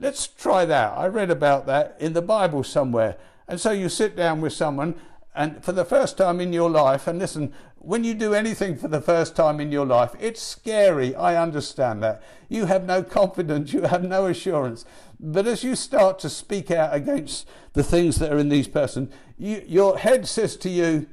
Let's 0.00 0.26
try 0.26 0.64
that. 0.64 0.96
I 0.96 1.06
read 1.06 1.30
about 1.30 1.66
that 1.66 1.96
in 2.00 2.12
the 2.12 2.22
Bible 2.22 2.64
somewhere. 2.64 3.16
And 3.46 3.60
so 3.60 3.70
you 3.70 3.88
sit 3.88 4.16
down 4.16 4.40
with 4.40 4.52
someone, 4.52 4.94
and 5.34 5.62
for 5.64 5.72
the 5.72 5.84
first 5.84 6.16
time 6.16 6.40
in 6.40 6.52
your 6.52 6.70
life, 6.70 7.06
and 7.06 7.18
listen, 7.18 7.52
when 7.76 8.02
you 8.02 8.14
do 8.14 8.32
anything 8.32 8.76
for 8.76 8.88
the 8.88 9.00
first 9.00 9.36
time 9.36 9.60
in 9.60 9.70
your 9.70 9.84
life, 9.84 10.14
it's 10.18 10.40
scary. 10.40 11.14
I 11.14 11.40
understand 11.40 12.02
that. 12.02 12.22
You 12.48 12.64
have 12.66 12.84
no 12.84 13.02
confidence, 13.02 13.72
you 13.72 13.82
have 13.82 14.02
no 14.02 14.26
assurance. 14.26 14.84
But 15.20 15.46
as 15.46 15.62
you 15.62 15.76
start 15.76 16.18
to 16.20 16.30
speak 16.30 16.70
out 16.70 16.94
against 16.94 17.46
the 17.74 17.82
things 17.82 18.16
that 18.16 18.32
are 18.32 18.38
in 18.38 18.48
these 18.48 18.68
persons, 18.68 19.12
you, 19.36 19.62
your 19.66 19.98
head 19.98 20.26
says 20.26 20.56
to 20.58 20.70
you, 20.70 21.06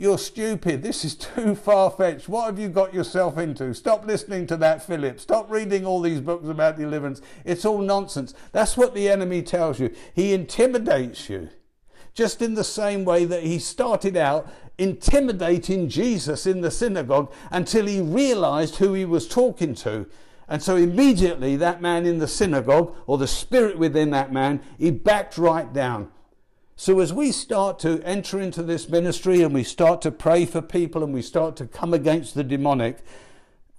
you're 0.00 0.16
stupid. 0.16 0.82
This 0.82 1.04
is 1.04 1.14
too 1.14 1.54
far 1.66 1.90
fetched. 1.90 2.26
What 2.26 2.46
have 2.46 2.58
you 2.58 2.70
got 2.70 2.94
yourself 2.94 3.36
into? 3.36 3.74
Stop 3.74 4.06
listening 4.06 4.46
to 4.46 4.56
that, 4.56 4.82
Philip. 4.82 5.20
Stop 5.20 5.50
reading 5.50 5.84
all 5.84 6.00
these 6.00 6.22
books 6.22 6.48
about 6.48 6.78
deliverance. 6.78 7.20
It's 7.44 7.66
all 7.66 7.80
nonsense. 7.80 8.32
That's 8.52 8.78
what 8.78 8.94
the 8.94 9.10
enemy 9.10 9.42
tells 9.42 9.78
you. 9.78 9.94
He 10.14 10.32
intimidates 10.32 11.28
you. 11.28 11.50
Just 12.14 12.40
in 12.40 12.54
the 12.54 12.64
same 12.64 13.04
way 13.04 13.26
that 13.26 13.42
he 13.42 13.58
started 13.58 14.16
out 14.16 14.50
intimidating 14.78 15.90
Jesus 15.90 16.46
in 16.46 16.62
the 16.62 16.70
synagogue 16.70 17.30
until 17.50 17.86
he 17.86 18.00
realized 18.00 18.76
who 18.76 18.94
he 18.94 19.04
was 19.04 19.28
talking 19.28 19.74
to. 19.74 20.06
And 20.48 20.62
so 20.62 20.76
immediately 20.76 21.56
that 21.56 21.82
man 21.82 22.06
in 22.06 22.18
the 22.18 22.26
synagogue, 22.26 22.96
or 23.06 23.18
the 23.18 23.28
spirit 23.28 23.78
within 23.78 24.10
that 24.12 24.32
man, 24.32 24.62
he 24.78 24.90
backed 24.90 25.36
right 25.36 25.70
down. 25.70 26.10
So, 26.82 26.98
as 27.00 27.12
we 27.12 27.30
start 27.30 27.78
to 27.80 28.00
enter 28.04 28.40
into 28.40 28.62
this 28.62 28.88
ministry 28.88 29.42
and 29.42 29.52
we 29.52 29.64
start 29.64 30.00
to 30.00 30.10
pray 30.10 30.46
for 30.46 30.62
people 30.62 31.04
and 31.04 31.12
we 31.12 31.20
start 31.20 31.54
to 31.56 31.66
come 31.66 31.92
against 31.92 32.34
the 32.34 32.42
demonic, 32.42 33.00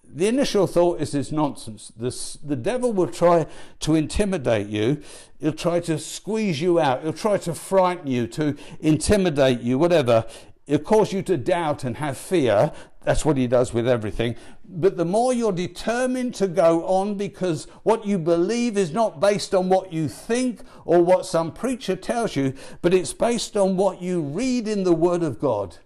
the 0.07 0.27
initial 0.27 0.67
thought 0.67 1.01
is 1.01 1.15
it's 1.15 1.31
nonsense. 1.31 1.91
This, 1.97 2.33
the 2.43 2.55
devil 2.55 2.93
will 2.93 3.07
try 3.07 3.47
to 3.79 3.95
intimidate 3.95 4.67
you. 4.67 5.01
He'll 5.39 5.51
try 5.51 5.79
to 5.79 5.97
squeeze 5.97 6.61
you 6.61 6.79
out. 6.79 7.01
He'll 7.01 7.11
try 7.11 7.39
to 7.39 7.55
frighten 7.55 8.05
you, 8.05 8.27
to 8.27 8.55
intimidate 8.81 9.61
you, 9.61 9.79
whatever. 9.79 10.27
He'll 10.67 10.77
cause 10.77 11.11
you 11.11 11.23
to 11.23 11.37
doubt 11.37 11.83
and 11.83 11.97
have 11.97 12.19
fear. 12.19 12.71
That's 13.03 13.25
what 13.25 13.37
he 13.37 13.47
does 13.47 13.73
with 13.73 13.87
everything. 13.87 14.35
But 14.63 14.95
the 14.95 15.05
more 15.05 15.33
you're 15.33 15.51
determined 15.51 16.35
to 16.35 16.47
go 16.47 16.85
on 16.85 17.15
because 17.15 17.65
what 17.81 18.05
you 18.05 18.19
believe 18.19 18.77
is 18.77 18.91
not 18.91 19.19
based 19.19 19.55
on 19.55 19.69
what 19.69 19.91
you 19.91 20.07
think 20.07 20.61
or 20.85 21.03
what 21.03 21.25
some 21.25 21.51
preacher 21.51 21.95
tells 21.95 22.35
you, 22.35 22.53
but 22.81 22.93
it's 22.93 23.13
based 23.13 23.57
on 23.57 23.75
what 23.75 24.01
you 24.01 24.21
read 24.21 24.67
in 24.67 24.83
the 24.83 24.93
Word 24.93 25.23
of 25.23 25.39
God. 25.39 25.77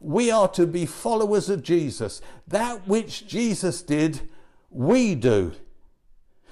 We 0.00 0.32
are 0.32 0.48
to 0.48 0.66
be 0.66 0.84
followers 0.84 1.48
of 1.48 1.62
Jesus. 1.62 2.20
That 2.48 2.88
which 2.88 3.28
Jesus 3.28 3.80
did, 3.82 4.28
we 4.68 5.14
do. 5.14 5.52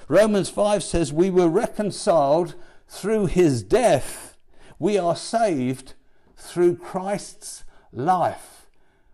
Romans 0.07 0.49
5 0.49 0.85
says, 0.85 1.13
We 1.13 1.31
were 1.31 1.49
reconciled 1.49 2.55
through 2.87 3.27
his 3.27 3.65
death. 3.65 4.37
We 4.79 4.97
are 4.99 5.17
saved 5.17 5.95
through 6.37 6.77
Christ's 6.77 7.65
life. 7.93 8.60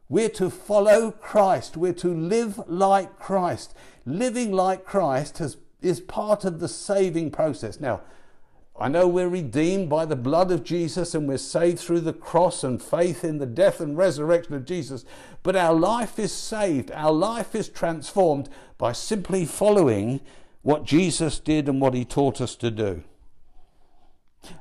We're 0.08 0.28
to 0.30 0.50
follow 0.50 1.10
Christ. 1.10 1.76
We're 1.76 1.92
to 1.94 2.14
live 2.14 2.60
like 2.68 3.18
Christ. 3.18 3.74
Living 4.04 4.52
like 4.52 4.84
Christ 4.84 5.38
has, 5.38 5.56
is 5.80 6.00
part 6.00 6.44
of 6.44 6.60
the 6.60 6.68
saving 6.68 7.30
process. 7.30 7.80
Now, 7.80 8.02
I 8.78 8.88
know 8.88 9.08
we're 9.08 9.28
redeemed 9.28 9.88
by 9.88 10.04
the 10.04 10.16
blood 10.16 10.50
of 10.50 10.62
Jesus 10.62 11.14
and 11.14 11.26
we're 11.26 11.38
saved 11.38 11.78
through 11.78 12.00
the 12.00 12.12
cross 12.12 12.62
and 12.62 12.80
faith 12.80 13.24
in 13.24 13.38
the 13.38 13.46
death 13.46 13.80
and 13.80 13.96
resurrection 13.96 14.54
of 14.54 14.66
Jesus, 14.66 15.04
but 15.42 15.56
our 15.56 15.72
life 15.72 16.18
is 16.18 16.32
saved. 16.32 16.90
Our 16.92 17.12
life 17.12 17.54
is 17.54 17.68
transformed 17.70 18.50
by 18.76 18.92
simply 18.92 19.46
following 19.46 20.20
what 20.60 20.84
Jesus 20.84 21.38
did 21.38 21.68
and 21.68 21.80
what 21.80 21.94
he 21.94 22.04
taught 22.04 22.40
us 22.40 22.54
to 22.56 22.70
do. 22.70 23.02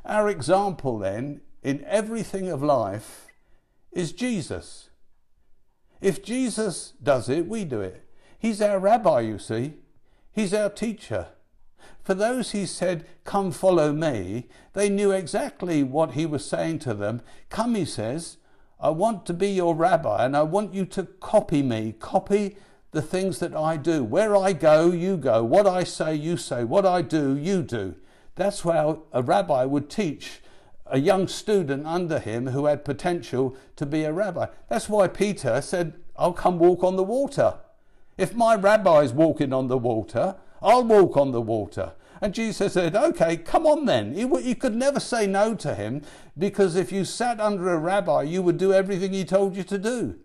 Our 0.06 0.30
example, 0.30 0.98
then, 0.98 1.42
in 1.62 1.84
everything 1.86 2.48
of 2.50 2.64
life 2.64 3.28
is 3.92 4.14
Jesus. 4.14 4.85
If 6.06 6.22
Jesus 6.22 6.94
does 7.02 7.30
it, 7.30 7.48
we 7.48 7.66
do 7.66 7.82
it. 7.82 8.04
He's 8.38 8.62
our 8.62 8.78
rabbi, 8.78 9.22
you 9.22 9.40
see. 9.40 9.74
He's 10.32 10.54
our 10.54 10.70
teacher. 10.70 11.30
For 12.04 12.14
those 12.14 12.52
he 12.52 12.68
said, 12.68 13.08
Come 13.24 13.52
follow 13.52 13.92
me, 13.92 14.48
they 14.74 14.88
knew 14.88 15.10
exactly 15.10 15.82
what 15.82 16.12
he 16.12 16.28
was 16.28 16.46
saying 16.46 16.78
to 16.80 16.94
them. 16.94 17.24
Come, 17.50 17.74
he 17.74 17.86
says, 17.86 18.38
I 18.80 18.92
want 18.92 19.26
to 19.26 19.34
be 19.34 19.50
your 19.50 19.74
rabbi 19.74 20.24
and 20.24 20.38
I 20.38 20.44
want 20.44 20.76
you 20.76 20.86
to 20.86 21.06
copy 21.06 21.64
me, 21.64 21.96
copy 21.98 22.56
the 22.92 23.02
things 23.02 23.40
that 23.40 23.56
I 23.56 23.76
do. 23.76 24.04
Where 24.04 24.38
I 24.38 24.54
go, 24.54 24.92
you 24.92 25.18
go. 25.18 25.44
What 25.44 25.66
I 25.66 25.84
say, 25.84 26.14
you 26.14 26.38
say. 26.38 26.64
What 26.64 26.86
I 26.86 27.02
do, 27.02 27.36
you 27.36 27.64
do. 27.64 27.96
That's 28.36 28.60
how 28.60 29.06
a 29.12 29.24
rabbi 29.24 29.66
would 29.66 29.90
teach 29.90 30.40
a 30.88 31.00
young 31.00 31.28
student 31.28 31.86
under 31.86 32.20
him 32.20 32.48
who 32.48 32.66
had 32.66 32.86
potential 32.86 33.56
to 33.76 33.86
be 33.86 34.04
a 34.04 34.14
rabbi. 34.14 34.48
That's 34.70 34.88
why 34.88 35.08
Peter 35.08 35.62
said, 35.62 35.94
I'll 36.16 36.34
come 36.34 36.60
walk 36.60 36.84
on 36.84 36.96
the 36.96 37.04
water. 37.04 37.56
If 38.18 38.36
my 38.36 38.56
rabbi 38.56 39.02
is 39.02 39.12
walking 39.12 39.52
on 39.52 39.68
the 39.68 39.78
water, 39.78 40.36
I'll 40.62 40.84
walk 40.84 41.18
on 41.18 41.32
the 41.32 41.42
water. 41.42 41.94
And 42.22 42.34
Jesus 42.34 42.74
said, 42.74 42.96
Okay, 42.96 43.38
come 43.38 43.66
on 43.66 43.86
then. 43.86 44.16
You, 44.16 44.56
could 44.56 44.76
never 44.76 45.00
say 45.00 45.28
no 45.28 45.54
to 45.56 45.76
him 45.76 46.02
because 46.38 46.76
if 46.76 46.92
you 46.92 47.04
sat 47.04 47.40
under 47.40 47.74
a 47.74 47.78
rabbi, 47.78 48.24
you 48.24 48.42
would 48.42 48.58
do 48.58 48.74
everything 48.74 49.12
he 49.12 49.26
told 49.26 49.56
you 49.56 49.64
to 49.64 49.78
do. 49.78 50.16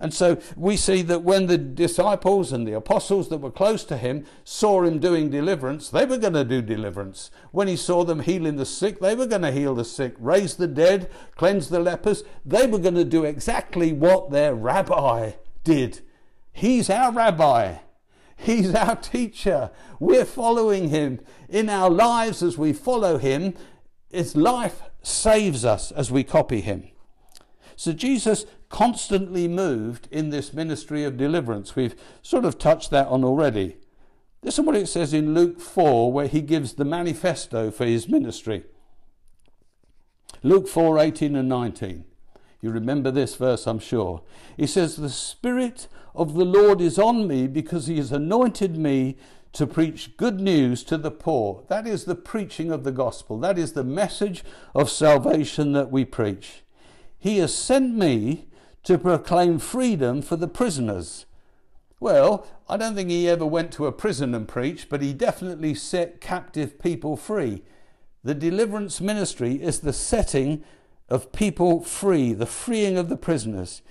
And 0.00 0.12
so 0.12 0.38
we 0.56 0.76
see 0.76 1.02
that 1.02 1.22
when 1.22 1.46
the 1.46 1.58
disciples 1.58 2.52
and 2.52 2.66
the 2.66 2.74
apostles 2.74 3.28
that 3.28 3.38
were 3.38 3.50
close 3.50 3.84
to 3.84 3.96
him 3.96 4.24
saw 4.44 4.82
him 4.82 4.98
doing 4.98 5.30
deliverance, 5.30 5.88
they 5.88 6.04
were 6.04 6.18
going 6.18 6.34
to 6.34 6.44
do 6.44 6.62
deliverance. 6.62 7.30
When 7.50 7.68
he 7.68 7.76
saw 7.76 8.04
them 8.04 8.20
healing 8.20 8.56
the 8.56 8.66
sick, 8.66 9.00
they 9.00 9.14
were 9.14 9.26
going 9.26 9.42
to 9.42 9.52
heal 9.52 9.74
the 9.74 9.84
sick, 9.84 10.14
raise 10.18 10.56
the 10.56 10.66
dead, 10.66 11.10
cleanse 11.34 11.68
the 11.68 11.80
lepers. 11.80 12.24
They 12.44 12.66
were 12.66 12.78
going 12.78 12.94
to 12.94 13.04
do 13.04 13.24
exactly 13.24 13.92
what 13.92 14.30
their 14.30 14.54
rabbi 14.54 15.32
did. 15.64 16.00
He's 16.52 16.90
our 16.90 17.12
rabbi. 17.12 17.76
He's 18.36 18.74
our 18.74 18.96
teacher. 18.96 19.70
We're 19.98 20.24
following 20.24 20.90
him. 20.90 21.20
In 21.48 21.70
our 21.70 21.90
lives, 21.90 22.42
as 22.42 22.58
we 22.58 22.72
follow 22.72 23.18
him, 23.18 23.54
his 24.10 24.36
life 24.36 24.82
saves 25.02 25.64
us 25.64 25.90
as 25.92 26.10
we 26.10 26.24
copy 26.24 26.60
him. 26.60 26.84
So 27.76 27.92
Jesus 27.92 28.46
constantly 28.70 29.46
moved 29.46 30.08
in 30.10 30.30
this 30.30 30.52
ministry 30.52 31.04
of 31.04 31.16
deliverance. 31.16 31.76
We've 31.76 31.94
sort 32.22 32.44
of 32.44 32.58
touched 32.58 32.90
that 32.90 33.06
on 33.08 33.22
already. 33.22 33.76
Listen 34.42 34.64
what 34.64 34.76
it 34.76 34.88
says 34.88 35.12
in 35.12 35.34
Luke 35.34 35.60
4, 35.60 36.12
where 36.12 36.26
he 36.26 36.40
gives 36.40 36.74
the 36.74 36.84
manifesto 36.84 37.70
for 37.70 37.84
his 37.84 38.08
ministry. 38.08 38.64
Luke 40.42 40.68
4 40.68 40.98
18 40.98 41.36
and 41.36 41.48
19. 41.48 42.04
You 42.60 42.70
remember 42.70 43.10
this 43.10 43.36
verse, 43.36 43.66
I'm 43.66 43.78
sure. 43.78 44.22
He 44.56 44.66
says, 44.66 44.96
The 44.96 45.10
Spirit 45.10 45.88
of 46.14 46.34
the 46.34 46.44
Lord 46.44 46.80
is 46.80 46.98
on 46.98 47.28
me 47.28 47.46
because 47.46 47.86
he 47.86 47.98
has 47.98 48.10
anointed 48.10 48.76
me 48.76 49.16
to 49.52 49.66
preach 49.66 50.16
good 50.16 50.40
news 50.40 50.82
to 50.84 50.96
the 50.96 51.10
poor. 51.10 51.64
That 51.68 51.86
is 51.86 52.04
the 52.04 52.14
preaching 52.14 52.70
of 52.70 52.84
the 52.84 52.92
gospel. 52.92 53.38
That 53.38 53.58
is 53.58 53.72
the 53.72 53.84
message 53.84 54.44
of 54.74 54.90
salvation 54.90 55.72
that 55.72 55.90
we 55.90 56.04
preach. 56.04 56.62
He 57.18 57.38
has 57.38 57.54
sent 57.54 57.94
me 57.94 58.46
to 58.84 58.98
proclaim 58.98 59.58
freedom 59.58 60.22
for 60.22 60.36
the 60.36 60.48
prisoners. 60.48 61.26
Well, 61.98 62.46
I 62.68 62.76
don't 62.76 62.94
think 62.94 63.10
he 63.10 63.28
ever 63.28 63.46
went 63.46 63.72
to 63.72 63.86
a 63.86 63.92
prison 63.92 64.34
and 64.34 64.46
preached, 64.46 64.88
but 64.88 65.02
he 65.02 65.12
definitely 65.12 65.74
set 65.74 66.20
captive 66.20 66.78
people 66.78 67.16
free. 67.16 67.62
The 68.22 68.34
deliverance 68.34 69.00
ministry 69.00 69.62
is 69.62 69.80
the 69.80 69.92
setting 69.92 70.62
of 71.08 71.32
people 71.32 71.82
free, 71.82 72.32
the 72.32 72.46
freeing 72.46 72.98
of 72.98 73.08
the 73.08 73.16
prisoners. 73.16 73.82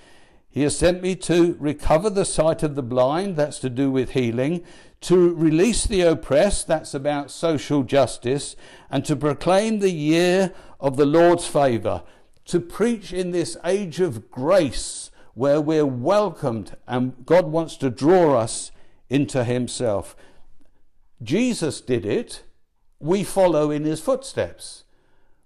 He 0.50 0.62
has 0.62 0.78
sent 0.78 1.02
me 1.02 1.16
to 1.18 1.58
recover 1.60 2.10
the 2.10 2.26
sight 2.26 2.64
of 2.64 2.76
the 2.76 2.84
blind, 2.84 3.36
that's 3.36 3.60
to 3.60 3.70
do 3.70 3.92
with 3.92 4.12
healing, 4.12 4.64
to 5.02 5.34
release 5.36 5.86
the 5.86 6.02
oppressed, 6.02 6.68
that's 6.68 6.94
about 6.94 7.32
social 7.32 7.84
justice, 7.84 8.56
and 8.90 9.04
to 9.06 9.16
proclaim 9.16 9.80
the 9.80 9.92
year 9.92 10.54
of 10.80 10.96
the 10.96 11.06
Lord's 11.06 11.48
favour 11.48 12.04
to 12.46 12.60
preach 12.60 13.12
in 13.12 13.32
this 13.32 13.58
age 13.64 14.00
of 14.00 14.30
grace 14.32 15.12
where 15.34 15.60
we're 15.60 15.86
welcomed 15.86 16.76
and 16.88 17.26
God 17.26 17.48
wants 17.48 17.76
to 17.78 17.90
draw 17.90 18.38
us 18.38 18.72
into 19.10 19.44
Himself. 19.44 20.16
Jesus 21.22 21.82
did 21.82 22.06
it, 22.06 22.44
we 23.00 23.24
follow 23.24 23.72
in 23.72 23.84
His 23.84 24.02
footsteps. 24.02 24.84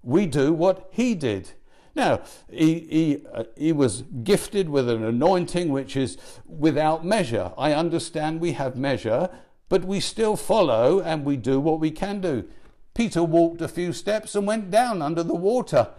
We 0.04 0.26
do 0.26 0.54
what 0.54 0.90
He 0.92 1.16
did. 1.16 1.52
Now, 1.96 2.22
he, 2.50 2.80
he, 2.80 3.26
uh, 3.34 3.44
he 3.58 3.74
was 3.74 4.04
gifted 4.24 4.70
with 4.70 4.88
an 4.88 5.04
anointing 5.04 5.70
which 5.70 5.98
is 5.98 6.18
without 6.46 7.04
measure. 7.04 7.52
I 7.58 7.74
understand 7.74 8.40
we 8.40 8.54
have 8.54 8.78
measure, 8.78 9.30
but 9.70 9.84
we 9.84 10.00
still 10.00 10.38
follow 10.38 11.02
and 11.02 11.26
we 11.26 11.36
do 11.36 11.60
what 11.60 11.80
we 11.80 11.92
can 11.92 12.22
do. 12.22 12.46
Peter 12.94 13.24
walked 13.24 13.62
a 13.62 13.68
few 13.68 13.92
steps 13.92 14.36
and 14.36 14.48
went 14.48 14.72
down 14.72 15.02
under 15.02 15.24
the 15.24 15.36
water. 15.36 15.90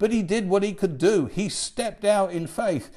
But 0.00 0.12
he 0.12 0.22
did 0.22 0.48
what 0.48 0.62
he 0.62 0.72
could 0.72 0.96
do. 0.96 1.26
He 1.26 1.50
stepped 1.50 2.06
out 2.06 2.32
in 2.32 2.46
faith. 2.46 2.90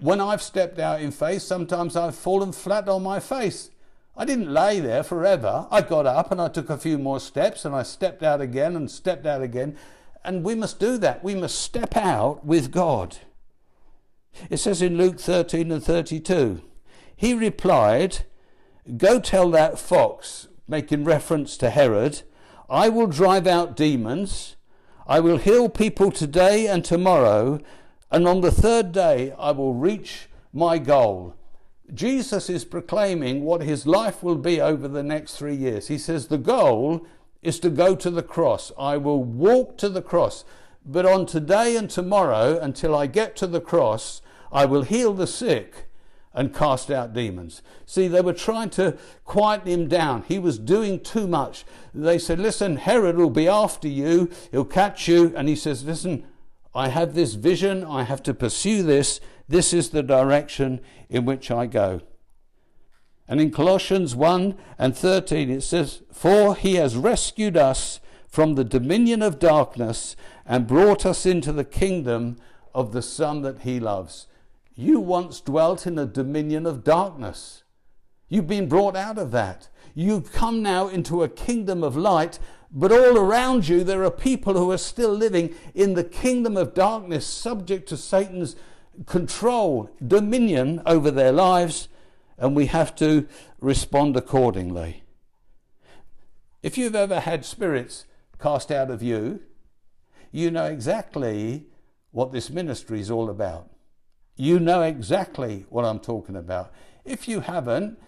When 0.00 0.20
I've 0.20 0.42
stepped 0.42 0.78
out 0.78 1.00
in 1.00 1.10
faith, 1.10 1.40
sometimes 1.40 1.96
I've 1.96 2.14
fallen 2.14 2.52
flat 2.52 2.90
on 2.90 3.02
my 3.02 3.20
face. 3.20 3.70
I 4.14 4.26
didn't 4.26 4.52
lay 4.52 4.78
there 4.78 5.02
forever. 5.02 5.66
I 5.70 5.80
got 5.80 6.04
up 6.04 6.30
and 6.30 6.38
I 6.40 6.48
took 6.48 6.68
a 6.68 6.76
few 6.76 6.98
more 6.98 7.20
steps 7.20 7.64
and 7.64 7.74
I 7.74 7.82
stepped 7.82 8.22
out 8.22 8.42
again 8.42 8.76
and 8.76 8.90
stepped 8.90 9.24
out 9.24 9.40
again. 9.40 9.78
And 10.24 10.44
we 10.44 10.54
must 10.54 10.78
do 10.78 10.98
that. 10.98 11.24
We 11.24 11.34
must 11.34 11.58
step 11.58 11.96
out 11.96 12.44
with 12.44 12.70
God. 12.70 13.16
It 14.50 14.58
says 14.58 14.82
in 14.82 14.98
Luke 14.98 15.18
13 15.18 15.72
and 15.72 15.82
32, 15.82 16.60
he 17.16 17.32
replied, 17.32 18.26
Go 18.98 19.20
tell 19.20 19.50
that 19.52 19.78
fox, 19.78 20.48
making 20.68 21.04
reference 21.04 21.56
to 21.56 21.70
Herod, 21.70 22.24
I 22.68 22.90
will 22.90 23.06
drive 23.06 23.46
out 23.46 23.74
demons 23.74 24.55
I 25.08 25.20
will 25.20 25.38
heal 25.38 25.68
people 25.68 26.10
today 26.10 26.66
and 26.66 26.84
tomorrow, 26.84 27.60
and 28.10 28.26
on 28.26 28.40
the 28.40 28.50
third 28.50 28.90
day 28.90 29.32
I 29.38 29.52
will 29.52 29.72
reach 29.72 30.28
my 30.52 30.78
goal. 30.78 31.34
Jesus 31.94 32.50
is 32.50 32.64
proclaiming 32.64 33.44
what 33.44 33.62
his 33.62 33.86
life 33.86 34.22
will 34.24 34.36
be 34.36 34.60
over 34.60 34.88
the 34.88 35.04
next 35.04 35.36
three 35.36 35.54
years. 35.54 35.86
He 35.86 35.98
says, 35.98 36.26
The 36.26 36.38
goal 36.38 37.06
is 37.40 37.60
to 37.60 37.70
go 37.70 37.94
to 37.94 38.10
the 38.10 38.22
cross. 38.22 38.72
I 38.76 38.96
will 38.96 39.22
walk 39.22 39.78
to 39.78 39.88
the 39.88 40.02
cross. 40.02 40.44
But 40.84 41.06
on 41.06 41.26
today 41.26 41.76
and 41.76 41.88
tomorrow, 41.88 42.58
until 42.58 42.94
I 42.94 43.06
get 43.06 43.36
to 43.36 43.46
the 43.46 43.60
cross, 43.60 44.22
I 44.50 44.64
will 44.64 44.82
heal 44.82 45.14
the 45.14 45.28
sick 45.28 45.85
and 46.36 46.54
cast 46.54 46.90
out 46.90 47.14
demons. 47.14 47.62
See, 47.86 48.06
they 48.06 48.20
were 48.20 48.34
trying 48.34 48.68
to 48.70 48.98
quieten 49.24 49.68
him 49.68 49.88
down. 49.88 50.22
He 50.28 50.38
was 50.38 50.58
doing 50.58 51.00
too 51.00 51.26
much. 51.26 51.64
They 51.94 52.18
said, 52.18 52.38
Listen, 52.38 52.76
Herod 52.76 53.16
will 53.16 53.30
be 53.30 53.48
after 53.48 53.88
you, 53.88 54.30
he'll 54.52 54.66
catch 54.66 55.08
you. 55.08 55.32
And 55.34 55.48
he 55.48 55.56
says, 55.56 55.82
Listen, 55.82 56.24
I 56.74 56.88
have 56.88 57.14
this 57.14 57.34
vision, 57.34 57.82
I 57.82 58.02
have 58.02 58.22
to 58.24 58.34
pursue 58.34 58.82
this. 58.82 59.18
This 59.48 59.72
is 59.72 59.90
the 59.90 60.02
direction 60.02 60.80
in 61.08 61.24
which 61.24 61.50
I 61.50 61.66
go. 61.66 62.02
And 63.26 63.40
in 63.40 63.50
Colossians 63.50 64.14
1 64.14 64.56
and 64.78 64.96
13, 64.96 65.50
it 65.50 65.62
says, 65.62 66.02
For 66.12 66.54
he 66.54 66.74
has 66.74 66.96
rescued 66.96 67.56
us 67.56 67.98
from 68.28 68.54
the 68.54 68.64
dominion 68.64 69.22
of 69.22 69.38
darkness 69.38 70.16
and 70.44 70.66
brought 70.66 71.06
us 71.06 71.24
into 71.24 71.50
the 71.50 71.64
kingdom 71.64 72.36
of 72.74 72.92
the 72.92 73.02
Son 73.02 73.40
that 73.40 73.60
he 73.60 73.80
loves. 73.80 74.26
You 74.78 75.00
once 75.00 75.40
dwelt 75.40 75.86
in 75.86 75.98
a 75.98 76.04
dominion 76.04 76.66
of 76.66 76.84
darkness. 76.84 77.64
You've 78.28 78.46
been 78.46 78.68
brought 78.68 78.94
out 78.94 79.16
of 79.16 79.30
that. 79.30 79.70
You've 79.94 80.30
come 80.30 80.62
now 80.62 80.88
into 80.88 81.22
a 81.22 81.30
kingdom 81.30 81.82
of 81.82 81.96
light, 81.96 82.38
but 82.70 82.92
all 82.92 83.16
around 83.16 83.68
you 83.68 83.82
there 83.82 84.04
are 84.04 84.10
people 84.10 84.52
who 84.52 84.70
are 84.70 84.78
still 84.78 85.12
living 85.12 85.54
in 85.74 85.94
the 85.94 86.04
kingdom 86.04 86.58
of 86.58 86.74
darkness, 86.74 87.26
subject 87.26 87.88
to 87.88 87.96
Satan's 87.96 88.54
control, 89.06 89.88
dominion 90.06 90.82
over 90.84 91.10
their 91.10 91.32
lives, 91.32 91.88
and 92.36 92.54
we 92.54 92.66
have 92.66 92.94
to 92.96 93.26
respond 93.60 94.14
accordingly. 94.14 95.04
If 96.62 96.76
you've 96.76 96.94
ever 96.94 97.20
had 97.20 97.46
spirits 97.46 98.04
cast 98.38 98.70
out 98.70 98.90
of 98.90 99.02
you, 99.02 99.40
you 100.32 100.50
know 100.50 100.66
exactly 100.66 101.64
what 102.10 102.32
this 102.32 102.50
ministry 102.50 103.00
is 103.00 103.10
all 103.10 103.30
about. 103.30 103.70
You 104.36 104.60
know 104.60 104.82
exactly 104.82 105.64
what 105.70 105.84
I'm 105.84 105.98
talking 105.98 106.36
about. 106.36 106.72
If 107.04 107.26
you 107.26 107.40
haven't, 107.40 107.98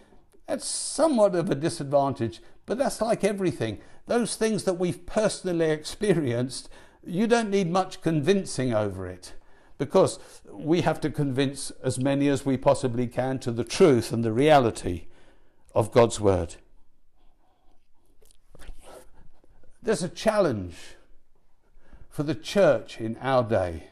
that's 0.46 0.66
somewhat 0.66 1.34
of 1.34 1.50
a 1.50 1.54
disadvantage, 1.54 2.40
but 2.66 2.78
that's 2.78 3.00
like 3.00 3.24
everything. 3.24 3.78
Those 4.06 4.36
things 4.36 4.64
that 4.64 4.74
we've 4.74 5.06
personally 5.06 5.70
experienced, 5.70 6.68
you 7.04 7.26
don't 7.26 7.50
need 7.50 7.70
much 7.70 8.02
convincing 8.02 8.74
over 8.74 9.06
it 9.06 9.34
because 9.78 10.18
we 10.50 10.80
have 10.82 11.00
to 11.00 11.10
convince 11.10 11.70
as 11.82 11.98
many 11.98 12.28
as 12.28 12.44
we 12.44 12.56
possibly 12.56 13.06
can 13.06 13.38
to 13.38 13.52
the 13.52 13.64
truth 13.64 14.12
and 14.12 14.24
the 14.24 14.32
reality 14.32 15.06
of 15.74 15.92
God's 15.92 16.20
Word. 16.20 16.56
There's 19.82 20.02
a 20.02 20.08
challenge 20.08 20.76
for 22.10 22.24
the 22.24 22.34
church 22.34 23.00
in 23.00 23.16
our 23.22 23.44
day 23.44 23.84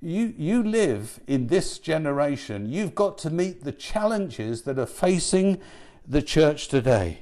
you, 0.00 0.34
you 0.36 0.62
live 0.62 1.20
in 1.26 1.46
this 1.46 1.78
generation. 1.78 2.66
You've 2.66 2.94
got 2.94 3.18
to 3.18 3.30
meet 3.30 3.64
the 3.64 3.72
challenges 3.72 4.62
that 4.62 4.78
are 4.78 4.86
facing 4.86 5.60
the 6.06 6.22
church 6.22 6.68
today. 6.68 7.20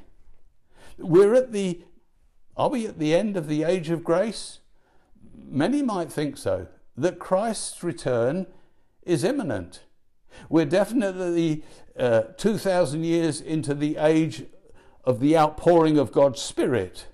We're 0.99 1.35
at 1.35 1.53
the, 1.53 1.83
are 2.57 2.69
we 2.69 2.87
at 2.87 2.99
the 2.99 3.15
end 3.15 3.37
of 3.37 3.47
the 3.47 3.63
age 3.63 3.91
of 3.91 4.05
grace? 4.05 4.61
Many 5.35 5.83
might 5.83 6.13
think 6.13 6.37
so, 6.37 6.69
that 6.97 7.19
Christ's 7.19 7.83
return 7.83 8.47
is 9.03 9.25
imminent. 9.25 9.81
We're 10.49 10.67
definitely 10.67 11.65
uh, 11.99 12.23
2,000 12.37 13.05
years 13.05 13.41
into 13.41 13.75
the 13.75 13.97
age 13.97 14.45
of 15.05 15.21
the 15.21 15.37
outpouring 15.37 15.99
of 15.99 16.13
God's 16.13 16.41
Spirit. 16.41 17.07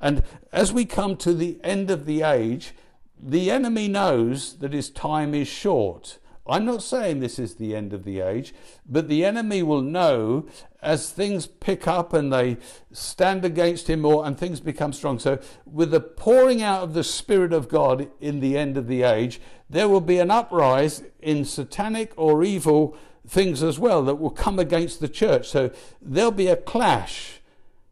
And 0.00 0.22
as 0.52 0.72
we 0.72 0.84
come 0.84 1.16
to 1.16 1.34
the 1.34 1.58
end 1.64 1.90
of 1.90 2.06
the 2.06 2.22
age, 2.22 2.72
the 3.20 3.50
enemy 3.50 3.88
knows 3.88 4.54
that 4.58 4.72
his 4.72 4.90
time 4.90 5.34
is 5.34 5.48
short. 5.48 6.18
I'm 6.48 6.64
not 6.64 6.82
saying 6.82 7.20
this 7.20 7.38
is 7.38 7.56
the 7.56 7.76
end 7.76 7.92
of 7.92 8.04
the 8.04 8.20
age, 8.20 8.54
but 8.88 9.08
the 9.08 9.24
enemy 9.24 9.62
will 9.62 9.82
know 9.82 10.46
as 10.80 11.10
things 11.10 11.46
pick 11.46 11.86
up 11.86 12.14
and 12.14 12.32
they 12.32 12.56
stand 12.90 13.44
against 13.44 13.88
him 13.90 14.00
more 14.00 14.24
and 14.24 14.38
things 14.38 14.60
become 14.60 14.94
strong. 14.94 15.18
So, 15.18 15.40
with 15.66 15.90
the 15.90 16.00
pouring 16.00 16.62
out 16.62 16.82
of 16.82 16.94
the 16.94 17.04
Spirit 17.04 17.52
of 17.52 17.68
God 17.68 18.08
in 18.20 18.40
the 18.40 18.56
end 18.56 18.78
of 18.78 18.86
the 18.86 19.02
age, 19.02 19.40
there 19.68 19.88
will 19.88 20.00
be 20.00 20.18
an 20.18 20.30
uprise 20.30 21.02
in 21.20 21.44
satanic 21.44 22.12
or 22.16 22.42
evil 22.42 22.96
things 23.26 23.62
as 23.62 23.78
well 23.78 24.02
that 24.04 24.14
will 24.14 24.30
come 24.30 24.58
against 24.58 25.00
the 25.00 25.08
church. 25.08 25.48
So, 25.50 25.70
there'll 26.00 26.30
be 26.30 26.48
a 26.48 26.56
clash. 26.56 27.40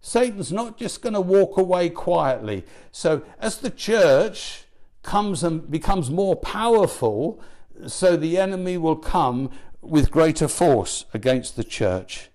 Satan's 0.01 0.53
not 0.53 0.79
just 0.79 1.03
going 1.03 1.15
to 1.15 1.21
walk 1.21 1.59
away 1.59 1.91
quietly. 1.91 2.65
So, 2.91 3.23
as 3.39 3.59
the 3.59 3.71
church 3.71 4.66
comes 5.07 5.45
and 5.45 5.71
becomes 5.71 6.11
more 6.11 6.35
powerful, 6.37 7.41
so 7.87 8.17
the 8.17 8.37
enemy 8.37 8.77
will 8.77 8.97
come 8.97 9.51
with 9.81 10.11
greater 10.11 10.49
force 10.49 11.07
against 11.15 11.55
the 11.57 11.65
church. 11.65 12.29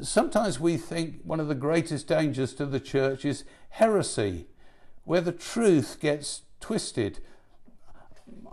Sometimes 0.00 0.58
we 0.58 0.76
think 0.76 1.20
one 1.22 1.40
of 1.40 1.48
the 1.48 1.54
greatest 1.54 2.08
dangers 2.08 2.52
to 2.54 2.66
the 2.66 2.80
church 2.80 3.24
is 3.24 3.44
heresy, 3.70 4.48
where 5.04 5.20
the 5.20 5.32
truth 5.32 5.98
gets 6.00 6.42
twisted. 6.60 7.20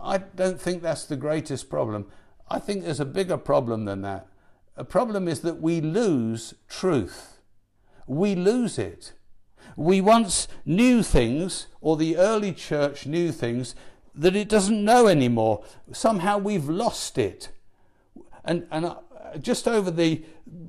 I 0.00 0.18
don't 0.18 0.60
think 0.60 0.82
that's 0.82 1.04
the 1.04 1.16
greatest 1.16 1.68
problem. 1.68 2.06
I 2.48 2.60
think 2.60 2.84
there's 2.84 3.00
a 3.00 3.04
bigger 3.04 3.36
problem 3.36 3.84
than 3.86 4.02
that. 4.02 4.28
A 4.76 4.84
problem 4.84 5.26
is 5.26 5.40
that 5.40 5.60
we 5.60 5.80
lose 5.80 6.54
truth. 6.68 7.40
We 8.06 8.36
lose 8.36 8.78
it. 8.78 9.14
We 9.76 10.00
once 10.00 10.48
knew 10.64 11.02
things, 11.02 11.66
or 11.82 11.96
the 11.96 12.16
early 12.16 12.52
church 12.52 13.06
knew 13.06 13.30
things, 13.30 13.74
that 14.14 14.34
it 14.34 14.48
doesn't 14.48 14.82
know 14.82 15.06
anymore. 15.06 15.62
Somehow 15.92 16.38
we've 16.38 16.68
lost 16.68 17.18
it. 17.18 17.50
And, 18.44 18.66
and 18.70 18.86
uh, 18.86 18.96
just 19.40 19.68
over 19.68 19.90
the, 19.90 20.24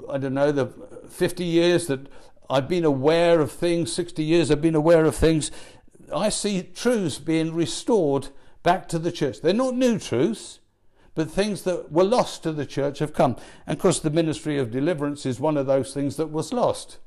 I 0.09 0.17
don't 0.17 0.33
know, 0.33 0.51
the 0.51 0.67
50 1.09 1.45
years 1.45 1.87
that 1.87 2.07
I've 2.49 2.67
been 2.67 2.83
aware 2.83 3.39
of 3.39 3.51
things, 3.51 3.93
60 3.93 4.23
years 4.23 4.51
I've 4.51 4.61
been 4.61 4.75
aware 4.75 5.05
of 5.05 5.15
things, 5.15 5.51
I 6.13 6.27
see 6.29 6.63
truths 6.63 7.17
being 7.17 7.53
restored 7.53 8.29
back 8.63 8.89
to 8.89 8.99
the 8.99 9.11
church. 9.11 9.41
They're 9.41 9.53
not 9.53 9.75
new 9.75 9.99
truths, 9.99 10.59
but 11.15 11.31
things 11.31 11.61
that 11.63 11.91
were 11.91 12.03
lost 12.03 12.43
to 12.43 12.51
the 12.51 12.65
church 12.65 12.99
have 12.99 13.13
come. 13.13 13.37
And 13.65 13.77
of 13.77 13.81
course, 13.81 13.99
the 13.99 14.09
ministry 14.09 14.57
of 14.57 14.71
deliverance 14.71 15.25
is 15.25 15.39
one 15.39 15.55
of 15.55 15.65
those 15.65 15.93
things 15.93 16.17
that 16.17 16.27
was 16.27 16.51
lost 16.51 16.97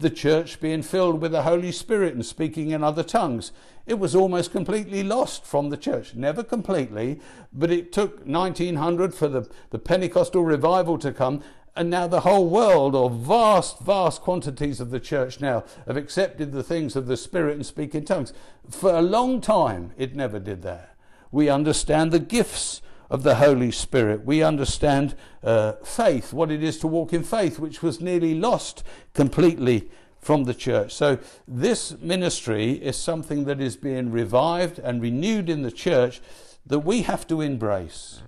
the 0.00 0.10
church 0.10 0.60
being 0.60 0.82
filled 0.82 1.20
with 1.20 1.32
the 1.32 1.42
Holy 1.42 1.70
Spirit 1.70 2.14
and 2.14 2.24
speaking 2.24 2.70
in 2.70 2.82
other 2.82 3.02
tongues. 3.02 3.52
It 3.86 3.98
was 3.98 4.14
almost 4.14 4.50
completely 4.50 5.02
lost 5.02 5.44
from 5.44 5.68
the 5.68 5.76
church. 5.76 6.14
Never 6.14 6.42
completely, 6.42 7.20
but 7.52 7.70
it 7.70 7.92
took 7.92 8.26
1900 8.26 9.14
for 9.14 9.28
the, 9.28 9.48
the 9.70 9.78
Pentecostal 9.78 10.42
revival 10.42 10.98
to 10.98 11.12
come. 11.12 11.42
And 11.76 11.90
now 11.90 12.06
the 12.06 12.20
whole 12.20 12.48
world, 12.48 12.94
or 12.94 13.10
vast, 13.10 13.80
vast 13.80 14.22
quantities 14.22 14.80
of 14.80 14.90
the 14.90 15.00
church 15.00 15.40
now, 15.40 15.64
have 15.86 15.96
accepted 15.96 16.52
the 16.52 16.62
things 16.62 16.96
of 16.96 17.06
the 17.06 17.16
Spirit 17.16 17.56
and 17.56 17.66
speak 17.66 17.94
in 17.94 18.04
tongues. 18.04 18.32
For 18.68 18.94
a 18.94 19.02
long 19.02 19.40
time, 19.40 19.92
it 19.96 20.16
never 20.16 20.38
did 20.38 20.62
that. 20.62 20.96
We 21.30 21.48
understand 21.48 22.10
the 22.10 22.18
gifts 22.18 22.80
of 23.10 23.24
the 23.24 23.34
Holy 23.34 23.72
Spirit. 23.72 24.24
We 24.24 24.42
understand 24.42 25.16
uh, 25.42 25.72
faith, 25.84 26.32
what 26.32 26.50
it 26.50 26.62
is 26.62 26.78
to 26.78 26.86
walk 26.86 27.12
in 27.12 27.24
faith, 27.24 27.58
which 27.58 27.82
was 27.82 28.00
nearly 28.00 28.34
lost 28.34 28.84
completely 29.12 29.90
from 30.20 30.44
the 30.44 30.54
church. 30.54 30.94
So, 30.94 31.18
this 31.48 31.98
ministry 31.98 32.72
is 32.72 32.96
something 32.96 33.44
that 33.44 33.60
is 33.60 33.76
being 33.76 34.12
revived 34.12 34.78
and 34.78 35.02
renewed 35.02 35.48
in 35.48 35.62
the 35.62 35.72
church 35.72 36.20
that 36.64 36.80
we 36.80 37.02
have 37.02 37.26
to 37.28 37.40
embrace. 37.40 38.22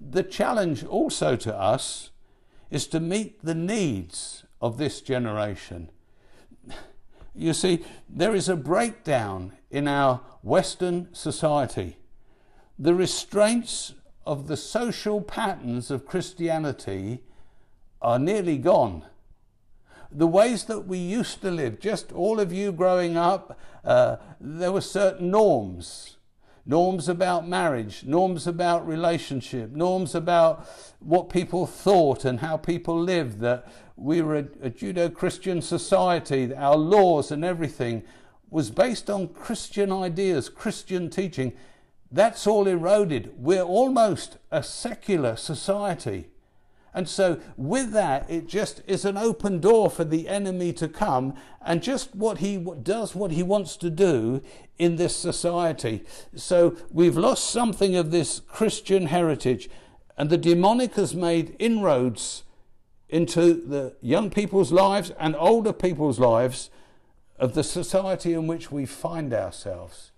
The 0.00 0.22
challenge 0.22 0.84
also 0.84 1.36
to 1.36 1.54
us 1.54 2.10
is 2.70 2.86
to 2.88 3.00
meet 3.00 3.44
the 3.44 3.54
needs 3.54 4.44
of 4.60 4.78
this 4.78 5.00
generation. 5.00 5.90
You 7.34 7.52
see, 7.52 7.84
there 8.08 8.34
is 8.34 8.48
a 8.48 8.56
breakdown 8.56 9.52
in 9.70 9.88
our 9.88 10.20
Western 10.42 11.12
society 11.12 11.96
the 12.78 12.94
restraints 12.94 13.94
of 14.26 14.46
the 14.46 14.56
social 14.56 15.20
patterns 15.20 15.90
of 15.90 16.06
Christianity 16.06 17.20
are 18.00 18.18
nearly 18.18 18.58
gone. 18.58 19.04
The 20.10 20.26
ways 20.26 20.64
that 20.64 20.86
we 20.86 20.98
used 20.98 21.40
to 21.42 21.50
live, 21.50 21.80
just 21.80 22.12
all 22.12 22.38
of 22.40 22.52
you 22.52 22.72
growing 22.72 23.16
up, 23.16 23.58
uh, 23.84 24.16
there 24.40 24.72
were 24.72 24.80
certain 24.80 25.30
norms. 25.30 26.16
Norms 26.66 27.08
about 27.08 27.46
marriage, 27.46 28.04
norms 28.04 28.46
about 28.46 28.86
relationship, 28.86 29.72
norms 29.72 30.14
about 30.14 30.66
what 31.00 31.28
people 31.28 31.66
thought 31.66 32.24
and 32.24 32.40
how 32.40 32.56
people 32.56 32.98
lived, 32.98 33.40
that 33.40 33.70
we 33.96 34.22
were 34.22 34.36
a, 34.36 34.46
a 34.62 34.70
Judeo 34.70 35.12
Christian 35.12 35.60
society, 35.60 36.46
that 36.46 36.58
our 36.58 36.76
laws 36.76 37.30
and 37.30 37.44
everything 37.44 38.02
was 38.50 38.70
based 38.70 39.10
on 39.10 39.28
Christian 39.28 39.92
ideas, 39.92 40.48
Christian 40.48 41.10
teaching. 41.10 41.52
That's 42.14 42.46
all 42.46 42.68
eroded. 42.68 43.32
We're 43.36 43.64
almost 43.64 44.38
a 44.52 44.62
secular 44.62 45.34
society. 45.34 46.28
And 46.94 47.08
so, 47.08 47.40
with 47.56 47.90
that, 47.90 48.30
it 48.30 48.46
just 48.46 48.82
is 48.86 49.04
an 49.04 49.16
open 49.16 49.58
door 49.58 49.90
for 49.90 50.04
the 50.04 50.28
enemy 50.28 50.72
to 50.74 50.86
come 50.86 51.34
and 51.60 51.82
just 51.82 52.14
what 52.14 52.38
he 52.38 52.56
does, 52.84 53.16
what 53.16 53.32
he 53.32 53.42
wants 53.42 53.76
to 53.78 53.90
do 53.90 54.42
in 54.78 54.94
this 54.94 55.16
society. 55.16 56.04
So, 56.36 56.76
we've 56.92 57.16
lost 57.16 57.50
something 57.50 57.96
of 57.96 58.12
this 58.12 58.38
Christian 58.38 59.06
heritage, 59.06 59.68
and 60.16 60.30
the 60.30 60.38
demonic 60.38 60.94
has 60.94 61.16
made 61.16 61.56
inroads 61.58 62.44
into 63.08 63.54
the 63.54 63.96
young 64.00 64.30
people's 64.30 64.70
lives 64.70 65.10
and 65.18 65.34
older 65.34 65.72
people's 65.72 66.20
lives 66.20 66.70
of 67.40 67.54
the 67.54 67.64
society 67.64 68.34
in 68.34 68.46
which 68.46 68.70
we 68.70 68.86
find 68.86 69.34
ourselves. 69.34 70.12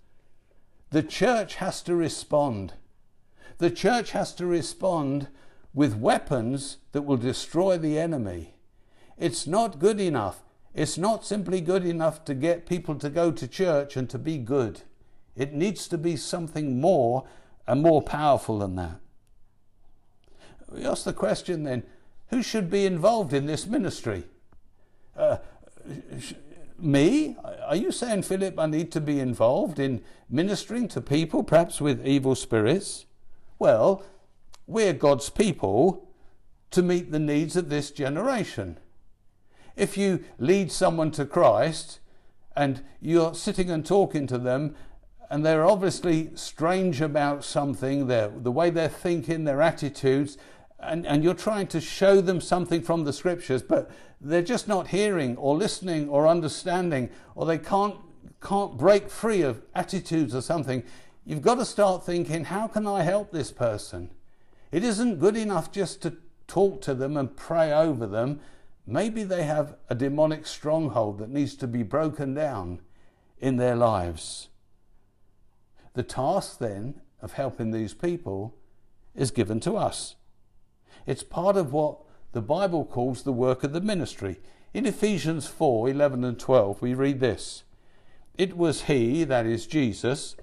The 0.89 1.03
church 1.03 1.55
has 1.55 1.81
to 1.83 1.95
respond. 1.95 2.73
The 3.57 3.71
church 3.71 4.11
has 4.11 4.33
to 4.35 4.45
respond 4.45 5.27
with 5.73 5.95
weapons 5.95 6.77
that 6.91 7.01
will 7.03 7.17
destroy 7.17 7.77
the 7.77 7.99
enemy. 7.99 8.55
It's 9.17 9.45
not 9.47 9.79
good 9.79 9.99
enough. 9.99 10.43
It's 10.73 10.97
not 10.97 11.25
simply 11.25 11.59
good 11.59 11.85
enough 11.85 12.23
to 12.25 12.33
get 12.33 12.67
people 12.67 12.95
to 12.95 13.09
go 13.09 13.31
to 13.31 13.47
church 13.47 13.97
and 13.97 14.09
to 14.09 14.19
be 14.19 14.37
good. 14.37 14.81
It 15.35 15.53
needs 15.53 15.87
to 15.89 15.97
be 15.97 16.15
something 16.15 16.79
more 16.79 17.27
and 17.67 17.81
more 17.81 18.01
powerful 18.01 18.59
than 18.59 18.75
that. 18.75 18.99
We 20.69 20.85
ask 20.85 21.03
the 21.03 21.13
question 21.13 21.63
then 21.63 21.83
who 22.29 22.41
should 22.41 22.69
be 22.69 22.85
involved 22.85 23.33
in 23.33 23.45
this 23.45 23.65
ministry? 23.65 24.25
Uh, 25.15 25.37
me? 26.79 27.35
Are 27.65 27.75
you 27.75 27.91
saying, 27.91 28.23
Philip, 28.23 28.57
I 28.59 28.65
need 28.65 28.91
to 28.91 29.01
be 29.01 29.19
involved 29.19 29.79
in 29.79 30.01
ministering 30.29 30.87
to 30.89 31.01
people, 31.01 31.43
perhaps 31.43 31.81
with 31.81 32.05
evil 32.05 32.35
spirits? 32.35 33.05
Well, 33.59 34.03
we're 34.67 34.93
God's 34.93 35.29
people 35.29 36.09
to 36.71 36.81
meet 36.81 37.11
the 37.11 37.19
needs 37.19 37.55
of 37.55 37.69
this 37.69 37.91
generation. 37.91 38.77
If 39.75 39.97
you 39.97 40.23
lead 40.37 40.71
someone 40.71 41.11
to 41.11 41.25
Christ 41.25 41.99
and 42.55 42.83
you're 42.99 43.33
sitting 43.33 43.69
and 43.69 43.85
talking 43.85 44.27
to 44.27 44.37
them, 44.37 44.75
and 45.29 45.45
they're 45.45 45.65
obviously 45.65 46.31
strange 46.35 47.01
about 47.01 47.43
something, 47.43 48.07
the 48.07 48.51
way 48.51 48.69
they're 48.69 48.87
thinking, 48.87 49.43
their 49.43 49.61
attitudes, 49.61 50.37
and, 50.79 51.05
and 51.05 51.23
you're 51.23 51.33
trying 51.33 51.67
to 51.67 51.81
show 51.81 52.21
them 52.21 52.39
something 52.39 52.81
from 52.81 53.03
the 53.03 53.13
scriptures, 53.13 53.61
but 53.61 53.89
they're 54.19 54.41
just 54.41 54.67
not 54.67 54.87
hearing 54.87 55.37
or 55.37 55.55
listening 55.55 56.09
or 56.09 56.27
understanding, 56.27 57.09
or 57.35 57.45
they 57.45 57.57
can't, 57.57 57.95
can't 58.41 58.77
break 58.77 59.09
free 59.09 59.41
of 59.41 59.61
attitudes 59.75 60.33
or 60.33 60.41
something, 60.41 60.83
you've 61.25 61.41
got 61.41 61.55
to 61.55 61.65
start 61.65 62.05
thinking, 62.05 62.45
how 62.45 62.67
can 62.67 62.87
I 62.87 63.03
help 63.03 63.31
this 63.31 63.51
person? 63.51 64.09
It 64.71 64.83
isn't 64.83 65.19
good 65.19 65.37
enough 65.37 65.71
just 65.71 66.01
to 66.01 66.17
talk 66.47 66.81
to 66.81 66.93
them 66.93 67.15
and 67.17 67.35
pray 67.35 67.71
over 67.71 68.07
them. 68.07 68.39
Maybe 68.85 69.23
they 69.23 69.43
have 69.43 69.75
a 69.89 69.95
demonic 69.95 70.47
stronghold 70.47 71.19
that 71.19 71.29
needs 71.29 71.55
to 71.57 71.67
be 71.67 71.83
broken 71.83 72.33
down 72.33 72.79
in 73.39 73.57
their 73.57 73.75
lives. 73.75 74.47
the 75.93 76.03
task 76.03 76.59
then 76.59 77.01
of 77.21 77.33
helping 77.33 77.71
these 77.71 77.93
people 77.93 78.55
is 79.15 79.31
given 79.31 79.59
to 79.59 79.75
us. 79.75 80.15
It's 81.07 81.23
part 81.23 81.57
of 81.57 81.73
what 81.73 81.97
the 82.37 82.41
Bible 82.43 82.85
calls 82.85 83.23
the 83.23 83.33
work 83.33 83.63
of 83.63 83.73
the 83.73 83.81
ministry. 83.81 84.39
In 84.71 84.85
Ephesians 84.85 85.47
4 85.47 85.89
11 85.89 86.23
and 86.23 86.39
12, 86.39 86.83
we 86.83 86.93
read 86.93 87.19
this 87.19 87.63
It 88.37 88.55
was 88.55 88.83
He, 88.83 89.23
that 89.23 89.47
is 89.47 89.65
Jesus, 89.65 90.35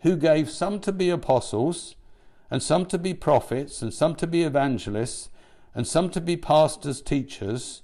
who 0.00 0.16
gave 0.16 0.50
some 0.50 0.80
to 0.80 0.90
be 0.90 1.08
apostles, 1.08 1.94
and 2.50 2.60
some 2.60 2.84
to 2.86 2.98
be 2.98 3.14
prophets, 3.14 3.80
and 3.80 3.94
some 3.94 4.16
to 4.16 4.26
be 4.26 4.42
evangelists, 4.42 5.28
and 5.72 5.86
some 5.86 6.10
to 6.10 6.20
be 6.20 6.36
pastors, 6.36 7.00
teachers. 7.00 7.82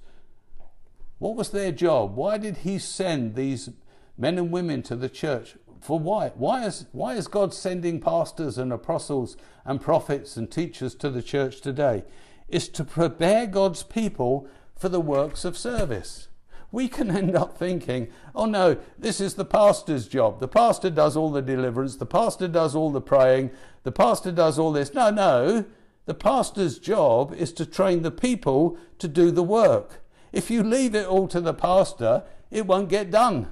What 1.19 1.37
was 1.37 1.51
their 1.51 1.71
job? 1.71 2.17
Why 2.17 2.37
did 2.37 2.57
He 2.57 2.77
send 2.77 3.35
these 3.35 3.69
men 4.17 4.37
and 4.37 4.51
women 4.51 4.83
to 4.83 4.97
the 4.97 5.07
church? 5.07 5.55
For 5.79 5.97
why? 5.97 6.33
Why 6.35 6.65
is, 6.65 6.87
why 6.91 7.13
is 7.13 7.27
God 7.29 7.53
sending 7.53 8.01
pastors 8.01 8.57
and 8.57 8.73
apostles 8.73 9.37
and 9.63 9.79
prophets 9.79 10.35
and 10.35 10.51
teachers 10.51 10.95
to 10.95 11.09
the 11.09 11.23
church 11.23 11.61
today? 11.61 12.03
Is 12.47 12.69
to 12.69 12.83
prepare 12.83 13.47
God's 13.47 13.83
people 13.83 14.47
for 14.75 14.89
the 14.89 14.99
works 14.99 15.45
of 15.45 15.57
service. 15.57 16.27
We 16.71 16.87
can 16.87 17.11
end 17.15 17.35
up 17.35 17.57
thinking, 17.57 18.09
oh 18.35 18.45
no, 18.45 18.77
this 18.97 19.21
is 19.21 19.35
the 19.35 19.45
pastor's 19.45 20.07
job. 20.07 20.39
The 20.39 20.47
pastor 20.47 20.89
does 20.89 21.15
all 21.15 21.31
the 21.31 21.41
deliverance, 21.41 21.95
the 21.97 22.05
pastor 22.05 22.47
does 22.47 22.75
all 22.75 22.91
the 22.91 23.01
praying, 23.01 23.51
the 23.83 23.91
pastor 23.91 24.31
does 24.31 24.57
all 24.57 24.71
this. 24.71 24.93
No, 24.93 25.09
no. 25.09 25.65
The 26.05 26.13
pastor's 26.13 26.79
job 26.79 27.33
is 27.33 27.53
to 27.53 27.65
train 27.65 28.01
the 28.01 28.11
people 28.11 28.77
to 28.99 29.07
do 29.07 29.31
the 29.31 29.43
work. 29.43 30.03
If 30.33 30.51
you 30.51 30.63
leave 30.63 30.95
it 30.95 31.07
all 31.07 31.27
to 31.29 31.39
the 31.39 31.53
pastor, 31.53 32.23
it 32.51 32.67
won't 32.67 32.89
get 32.89 33.11
done. 33.11 33.47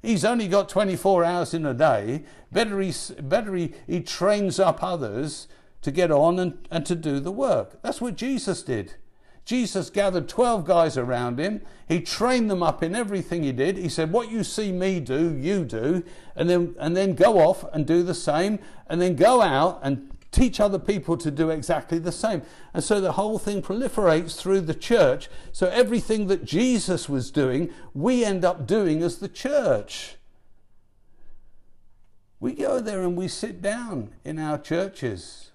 He's 0.00 0.24
only 0.24 0.48
got 0.48 0.68
24 0.68 1.24
hours 1.24 1.52
in 1.52 1.66
a 1.66 1.74
day. 1.74 2.24
Better 2.50 2.80
he, 2.80 2.94
better 3.20 3.54
he, 3.54 3.74
he 3.86 4.00
trains 4.00 4.58
up 4.58 4.82
others 4.82 5.46
to 5.82 5.90
get 5.90 6.10
on 6.10 6.38
and, 6.38 6.66
and 6.70 6.84
to 6.86 6.94
do 6.94 7.20
the 7.20 7.32
work. 7.32 7.80
That's 7.82 8.00
what 8.00 8.16
Jesus 8.16 8.62
did. 8.62 8.94
Jesus 9.44 9.90
gathered 9.90 10.28
12 10.28 10.64
guys 10.64 10.96
around 10.96 11.40
him. 11.40 11.62
He 11.88 12.00
trained 12.00 12.50
them 12.50 12.62
up 12.62 12.82
in 12.82 12.94
everything 12.94 13.42
he 13.42 13.52
did. 13.52 13.76
He 13.76 13.88
said, 13.88 14.12
What 14.12 14.30
you 14.30 14.44
see 14.44 14.70
me 14.70 15.00
do, 15.00 15.36
you 15.36 15.64
do. 15.64 16.04
And 16.36 16.48
then, 16.48 16.76
and 16.78 16.96
then 16.96 17.14
go 17.14 17.38
off 17.38 17.64
and 17.72 17.86
do 17.86 18.02
the 18.02 18.14
same. 18.14 18.58
And 18.86 19.00
then 19.00 19.16
go 19.16 19.40
out 19.40 19.80
and 19.82 20.10
teach 20.30 20.60
other 20.60 20.78
people 20.78 21.16
to 21.16 21.30
do 21.30 21.50
exactly 21.50 21.98
the 21.98 22.12
same. 22.12 22.42
And 22.72 22.84
so 22.84 23.00
the 23.00 23.12
whole 23.12 23.38
thing 23.38 23.62
proliferates 23.62 24.36
through 24.36 24.60
the 24.60 24.74
church. 24.74 25.28
So 25.52 25.68
everything 25.68 26.28
that 26.28 26.44
Jesus 26.44 27.08
was 27.08 27.30
doing, 27.30 27.72
we 27.94 28.24
end 28.24 28.44
up 28.44 28.66
doing 28.66 29.02
as 29.02 29.18
the 29.18 29.28
church. 29.28 30.16
We 32.38 32.54
go 32.54 32.80
there 32.80 33.02
and 33.02 33.16
we 33.16 33.26
sit 33.28 33.60
down 33.60 34.14
in 34.24 34.38
our 34.38 34.58
churches 34.58 35.49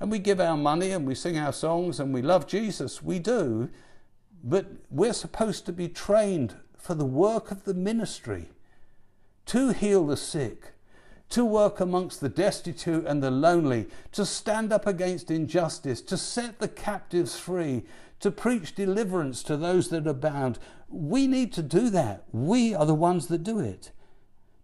and 0.00 0.10
we 0.10 0.18
give 0.18 0.40
our 0.40 0.56
money 0.56 0.90
and 0.90 1.06
we 1.06 1.14
sing 1.14 1.38
our 1.38 1.52
songs 1.52 2.00
and 2.00 2.12
we 2.12 2.22
love 2.22 2.46
Jesus. 2.46 3.02
We 3.02 3.18
do. 3.18 3.70
But 4.44 4.66
we're 4.90 5.12
supposed 5.12 5.66
to 5.66 5.72
be 5.72 5.88
trained 5.88 6.54
for 6.76 6.94
the 6.94 7.04
work 7.04 7.50
of 7.50 7.64
the 7.64 7.74
ministry 7.74 8.50
to 9.46 9.72
heal 9.72 10.06
the 10.06 10.16
sick 10.16 10.72
to 11.30 11.44
work 11.44 11.80
amongst 11.80 12.20
the 12.20 12.28
destitute 12.28 13.04
and 13.06 13.22
the 13.22 13.30
lonely, 13.30 13.86
to 14.12 14.24
stand 14.24 14.72
up 14.72 14.86
against 14.86 15.30
injustice, 15.30 16.00
to 16.02 16.16
set 16.16 16.58
the 16.58 16.68
captives 16.68 17.38
free, 17.38 17.82
to 18.20 18.30
preach 18.30 18.74
deliverance 18.74 19.42
to 19.42 19.56
those 19.56 19.88
that 19.88 20.06
are 20.06 20.14
bound. 20.14 20.58
We 20.88 21.26
need 21.26 21.52
to 21.54 21.62
do 21.62 21.90
that. 21.90 22.24
We 22.32 22.74
are 22.74 22.86
the 22.86 22.94
ones 22.94 23.26
that 23.26 23.42
do 23.42 23.58
it. 23.58 23.90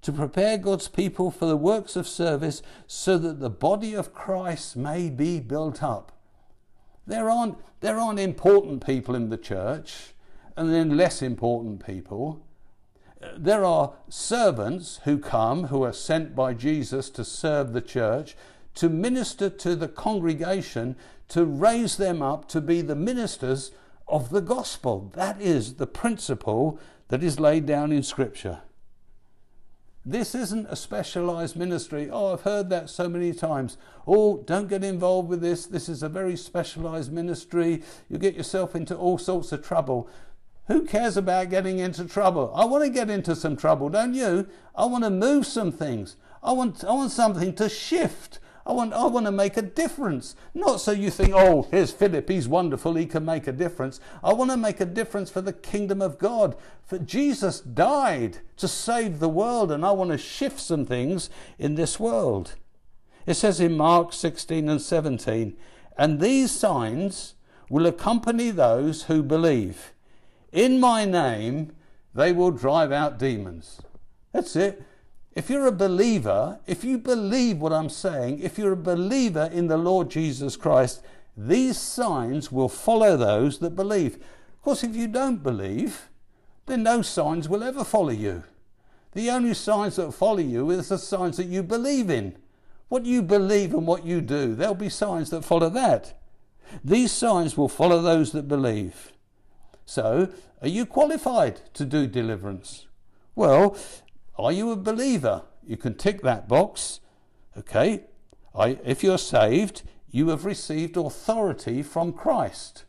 To 0.03 0.13
prepare 0.13 0.59
God's 0.59 0.89
people 0.89 1.31
for 1.31 1.47
the 1.47 1.57
works 1.57 1.97
of 1.97 2.09
service 2.09 2.63
so 2.87 3.19
that 3.19 3.41
the 3.41 3.51
body 3.51 3.95
of 3.95 4.13
Christ 4.13 4.77
may 4.77 5.11
be 5.11 5.41
built 5.41 5.83
up. 5.83 6.13
There 7.07 7.31
aren't, 7.31 7.59
there 7.81 7.99
aren't 7.99 8.21
important 8.21 8.85
people 8.85 9.15
in 9.15 9.29
the 9.29 9.39
church 9.39 10.15
and 10.57 10.73
then 10.73 10.97
less 10.97 11.23
important 11.23 11.85
people 11.85 12.43
there 13.37 13.65
are 13.65 13.95
servants 14.09 15.01
who 15.05 15.19
come, 15.19 15.65
who 15.65 15.83
are 15.83 15.93
sent 15.93 16.35
by 16.35 16.55
Jesus 16.55 17.11
to 17.11 17.25
serve 17.25 17.73
the 17.73 17.81
church, 17.81 18.37
to 18.75 18.89
minister 18.89 19.49
to 19.51 19.77
the 19.77 19.89
congregation, 19.89 20.97
to 21.29 21.45
raise 21.45 21.97
them 21.97 22.23
up 22.23 22.49
to 22.49 22.61
be 22.61 22.81
the 22.81 22.97
ministers 22.97 23.71
of 24.09 24.31
the 24.31 24.41
gospel. 24.41 25.11
That 25.15 25.41
is 25.41 25.75
the 25.75 25.87
principle 25.87 26.79
that 27.09 27.23
is 27.23 27.39
laid 27.39 27.67
down 27.67 27.93
in 27.93 28.03
Scripture. 28.03 28.63
This 30.05 30.35
isn't 30.35 30.67
a 30.69 30.75
specialized 30.75 31.55
ministry. 31.57 32.09
Oh, 32.11 32.33
I've 32.33 32.41
heard 32.41 32.71
that 32.71 32.91
so 32.91 33.09
many 33.09 33.33
times. 33.33 33.77
Oh, 34.05 34.39
don't 34.39 34.69
get 34.69 34.83
involved 34.83 35.29
with 35.29 35.41
this. 35.41 35.65
This 35.65 35.89
is 35.89 36.03
a 36.03 36.09
very 36.09 36.37
specialized 36.37 37.13
ministry. 37.13 37.83
You 38.09 38.19
get 38.19 38.35
yourself 38.35 38.75
into 38.75 38.97
all 38.97 39.17
sorts 39.17 39.53
of 39.53 39.65
trouble. 39.65 40.09
Who 40.67 40.85
cares 40.85 41.17
about 41.17 41.51
getting 41.51 41.79
into 41.79 42.05
trouble? 42.05 42.53
I 42.55 42.65
want 42.65 42.83
to 42.83 42.91
get 42.91 43.11
into 43.11 43.37
some 43.37 43.57
trouble, 43.57 43.91
don't 43.91 44.15
you? 44.15 44.49
I 44.75 44.87
want 44.87 45.05
to 45.05 45.11
move 45.11 45.47
some 45.47 45.71
things. 45.71 46.17
I 46.43 46.53
want, 46.53 46.83
I 46.83 46.93
want 46.93 47.13
something 47.13 47.55
to 47.55 47.69
shift. 47.69 48.41
I 48.65 48.73
want, 48.73 48.93
I 48.93 49.07
want 49.07 49.27
to 49.27 49.33
make 49.33 49.57
a 49.57 49.63
difference. 49.63 50.37
Not 50.55 50.81
so 50.81 50.93
you 50.93 51.11
think, 51.11 51.33
oh, 51.35 51.67
here's 51.71 51.91
Philip, 51.91 52.29
he's 52.29 52.47
wonderful, 52.47 52.95
he 52.95 53.07
can 53.07 53.25
make 53.25 53.47
a 53.47 53.53
difference. 53.53 54.01
I 54.23 54.33
want 54.33 54.51
to 54.51 54.57
make 54.57 54.81
a 54.81 54.87
difference 54.87 55.31
for 55.31 55.41
the 55.41 55.53
kingdom 55.53 56.01
of 56.01 56.19
God. 56.19 56.57
For 56.85 56.99
Jesus 56.99 57.61
died 57.61 58.39
to 58.59 58.69
save 58.69 59.19
the 59.19 59.29
world, 59.29 59.73
and 59.73 59.85
I 59.85 59.91
want 59.91 60.11
to 60.11 60.19
shift 60.19 60.61
some 60.61 60.87
things 60.87 61.29
in 61.59 61.75
this 61.75 61.99
world. 61.99 62.55
It 63.27 63.35
says 63.35 63.61
in 63.61 63.77
Mark 63.77 64.13
16 64.13 64.69
and 64.69 64.81
17, 64.81 65.57
and 65.99 66.21
these 66.21 66.51
signs 66.51 67.35
will 67.69 67.87
accompany 67.87 68.51
those 68.51 69.05
who 69.05 69.23
believe. 69.23 69.93
In 70.53 70.79
my 70.79 71.05
name, 71.05 71.73
they 72.15 72.33
will 72.33 72.51
drive 72.51 72.93
out 72.93 73.19
demons. 73.19 73.81
That's 74.33 74.55
it. 74.57 74.83
If 75.35 75.49
you're 75.49 75.67
a 75.67 75.73
believer, 75.73 76.61
if 76.67 76.85
you 76.85 76.99
believe 76.99 77.59
what 77.59 77.73
I'm 77.73 77.89
saying, 77.89 78.41
if 78.41 78.59
you're 78.59 78.73
a 78.73 78.77
believer 78.77 79.49
in 79.53 79.69
the 79.69 79.79
Lord 79.79 80.11
Jesus 80.11 80.57
Christ, 80.57 81.03
these 81.37 81.79
signs 81.79 82.53
will 82.53 82.69
follow 82.69 83.17
those 83.17 83.59
that 83.61 83.75
believe. 83.75 84.17
Of 84.17 84.63
course, 84.63 84.85
if 84.85 84.95
you 84.95 85.09
don't 85.09 85.43
believe, 85.43 86.09
then 86.67 86.83
no 86.83 87.01
signs 87.01 87.49
will 87.49 87.63
ever 87.63 87.83
follow 87.83 88.11
you. 88.11 88.45
The 89.13 89.31
only 89.31 89.55
signs 89.55 89.97
that 89.97 90.13
follow 90.13 90.39
you 90.39 90.71
is 90.71 90.89
the 90.89 90.99
signs 90.99 91.39
that 91.39 91.47
you 91.47 91.63
believe 91.63 92.11
in. 92.11 92.37
What 92.89 93.07
you 93.07 93.23
believe 93.23 93.73
and 93.73 93.87
what 93.87 94.05
you 94.05 94.21
do, 94.21 94.55
there'll 94.55 94.75
be 94.75 94.91
signs 94.91 95.31
that 95.31 95.45
follow 95.45 95.71
that. 95.71 96.21
These 96.85 97.13
signs 97.13 97.57
will 97.57 97.69
follow 97.69 98.03
those 98.03 98.33
that 98.33 98.49
believe. 98.49 99.13
So, 99.87 100.29
are 100.61 100.69
you 100.69 100.87
qualified 100.87 101.61
to 101.75 101.85
do 101.85 102.07
deliverance? 102.07 102.87
Well, 103.35 103.77
are 104.39 104.53
you 104.53 104.71
a 104.71 104.77
believer? 104.77 105.43
You 105.67 105.77
can 105.77 105.95
tick 105.95 106.23
that 106.23 106.49
box. 106.49 107.01
Okay. 107.57 108.05
I, 108.55 108.79
if 108.85 109.03
you're 109.03 109.19
saved, 109.19 109.83
you 110.11 110.29
have 110.29 110.45
received 110.45 110.97
authority 110.97 111.83
from 111.83 112.13
Christ. 112.13 112.85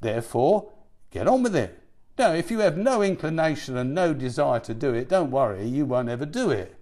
Therefore, 0.00 0.70
get 1.10 1.26
on 1.26 1.42
with 1.42 1.56
it. 1.56 1.82
Now, 2.18 2.32
if 2.32 2.50
you 2.50 2.58
have 2.60 2.76
no 2.76 3.02
inclination 3.02 3.76
and 3.76 3.94
no 3.94 4.12
desire 4.12 4.60
to 4.60 4.74
do 4.74 4.92
it, 4.92 5.08
don't 5.08 5.30
worry, 5.30 5.66
you 5.66 5.86
won't 5.86 6.08
ever 6.08 6.26
do 6.26 6.50
it. 6.50 6.76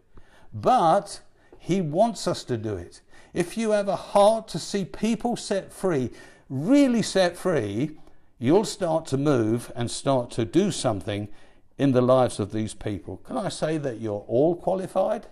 But 0.53 1.21
He 1.59 1.81
wants 1.81 2.27
us 2.27 2.43
to 2.45 2.57
do 2.57 2.75
it. 2.77 3.01
If 3.35 3.59
you 3.59 3.73
have 3.73 3.89
a 3.89 3.97
heart 3.97 4.49
to 4.49 4.59
see 4.59 4.85
people 4.85 5.37
set 5.37 5.73
free, 5.73 6.11
really 6.49 7.03
set 7.03 7.37
free, 7.37 7.99
you'll 8.39 8.65
start 8.65 9.07
to 9.07 9.19
move 9.19 9.71
and 9.77 9.91
start 9.91 10.31
to 10.33 10.45
do 10.45 10.71
something 10.71 11.29
in 11.79 11.93
the 11.93 12.01
lives 12.01 12.41
of 12.41 12.53
these 12.53 12.75
people. 12.75 13.19
Can 13.19 13.37
I 13.37 13.49
say 13.49 13.79
that 13.79 14.01
you're 14.01 14.25
all 14.27 14.57
qualified? 14.57 15.27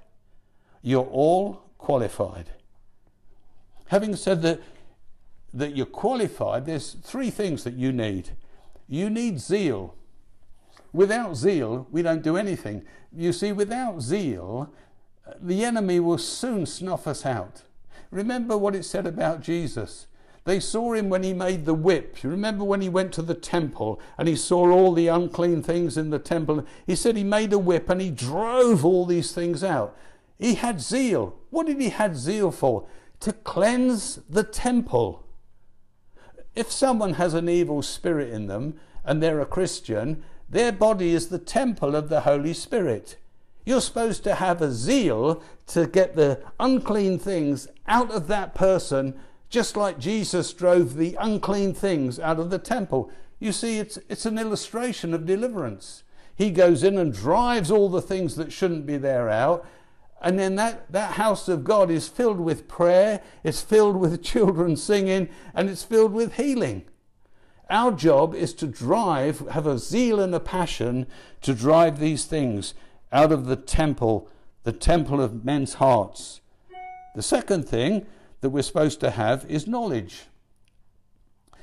You're 0.83 1.07
all 1.11 1.63
qualified. 1.79 2.51
Having 3.87 4.17
said 4.17 4.43
that, 4.43 4.61
that 5.53 5.77
you're 5.77 5.87
qualified, 5.87 6.67
there's 6.67 6.97
three 7.03 7.31
things 7.31 7.65
that 7.65 7.75
you 7.75 7.93
need. 7.93 8.31
You 8.89 9.09
need 9.09 9.41
zeal. 9.41 9.95
Without 10.93 11.37
zeal, 11.37 11.87
we 11.91 12.03
don't 12.03 12.23
do 12.23 12.37
anything. 12.37 12.83
You 13.13 13.33
see, 13.33 13.53
without 13.53 14.01
zeal, 14.01 14.71
the 15.41 15.65
enemy 15.65 16.01
will 16.01 16.19
soon 16.19 16.67
snuff 16.67 17.07
us 17.07 17.25
out. 17.25 17.63
Remember 18.11 18.57
what 18.57 18.75
it 18.75 18.85
said 18.85 19.07
about 19.07 19.41
Jesus. 19.41 20.07
They 20.45 20.61
saw 20.61 20.93
him 20.93 21.09
when 21.09 21.23
he 21.23 21.33
made 21.33 21.65
the 21.65 21.75
whip. 21.75 22.23
You 22.23 22.29
remember 22.29 22.65
when 22.65 22.83
he 22.83 22.89
went 22.89 23.13
to 23.15 23.23
the 23.23 23.35
temple 23.35 23.99
and 24.19 24.29
he 24.29 24.37
saw 24.37 24.71
all 24.71 24.93
the 24.93 25.09
unclean 25.09 25.63
things 25.63 25.97
in 25.97 26.11
the 26.11 26.19
temple? 26.19 26.67
He 26.87 26.95
said 26.95 27.17
he 27.17 27.25
made 27.25 27.53
a 27.53 27.59
whip 27.59 27.89
and 27.89 28.01
he 28.01 28.11
drove 28.11 28.85
all 28.85 29.07
these 29.07 29.33
things 29.33 29.65
out. 29.65 29.97
He 30.39 30.55
had 30.55 30.83
zeal. 30.83 31.37
What 31.49 31.67
did 31.67 31.81
he 31.81 31.89
have 31.89 32.17
zeal 32.17 32.51
for? 32.51 32.87
To 33.21 33.33
cleanse 33.33 34.17
the 34.29 34.45
temple. 34.45 35.25
If 36.55 36.71
someone 36.71 37.15
has 37.15 37.33
an 37.33 37.49
evil 37.49 37.81
spirit 37.81 38.31
in 38.31 38.47
them 38.47 38.79
and 39.03 39.23
they're 39.23 39.41
a 39.41 39.47
Christian, 39.47 40.23
their 40.49 40.73
body 40.73 41.15
is 41.15 41.29
the 41.29 41.39
temple 41.39 41.97
of 41.97 42.11
the 42.11 42.21
Holy 42.21 42.53
Spirit. 42.53 43.17
You're 43.65 43.81
supposed 43.81 44.25
to 44.25 44.35
have 44.35 44.61
a 44.61 44.71
zeal 44.71 45.43
to 45.69 45.87
get 45.87 46.17
the 46.17 46.41
unclean 46.61 47.19
things 47.19 47.67
out 47.89 48.11
of 48.11 48.27
that 48.29 48.55
person, 48.55 49.19
just 49.55 49.77
like 49.77 50.01
Jesus 50.01 50.53
drove 50.53 50.97
the 50.97 51.17
unclean 51.21 51.75
things 51.75 52.19
out 52.19 52.41
of 52.41 52.51
the 52.51 52.59
temple. 52.59 53.09
You 53.39 53.53
see, 53.53 53.79
it's, 53.79 54.01
it's 54.09 54.27
an 54.27 54.37
illustration 54.37 55.15
of 55.15 55.27
deliverance. 55.27 56.03
He 56.35 56.51
goes 56.51 56.83
in 56.83 56.99
and 56.99 57.15
drives 57.15 57.71
all 57.71 57.89
the 57.89 58.03
things 58.03 58.35
that 58.35 58.53
shouldn't 58.53 58.85
be 58.85 58.97
there 58.97 59.31
out. 59.31 59.65
And 60.21 60.41
then 60.41 60.57
that, 60.57 60.91
that 60.91 61.13
house 61.13 61.47
of 61.49 61.63
God 61.63 61.89
is 61.89 62.09
filled 62.09 62.41
with 62.41 62.67
prayer, 62.67 63.23
it's 63.45 63.61
filled 63.61 63.95
with 63.95 64.23
children 64.33 64.77
singing, 64.77 65.29
and 65.55 65.71
it's 65.71 65.85
filled 65.85 66.13
with 66.13 66.35
healing. 66.35 66.87
Our 67.71 67.93
job 67.93 68.35
is 68.35 68.55
to 68.55 68.67
drive, 68.67 69.39
have 69.51 69.69
a 69.69 69.79
zeal 69.79 70.19
and 70.19 70.35
a 70.35 70.41
passion 70.41 71.07
to 71.43 71.55
drive 71.55 72.01
these 72.01 72.25
things 72.25 72.75
out 73.13 73.31
of 73.31 73.47
the 73.47 73.57
temple, 73.57 74.29
the 74.65 74.73
temple 74.73 75.21
of 75.21 75.45
men's 75.45 75.75
hearts. 75.75 76.41
The 77.15 77.23
second 77.23 77.69
thing 77.69 78.05
that 78.45 78.51
we're 78.51 78.61
supposed 78.61 79.01
to 79.01 79.11
have 79.11 79.47
is 79.49 79.67
knowledge. 79.67 80.25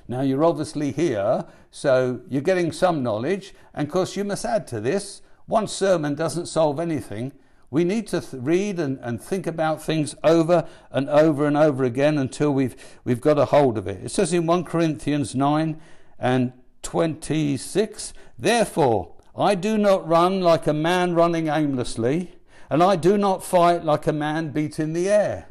Now, 0.08 0.22
you're 0.22 0.44
obviously 0.44 0.92
here, 0.92 1.46
so 1.70 2.22
you're 2.28 2.42
getting 2.42 2.72
some 2.72 3.04
knowledge, 3.04 3.54
and 3.76 3.88
of 3.88 3.94
course, 3.94 4.16
you 4.16 4.24
must 4.24 4.46
add 4.46 4.66
to 4.70 4.80
this. 4.80 5.22
One 5.46 5.68
sermon 5.68 6.16
doesn't 6.16 6.48
solve 6.48 6.80
anything. 6.80 7.34
We 7.70 7.84
need 7.84 8.08
to 8.08 8.20
th- 8.20 8.42
read 8.42 8.80
and, 8.80 8.98
and 9.04 9.22
think 9.22 9.46
about 9.46 9.80
things 9.80 10.16
over 10.24 10.68
and 10.90 11.08
over 11.08 11.46
and 11.46 11.56
over 11.56 11.84
again 11.84 12.18
until 12.18 12.52
we've, 12.52 12.76
we've 13.04 13.22
got 13.22 13.38
a 13.38 13.46
hold 13.46 13.78
of 13.78 13.88
it. 13.88 14.04
It 14.04 14.10
says 14.10 14.34
in 14.34 14.48
1 14.48 14.64
Corinthians 14.64 15.36
9 15.36 15.80
and 16.18 16.52
26 16.82 18.14
Therefore, 18.40 19.14
I 19.38 19.54
do 19.54 19.78
not 19.78 20.08
run 20.08 20.42
like 20.42 20.66
a 20.66 20.74
man 20.74 21.14
running 21.14 21.48
aimlessly, 21.48 22.40
and 22.72 22.82
I 22.82 22.96
do 22.96 23.20
not 23.20 23.44
fight 23.44 23.86
like 23.86 24.08
a 24.08 24.14
man 24.14 24.50
beating 24.50 24.94
the 24.94 25.08
air. 25.08 25.46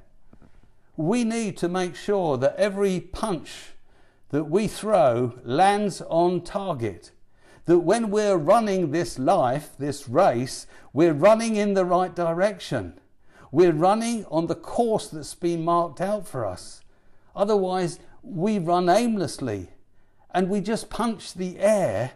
We 1.01 1.25
need 1.25 1.57
to 1.57 1.69
make 1.69 1.97
sure 1.97 2.37
that 2.37 2.57
every 2.57 3.01
punch 3.01 3.73
that 4.29 4.45
we 4.45 4.69
throw 4.69 5.33
lands 5.45 6.03
on 6.03 6.43
target. 6.43 7.11
That 7.65 7.79
when 7.79 8.11
we're 8.11 8.37
running 8.37 8.91
this 8.91 9.19
life, 9.19 9.71
this 9.79 10.11
race, 10.11 10.67
we're 10.93 11.15
running 11.15 11.57
in 11.57 11.73
the 11.73 11.87
right 11.87 12.15
direction. 12.15 13.01
We're 13.51 13.73
running 13.73 14.27
on 14.27 14.47
the 14.47 14.55
course 14.55 15.09
that's 15.09 15.35
been 15.35 15.65
marked 15.65 16.03
out 16.03 16.29
for 16.29 16.45
us. 16.45 16.83
Otherwise, 17.35 17.99
we 18.23 18.59
run 18.59 18.91
aimlessly 18.91 19.71
and 20.35 20.51
we 20.51 20.61
just 20.61 20.91
punch 20.91 21.33
the 21.33 21.59
air 21.61 22.13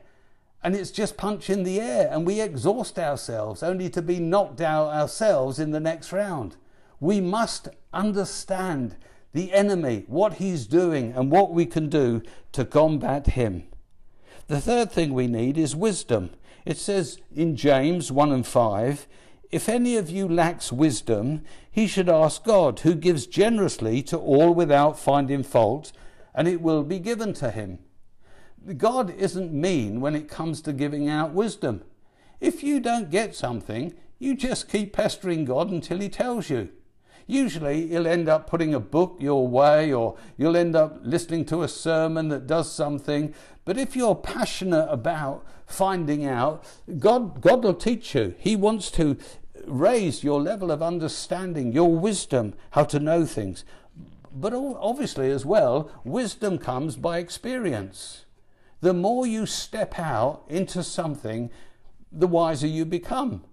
and 0.62 0.76
it's 0.76 0.91
just 0.91 1.16
punching 1.16 1.62
the 1.62 1.80
air 1.80 2.07
and 2.12 2.26
we 2.26 2.39
exhaust 2.43 2.99
ourselves 2.99 3.62
only 3.62 3.89
to 3.89 4.03
be 4.03 4.20
knocked 4.20 4.61
out 4.61 4.89
ourselves 4.89 5.59
in 5.59 5.70
the 5.70 5.80
next 5.80 6.12
round. 6.12 6.57
We 7.01 7.20
must 7.20 7.68
understand 7.92 8.97
the 9.32 9.53
enemy, 9.53 10.05
what 10.07 10.34
he's 10.34 10.66
doing, 10.66 11.12
and 11.12 11.30
what 11.30 11.53
we 11.53 11.66
can 11.66 11.88
do 11.88 12.22
to 12.53 12.64
combat 12.64 13.28
him. 13.28 13.64
The 14.47 14.61
third 14.61 14.92
thing 14.92 15.12
we 15.12 15.26
need 15.26 15.59
is 15.59 15.74
wisdom. 15.74 16.30
It 16.64 16.76
says 16.76 17.18
in 17.34 17.57
James 17.57 18.12
1 18.12 18.32
and 18.32 18.47
5 18.47 19.07
If 19.51 19.68
any 19.68 19.97
of 19.97 20.09
you 20.09 20.28
lacks 20.28 20.72
wisdom, 20.72 21.42
he 21.70 21.86
should 21.86 22.09
ask 22.09 22.45
God, 22.45 22.80
who 22.80 22.95
gives 22.95 23.26
generously 23.26 24.03
to 24.05 24.16
all 24.16 24.55
without 24.55 24.99
finding 24.99 25.42
fault, 25.42 25.92
and 26.34 26.47
it 26.47 26.61
will 26.61 26.84
be 26.84 26.99
given 26.99 27.32
to 27.34 27.51
him. 27.51 27.80
God 28.76 29.11
isn't 29.11 29.53
mean 29.53 30.01
when 30.01 30.14
it 30.14 30.28
comes 30.28 30.62
to 30.62 30.72
giving 30.72 31.09
out 31.09 31.34
wisdom. 31.34 31.82
If 32.40 32.62
you 32.62 32.80
don't 32.80 33.11
get 33.11 33.34
something, 33.34 33.95
you 34.18 34.34
just 34.36 34.68
keep 34.68 34.92
pestering 34.92 35.45
God 35.45 35.70
until 35.70 35.99
he 35.99 36.09
tells 36.09 36.49
you. 36.49 36.70
Usually, 37.26 37.84
you'll 37.92 38.06
end 38.06 38.28
up 38.28 38.46
putting 38.48 38.74
a 38.74 38.80
book 38.80 39.16
your 39.18 39.48
way, 39.48 39.92
or 39.92 40.16
you'll 40.36 40.56
end 40.56 40.76
up 40.76 40.98
listening 41.02 41.44
to 41.46 41.62
a 41.62 41.68
sermon 41.68 42.28
that 42.28 42.46
does 42.46 42.70
something. 42.70 43.34
But 43.64 43.78
if 43.78 43.96
you're 43.96 44.14
passionate 44.14 44.86
about 44.90 45.46
finding 45.66 46.26
out, 46.26 46.64
God, 46.98 47.40
God 47.40 47.64
will 47.64 47.74
teach 47.74 48.14
you. 48.14 48.34
He 48.38 48.56
wants 48.56 48.90
to 48.92 49.16
raise 49.66 50.22
your 50.22 50.40
level 50.40 50.70
of 50.70 50.82
understanding, 50.82 51.72
your 51.72 51.94
wisdom, 51.94 52.54
how 52.72 52.84
to 52.84 53.00
know 53.00 53.24
things. 53.24 53.64
But 54.30 54.52
obviously, 54.52 55.30
as 55.30 55.46
well, 55.46 55.90
wisdom 56.04 56.58
comes 56.58 56.96
by 56.96 57.18
experience. 57.18 58.24
The 58.80 58.92
more 58.92 59.26
you 59.26 59.46
step 59.46 59.98
out 59.98 60.42
into 60.48 60.82
something, 60.82 61.50
the 62.12 62.26
wiser 62.26 62.66
you 62.66 62.84
become. 62.84 63.44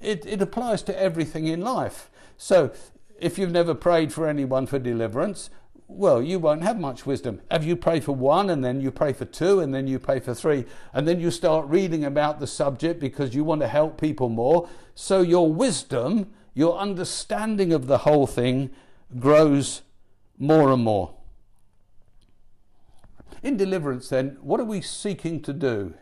It, 0.00 0.26
it 0.26 0.42
applies 0.42 0.82
to 0.84 0.98
everything 0.98 1.46
in 1.46 1.60
life. 1.60 2.10
So 2.36 2.72
if 3.20 3.38
you've 3.38 3.52
never 3.52 3.74
prayed 3.74 4.12
for 4.12 4.26
anyone 4.26 4.66
for 4.66 4.78
deliverance, 4.78 5.50
well, 5.86 6.22
you 6.22 6.38
won't 6.38 6.62
have 6.62 6.78
much 6.78 7.04
wisdom. 7.04 7.40
Have 7.50 7.64
you 7.64 7.76
prayed 7.76 8.04
for 8.04 8.14
one 8.14 8.48
and 8.48 8.64
then 8.64 8.80
you 8.80 8.90
pray 8.90 9.12
for 9.12 9.24
two 9.24 9.60
and 9.60 9.74
then 9.74 9.86
you 9.86 9.98
pray 9.98 10.20
for 10.20 10.34
three 10.34 10.64
and 10.94 11.06
then 11.06 11.20
you 11.20 11.30
start 11.30 11.66
reading 11.66 12.04
about 12.04 12.38
the 12.38 12.46
subject 12.46 13.00
because 13.00 13.34
you 13.34 13.42
want 13.42 13.60
to 13.60 13.68
help 13.68 14.00
people 14.00 14.28
more. 14.28 14.68
So 14.94 15.20
your 15.20 15.52
wisdom, 15.52 16.30
your 16.54 16.78
understanding 16.78 17.72
of 17.72 17.86
the 17.86 17.98
whole 17.98 18.26
thing 18.26 18.70
grows 19.18 19.82
more 20.38 20.70
and 20.70 20.84
more. 20.84 21.14
In 23.42 23.56
deliverance, 23.56 24.08
then, 24.08 24.36
what 24.42 24.60
are 24.60 24.64
we 24.64 24.80
seeking 24.80 25.40
to 25.42 25.52
do? 25.52 25.94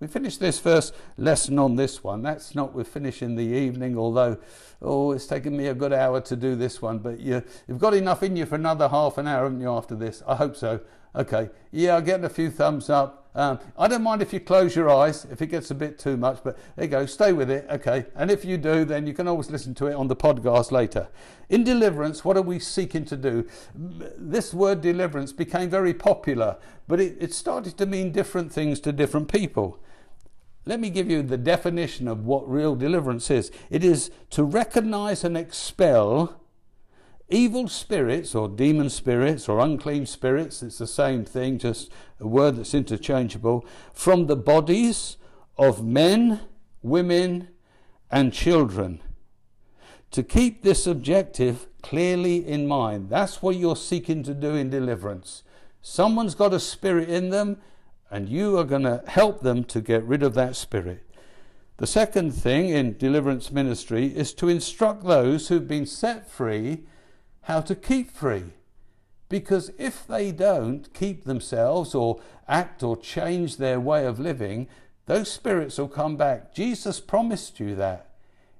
We 0.00 0.06
finished 0.06 0.40
this 0.40 0.58
first 0.58 0.94
lesson 1.18 1.58
on 1.58 1.76
this 1.76 2.02
one. 2.02 2.22
That's 2.22 2.54
not 2.54 2.74
we 2.74 2.84
finish 2.84 3.20
in 3.20 3.36
the 3.36 3.44
evening, 3.44 3.98
although 3.98 4.38
oh, 4.80 5.12
it's 5.12 5.26
taken 5.26 5.54
me 5.54 5.66
a 5.66 5.74
good 5.74 5.92
hour 5.92 6.22
to 6.22 6.36
do 6.36 6.56
this 6.56 6.80
one. 6.80 7.00
But 7.00 7.20
you, 7.20 7.42
you've 7.68 7.78
got 7.78 7.92
enough 7.92 8.22
in 8.22 8.34
you 8.34 8.46
for 8.46 8.54
another 8.54 8.88
half 8.88 9.18
an 9.18 9.26
hour, 9.26 9.44
haven't 9.44 9.60
you? 9.60 9.70
After 9.70 9.94
this, 9.94 10.22
I 10.26 10.36
hope 10.36 10.56
so. 10.56 10.80
Okay, 11.14 11.50
yeah, 11.70 11.96
I'm 11.96 12.04
getting 12.04 12.24
a 12.24 12.30
few 12.30 12.50
thumbs 12.50 12.88
up. 12.88 13.28
Um, 13.34 13.58
I 13.76 13.88
don't 13.88 14.02
mind 14.02 14.22
if 14.22 14.32
you 14.32 14.40
close 14.40 14.74
your 14.74 14.88
eyes 14.88 15.26
if 15.30 15.42
it 15.42 15.48
gets 15.48 15.70
a 15.70 15.74
bit 15.74 15.98
too 15.98 16.16
much, 16.16 16.38
but 16.42 16.56
there 16.76 16.84
you 16.84 16.90
go, 16.90 17.06
stay 17.06 17.32
with 17.32 17.50
it, 17.50 17.66
okay. 17.68 18.06
And 18.14 18.30
if 18.30 18.44
you 18.44 18.56
do, 18.56 18.84
then 18.84 19.06
you 19.06 19.12
can 19.12 19.28
always 19.28 19.50
listen 19.50 19.74
to 19.76 19.86
it 19.86 19.94
on 19.94 20.08
the 20.08 20.16
podcast 20.16 20.72
later. 20.72 21.08
In 21.48 21.62
deliverance, 21.62 22.24
what 22.24 22.36
are 22.36 22.42
we 22.42 22.58
seeking 22.58 23.04
to 23.06 23.16
do? 23.16 23.46
This 23.74 24.54
word 24.54 24.80
deliverance 24.80 25.32
became 25.32 25.68
very 25.68 25.94
popular, 25.94 26.56
but 26.88 27.00
it, 27.00 27.16
it 27.20 27.34
started 27.34 27.76
to 27.78 27.86
mean 27.86 28.12
different 28.12 28.52
things 28.52 28.80
to 28.80 28.92
different 28.92 29.30
people. 29.30 29.80
Let 30.70 30.78
me 30.78 30.90
give 30.90 31.10
you 31.10 31.24
the 31.24 31.36
definition 31.36 32.06
of 32.06 32.24
what 32.24 32.48
real 32.48 32.76
deliverance 32.76 33.28
is 33.28 33.50
it 33.70 33.82
is 33.82 34.12
to 34.30 34.44
recognize 34.44 35.24
and 35.24 35.36
expel 35.36 36.40
evil 37.28 37.66
spirits 37.66 38.36
or 38.36 38.48
demon 38.48 38.88
spirits 38.88 39.48
or 39.48 39.58
unclean 39.58 40.06
spirits, 40.06 40.62
it's 40.62 40.78
the 40.78 40.86
same 40.86 41.24
thing, 41.24 41.58
just 41.58 41.90
a 42.20 42.28
word 42.28 42.54
that's 42.54 42.72
interchangeable, 42.72 43.66
from 43.92 44.28
the 44.28 44.36
bodies 44.36 45.16
of 45.58 45.84
men, 45.84 46.38
women, 46.82 47.48
and 48.08 48.32
children. 48.32 49.00
To 50.12 50.22
keep 50.22 50.62
this 50.62 50.86
objective 50.86 51.66
clearly 51.82 52.46
in 52.46 52.68
mind. 52.68 53.10
That's 53.10 53.42
what 53.42 53.56
you're 53.56 53.74
seeking 53.74 54.22
to 54.22 54.34
do 54.34 54.54
in 54.54 54.70
deliverance. 54.70 55.42
Someone's 55.82 56.36
got 56.36 56.54
a 56.54 56.60
spirit 56.60 57.08
in 57.08 57.30
them, 57.30 57.56
and 58.10 58.28
you 58.28 58.58
are 58.58 58.64
going 58.64 58.82
to 58.82 59.02
help 59.06 59.40
them 59.40 59.64
to 59.64 59.80
get 59.80 60.04
rid 60.04 60.22
of 60.22 60.34
that 60.34 60.56
spirit. 60.56 61.06
The 61.76 61.86
second 61.86 62.32
thing 62.32 62.68
in 62.68 62.98
deliverance 62.98 63.50
ministry 63.50 64.06
is 64.06 64.34
to 64.34 64.48
instruct 64.48 65.04
those 65.04 65.48
who've 65.48 65.66
been 65.66 65.86
set 65.86 66.30
free 66.30 66.84
how 67.42 67.60
to 67.62 67.74
keep 67.74 68.10
free. 68.10 68.52
Because 69.28 69.70
if 69.78 70.06
they 70.06 70.32
don't 70.32 70.92
keep 70.92 71.24
themselves 71.24 71.94
or 71.94 72.20
act 72.48 72.82
or 72.82 72.96
change 72.96 73.56
their 73.56 73.80
way 73.80 74.04
of 74.04 74.20
living, 74.20 74.68
those 75.06 75.30
spirits 75.30 75.78
will 75.78 75.88
come 75.88 76.16
back. 76.16 76.54
Jesus 76.54 77.00
promised 77.00 77.60
you 77.60 77.74
that. 77.76 78.10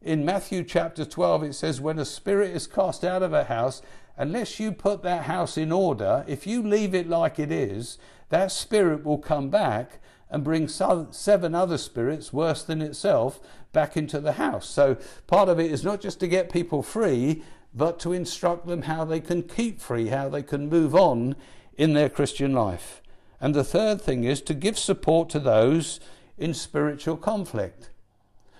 In 0.00 0.24
Matthew 0.24 0.64
chapter 0.64 1.04
12, 1.04 1.42
it 1.42 1.54
says, 1.54 1.80
When 1.80 1.98
a 1.98 2.04
spirit 2.04 2.52
is 2.52 2.66
cast 2.66 3.04
out 3.04 3.22
of 3.22 3.34
a 3.34 3.44
house, 3.44 3.82
unless 4.16 4.58
you 4.58 4.72
put 4.72 5.02
that 5.02 5.24
house 5.24 5.58
in 5.58 5.70
order, 5.70 6.24
if 6.26 6.46
you 6.46 6.62
leave 6.62 6.94
it 6.94 7.08
like 7.08 7.38
it 7.38 7.52
is, 7.52 7.98
that 8.30 8.50
spirit 8.50 9.04
will 9.04 9.18
come 9.18 9.50
back 9.50 10.00
and 10.30 10.44
bring 10.44 10.68
seven 10.68 11.54
other 11.54 11.76
spirits 11.76 12.32
worse 12.32 12.62
than 12.62 12.80
itself 12.80 13.40
back 13.72 13.96
into 13.96 14.20
the 14.20 14.32
house. 14.32 14.68
So 14.68 14.96
part 15.26 15.48
of 15.48 15.58
it 15.58 15.70
is 15.70 15.84
not 15.84 16.00
just 16.00 16.20
to 16.20 16.28
get 16.28 16.52
people 16.52 16.82
free, 16.82 17.42
but 17.74 17.98
to 18.00 18.12
instruct 18.12 18.66
them 18.66 18.82
how 18.82 19.04
they 19.04 19.20
can 19.20 19.42
keep 19.42 19.80
free, 19.80 20.08
how 20.08 20.28
they 20.28 20.42
can 20.42 20.68
move 20.68 20.94
on 20.94 21.36
in 21.76 21.94
their 21.94 22.08
Christian 22.08 22.52
life. 22.52 23.02
And 23.40 23.54
the 23.54 23.64
third 23.64 24.00
thing 24.00 24.24
is 24.24 24.40
to 24.42 24.54
give 24.54 24.78
support 24.78 25.28
to 25.30 25.40
those 25.40 25.98
in 26.38 26.54
spiritual 26.54 27.16
conflict. 27.16 27.90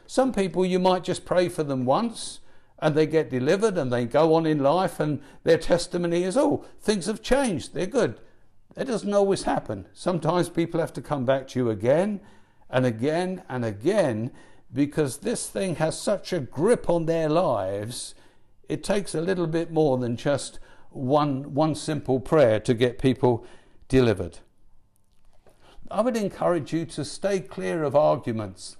Some 0.06 0.32
people 0.32 0.64
you 0.64 0.78
might 0.78 1.04
just 1.04 1.24
pray 1.24 1.48
for 1.48 1.62
them 1.62 1.84
once 1.84 2.40
and 2.78 2.94
they 2.94 3.06
get 3.06 3.30
delivered 3.30 3.76
and 3.76 3.92
they 3.92 4.06
go 4.06 4.34
on 4.34 4.46
in 4.46 4.60
life 4.60 4.98
and 4.98 5.20
their 5.44 5.58
testimony 5.58 6.24
is, 6.24 6.36
oh, 6.36 6.64
things 6.80 7.06
have 7.06 7.22
changed, 7.22 7.74
they're 7.74 7.86
good. 7.86 8.18
That 8.74 8.86
doesn't 8.86 9.12
always 9.12 9.42
happen. 9.42 9.86
Sometimes 9.92 10.48
people 10.48 10.80
have 10.80 10.92
to 10.94 11.02
come 11.02 11.24
back 11.24 11.48
to 11.48 11.58
you 11.58 11.70
again 11.70 12.20
and 12.68 12.86
again 12.86 13.42
and 13.48 13.64
again 13.64 14.30
because 14.72 15.18
this 15.18 15.48
thing 15.48 15.76
has 15.76 16.00
such 16.00 16.32
a 16.32 16.40
grip 16.40 16.88
on 16.88 17.06
their 17.06 17.28
lives, 17.28 18.14
it 18.68 18.84
takes 18.84 19.14
a 19.14 19.20
little 19.20 19.48
bit 19.48 19.72
more 19.72 19.98
than 19.98 20.16
just 20.16 20.60
one, 20.90 21.54
one 21.54 21.74
simple 21.74 22.20
prayer 22.20 22.60
to 22.60 22.74
get 22.74 22.98
people 22.98 23.44
delivered. 23.88 24.38
I 25.90 26.02
would 26.02 26.16
encourage 26.16 26.72
you 26.72 26.86
to 26.86 27.04
stay 27.04 27.40
clear 27.40 27.82
of 27.82 27.96
arguments. 27.96 28.76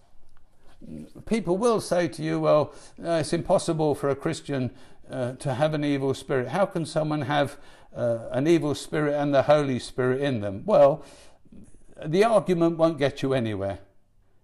People 1.26 1.58
will 1.58 1.80
say 1.80 2.06
to 2.08 2.22
you, 2.22 2.38
well, 2.38 2.72
uh, 3.04 3.14
it's 3.14 3.32
impossible 3.32 3.96
for 3.96 4.08
a 4.08 4.16
Christian 4.16 4.70
uh, 5.10 5.32
to 5.32 5.54
have 5.54 5.74
an 5.74 5.84
evil 5.84 6.14
spirit. 6.14 6.48
How 6.48 6.66
can 6.66 6.86
someone 6.86 7.22
have 7.22 7.58
uh, 7.94 8.28
an 8.30 8.46
evil 8.46 8.74
spirit 8.74 9.14
and 9.14 9.34
the 9.34 9.42
Holy 9.42 9.78
Spirit 9.78 10.20
in 10.20 10.40
them? 10.40 10.62
Well, 10.64 11.04
the 12.04 12.24
argument 12.24 12.78
won't 12.78 12.98
get 12.98 13.22
you 13.22 13.34
anywhere. 13.34 13.78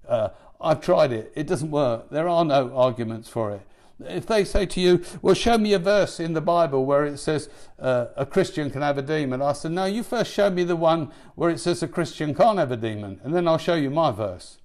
Uh, 0.06 0.28
I've 0.60 0.80
tried 0.80 1.12
it, 1.12 1.32
it 1.34 1.46
doesn't 1.46 1.70
work. 1.70 2.10
There 2.10 2.28
are 2.28 2.44
no 2.44 2.74
arguments 2.74 3.28
for 3.28 3.52
it. 3.52 3.62
If 4.00 4.26
they 4.26 4.44
say 4.44 4.66
to 4.66 4.80
you, 4.80 5.02
Well, 5.22 5.34
show 5.34 5.56
me 5.56 5.72
a 5.72 5.78
verse 5.78 6.20
in 6.20 6.34
the 6.34 6.40
Bible 6.40 6.84
where 6.84 7.04
it 7.04 7.18
says 7.18 7.48
uh, 7.78 8.06
a 8.16 8.26
Christian 8.26 8.70
can 8.70 8.82
have 8.82 8.98
a 8.98 9.02
demon, 9.02 9.40
I 9.40 9.52
said, 9.52 9.72
No, 9.72 9.86
you 9.86 10.02
first 10.02 10.32
show 10.32 10.50
me 10.50 10.64
the 10.64 10.76
one 10.76 11.10
where 11.34 11.50
it 11.50 11.60
says 11.60 11.82
a 11.82 11.88
Christian 11.88 12.34
can't 12.34 12.58
have 12.58 12.72
a 12.72 12.76
demon, 12.76 13.20
and 13.24 13.34
then 13.34 13.48
I'll 13.48 13.58
show 13.58 13.74
you 13.74 13.90
my 13.90 14.10
verse. 14.10 14.58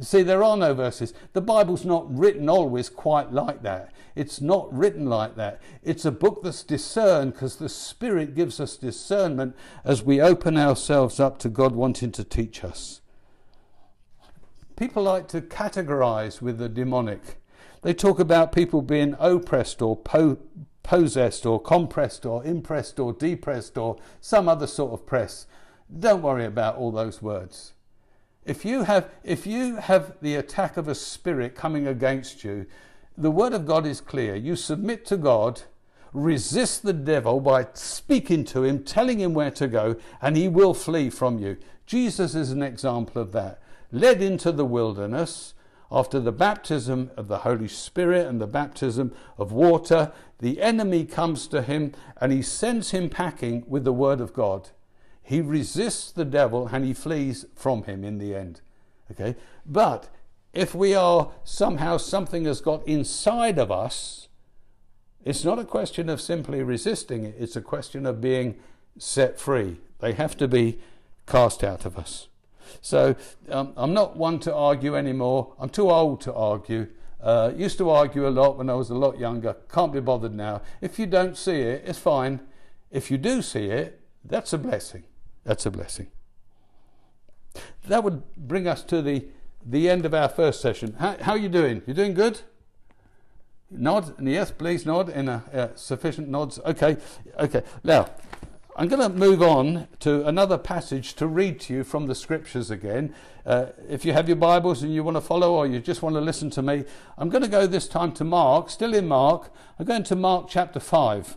See, 0.00 0.22
there 0.22 0.42
are 0.42 0.56
no 0.56 0.72
verses. 0.72 1.12
The 1.34 1.42
Bible's 1.42 1.84
not 1.84 2.12
written 2.16 2.48
always 2.48 2.88
quite 2.88 3.32
like 3.32 3.62
that. 3.62 3.92
It's 4.14 4.40
not 4.40 4.72
written 4.72 5.06
like 5.06 5.36
that. 5.36 5.60
It's 5.82 6.06
a 6.06 6.10
book 6.10 6.42
that's 6.42 6.62
discerned 6.62 7.34
because 7.34 7.56
the 7.56 7.68
Spirit 7.68 8.34
gives 8.34 8.60
us 8.60 8.76
discernment 8.76 9.54
as 9.84 10.02
we 10.02 10.20
open 10.20 10.56
ourselves 10.56 11.20
up 11.20 11.38
to 11.40 11.50
God 11.50 11.74
wanting 11.74 12.12
to 12.12 12.24
teach 12.24 12.64
us. 12.64 13.02
People 14.74 15.02
like 15.02 15.28
to 15.28 15.42
categorize 15.42 16.40
with 16.40 16.56
the 16.56 16.70
demonic. 16.70 17.42
They 17.82 17.92
talk 17.92 18.18
about 18.18 18.52
people 18.52 18.80
being 18.80 19.14
oppressed 19.18 19.82
or 19.82 19.96
po- 19.96 20.38
possessed 20.82 21.44
or 21.44 21.60
compressed 21.60 22.24
or 22.24 22.42
impressed 22.44 22.98
or 22.98 23.12
depressed 23.12 23.76
or 23.76 23.98
some 24.22 24.48
other 24.48 24.66
sort 24.66 24.92
of 24.92 25.06
press. 25.06 25.46
Don't 25.94 26.22
worry 26.22 26.46
about 26.46 26.76
all 26.76 26.90
those 26.90 27.20
words. 27.20 27.74
If 28.44 28.64
you 28.64 28.84
have, 28.84 29.10
if 29.22 29.46
you 29.46 29.76
have 29.76 30.16
the 30.20 30.36
attack 30.36 30.76
of 30.76 30.88
a 30.88 30.94
spirit 30.94 31.54
coming 31.54 31.86
against 31.86 32.42
you, 32.42 32.66
the 33.16 33.30
word 33.30 33.52
of 33.52 33.66
God 33.66 33.86
is 33.86 34.00
clear. 34.00 34.34
You 34.34 34.56
submit 34.56 35.04
to 35.06 35.16
God, 35.16 35.62
resist 36.12 36.82
the 36.82 36.92
devil 36.92 37.40
by 37.40 37.68
speaking 37.74 38.44
to 38.46 38.64
him, 38.64 38.82
telling 38.82 39.20
him 39.20 39.34
where 39.34 39.50
to 39.52 39.68
go, 39.68 39.96
and 40.22 40.36
he 40.36 40.48
will 40.48 40.74
flee 40.74 41.10
from 41.10 41.38
you. 41.38 41.58
Jesus 41.86 42.34
is 42.34 42.50
an 42.50 42.62
example 42.62 43.20
of 43.20 43.32
that 43.32 43.60
led 43.92 44.22
into 44.22 44.52
the 44.52 44.64
wilderness 44.64 45.54
after 45.90 46.20
the 46.20 46.32
baptism 46.32 47.10
of 47.16 47.26
the 47.26 47.38
Holy 47.38 47.66
Spirit 47.66 48.26
and 48.26 48.40
the 48.40 48.46
baptism 48.46 49.12
of 49.36 49.50
water, 49.50 50.12
the 50.38 50.62
enemy 50.62 51.04
comes 51.04 51.48
to 51.48 51.62
him 51.62 51.92
and 52.20 52.30
he 52.30 52.42
sends 52.42 52.92
him 52.92 53.10
packing 53.10 53.64
with 53.66 53.82
the 53.82 53.92
word 53.92 54.20
of 54.20 54.32
God. 54.32 54.70
He 55.30 55.40
resists 55.40 56.10
the 56.10 56.24
devil 56.24 56.68
and 56.72 56.84
he 56.84 56.92
flees 56.92 57.46
from 57.54 57.84
him 57.84 58.02
in 58.02 58.18
the 58.18 58.34
end. 58.34 58.62
Okay? 59.12 59.36
But 59.64 60.08
if 60.52 60.74
we 60.74 60.92
are 60.92 61.30
somehow 61.44 61.98
something 61.98 62.46
has 62.46 62.60
got 62.60 62.84
inside 62.84 63.56
of 63.56 63.70
us, 63.70 64.26
it's 65.24 65.44
not 65.44 65.60
a 65.60 65.64
question 65.64 66.08
of 66.08 66.20
simply 66.20 66.64
resisting 66.64 67.26
it, 67.26 67.36
it's 67.38 67.54
a 67.54 67.60
question 67.60 68.06
of 68.06 68.20
being 68.20 68.56
set 68.98 69.38
free. 69.38 69.76
They 70.00 70.14
have 70.14 70.36
to 70.38 70.48
be 70.48 70.80
cast 71.28 71.62
out 71.62 71.84
of 71.84 71.96
us. 71.96 72.26
So 72.80 73.14
um, 73.50 73.72
I'm 73.76 73.94
not 73.94 74.16
one 74.16 74.40
to 74.40 74.52
argue 74.52 74.96
anymore. 74.96 75.54
I'm 75.60 75.68
too 75.68 75.92
old 75.92 76.22
to 76.22 76.34
argue. 76.34 76.88
Uh, 77.22 77.52
used 77.54 77.78
to 77.78 77.88
argue 77.88 78.26
a 78.26 78.30
lot 78.30 78.58
when 78.58 78.68
I 78.68 78.74
was 78.74 78.90
a 78.90 78.96
lot 78.96 79.16
younger. 79.20 79.54
Can't 79.72 79.92
be 79.92 80.00
bothered 80.00 80.34
now. 80.34 80.62
If 80.80 80.98
you 80.98 81.06
don't 81.06 81.36
see 81.36 81.60
it, 81.60 81.84
it's 81.86 82.00
fine. 82.00 82.40
If 82.90 83.12
you 83.12 83.16
do 83.16 83.42
see 83.42 83.66
it, 83.66 84.00
that's 84.24 84.52
a 84.52 84.58
blessing. 84.58 85.04
That's 85.44 85.66
a 85.66 85.70
blessing. 85.70 86.08
That 87.88 88.04
would 88.04 88.22
bring 88.36 88.68
us 88.68 88.82
to 88.84 89.02
the, 89.02 89.26
the 89.64 89.88
end 89.88 90.04
of 90.04 90.14
our 90.14 90.28
first 90.28 90.60
session. 90.60 90.94
How, 90.98 91.16
how 91.20 91.32
are 91.32 91.38
you 91.38 91.48
doing? 91.48 91.82
You're 91.86 91.96
doing 91.96 92.14
good? 92.14 92.40
Nod. 93.70 94.14
Yes, 94.20 94.50
please 94.50 94.84
nod 94.84 95.08
in 95.08 95.40
sufficient 95.76 96.28
nods. 96.28 96.58
Okay. 96.60 96.96
Okay. 97.38 97.62
Now, 97.84 98.08
I'm 98.76 98.88
going 98.88 99.02
to 99.02 99.08
move 99.08 99.42
on 99.42 99.88
to 100.00 100.26
another 100.26 100.56
passage 100.56 101.14
to 101.14 101.26
read 101.26 101.60
to 101.60 101.74
you 101.74 101.84
from 101.84 102.06
the 102.06 102.14
scriptures 102.14 102.70
again. 102.70 103.14
Uh, 103.44 103.66
if 103.88 104.04
you 104.04 104.12
have 104.12 104.28
your 104.28 104.36
Bibles 104.36 104.82
and 104.82 104.94
you 104.94 105.04
want 105.04 105.16
to 105.16 105.20
follow 105.20 105.54
or 105.54 105.66
you 105.66 105.80
just 105.80 106.02
want 106.02 106.14
to 106.14 106.20
listen 106.20 106.50
to 106.50 106.62
me, 106.62 106.84
I'm 107.18 107.28
going 107.28 107.42
to 107.42 107.48
go 107.48 107.66
this 107.66 107.86
time 107.86 108.12
to 108.12 108.24
Mark, 108.24 108.70
still 108.70 108.94
in 108.94 109.06
Mark. 109.06 109.52
I'm 109.78 109.86
going 109.86 110.04
to 110.04 110.16
Mark 110.16 110.46
chapter 110.48 110.80
5. 110.80 111.36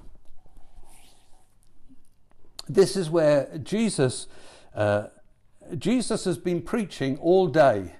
This 2.67 2.95
is 2.95 3.09
where 3.09 3.57
Jesus, 3.61 4.27
uh, 4.75 5.07
Jesus 5.77 6.25
has 6.25 6.37
been 6.37 6.61
preaching 6.61 7.17
all 7.17 7.47
day 7.47 7.95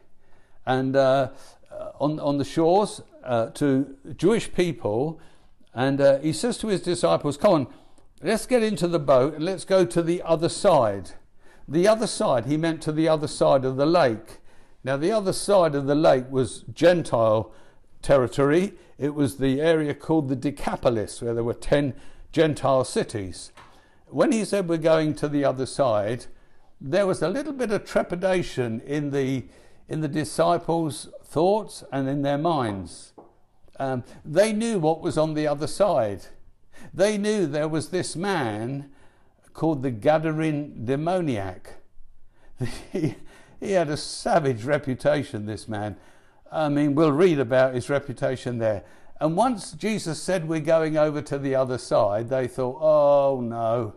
and 0.66 0.96
uh, 0.96 1.30
on, 2.00 2.20
on 2.20 2.38
the 2.38 2.46
shores 2.46 3.02
uh, 3.24 3.48
to 3.48 3.98
Jewish 4.16 4.54
people. 4.54 5.20
And 5.74 6.00
uh, 6.00 6.20
he 6.20 6.34
says 6.34 6.58
to 6.60 6.68
his 6.68 6.82
disciples, 6.82 7.38
Come 7.38 7.54
on 7.54 7.68
Let's 8.26 8.46
get 8.46 8.64
into 8.64 8.88
the 8.88 9.00
boat 9.00 9.34
and 9.34 9.44
let's 9.44 9.66
go 9.66 9.84
to 9.84 10.02
the 10.02 10.22
other 10.22 10.48
side. 10.48 11.12
The 11.68 11.90
other 11.90 12.08
side, 12.08 12.46
he 12.46 12.56
meant 12.56 12.82
to 12.84 12.94
the 12.94 13.10
other 13.10 13.28
side 13.28 13.66
of 13.66 13.76
the 13.76 13.86
lake. 13.86 14.38
Now, 14.82 14.96
the 14.96 15.12
other 15.12 15.34
side 15.34 15.76
of 15.76 15.88
the 15.88 15.96
lake 15.96 16.32
was 16.32 16.64
Gentile 16.74 17.52
territory. 18.02 18.76
It 18.98 19.14
was 19.14 19.38
the 19.38 19.60
area 19.60 19.94
called 19.94 20.30
the 20.30 20.38
Decapolis, 20.38 21.22
where 21.22 21.34
there 21.34 21.44
were 21.44 21.54
10 21.54 21.96
Gentile 22.32 22.86
cities. 22.86 23.52
When 24.14 24.32
he 24.32 24.46
said 24.46 24.70
we're 24.70 24.78
going 24.78 25.16
to 25.16 25.28
the 25.28 25.44
other 25.44 25.66
side, 25.66 26.28
there 26.80 27.08
was 27.08 27.24
a 27.24 27.30
little 27.30 27.52
bit 27.52 27.72
of 27.72 27.84
trepidation 27.84 28.80
in 28.82 29.10
the, 29.10 29.46
in 29.90 30.02
the 30.02 30.08
disciples' 30.08 31.10
thoughts 31.24 31.84
and 31.92 32.08
in 32.08 32.22
their 32.22 32.38
minds. 32.38 33.14
Um, 33.80 34.04
they 34.24 34.54
knew 34.54 34.78
what 34.78 35.02
was 35.02 35.18
on 35.18 35.34
the 35.34 35.48
other 35.48 35.66
side. 35.66 36.26
They 36.94 37.18
knew 37.18 37.48
there 37.48 37.68
was 37.68 37.90
this 37.90 38.16
man 38.16 38.92
called 39.54 39.82
the 39.82 39.92
Gadarene 39.92 40.86
demoniac. 40.86 41.78
he, 42.92 43.16
he 43.60 43.72
had 43.72 43.90
a 43.90 43.98
savage 43.98 44.64
reputation, 44.64 45.48
this 45.48 45.68
man. 45.68 45.96
I 46.52 46.70
mean, 46.70 46.94
we'll 46.94 47.12
read 47.12 47.40
about 47.40 47.74
his 47.74 47.90
reputation 47.90 48.60
there. 48.60 48.84
And 49.20 49.36
once 49.36 49.72
Jesus 49.72 50.22
said, 50.22 50.48
We're 50.48 50.60
going 50.60 50.98
over 50.98 51.22
to 51.24 51.40
the 51.40 51.56
other 51.56 51.80
side, 51.80 52.30
they 52.30 52.48
thought, 52.48 52.78
Oh 52.80 53.42
no, 53.42 53.96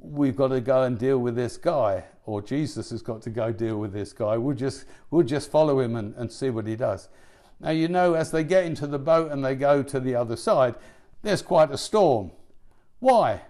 we've 0.00 0.36
got 0.36 0.48
to 0.48 0.60
go 0.60 0.82
and 0.82 0.98
deal 0.98 1.18
with 1.18 1.36
this 1.36 1.56
guy. 1.56 2.04
Or 2.24 2.40
Jesus 2.42 2.90
has 2.90 3.02
got 3.02 3.22
to 3.22 3.30
go 3.30 3.52
deal 3.52 3.78
with 3.78 3.92
this 3.92 4.12
guy. 4.12 4.36
We'll 4.36 4.56
just, 4.56 4.84
we'll 5.10 5.24
just 5.24 5.50
follow 5.50 5.80
him 5.80 5.96
and, 5.96 6.14
and 6.16 6.30
see 6.30 6.50
what 6.50 6.66
he 6.66 6.76
does. 6.76 7.08
Now, 7.60 7.70
you 7.70 7.88
know, 7.88 8.14
as 8.14 8.30
they 8.30 8.44
get 8.44 8.64
into 8.64 8.86
the 8.86 8.98
boat 8.98 9.30
and 9.32 9.44
they 9.44 9.54
go 9.54 9.82
to 9.82 10.00
the 10.00 10.14
other 10.14 10.36
side, 10.36 10.74
there's 11.22 11.42
quite 11.42 11.70
a 11.70 11.78
storm. 11.78 12.30
Why? 13.00 13.42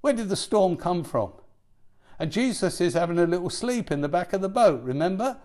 Where 0.00 0.12
did 0.12 0.28
the 0.28 0.36
storm 0.36 0.76
come 0.76 1.04
from? 1.04 1.32
And 2.18 2.32
Jesus 2.32 2.80
is 2.80 2.94
having 2.94 3.18
a 3.18 3.26
little 3.26 3.50
sleep 3.50 3.92
in 3.92 4.00
the 4.00 4.08
back 4.08 4.32
of 4.32 4.40
the 4.40 4.48
boat, 4.48 4.82
remember? 4.82 5.38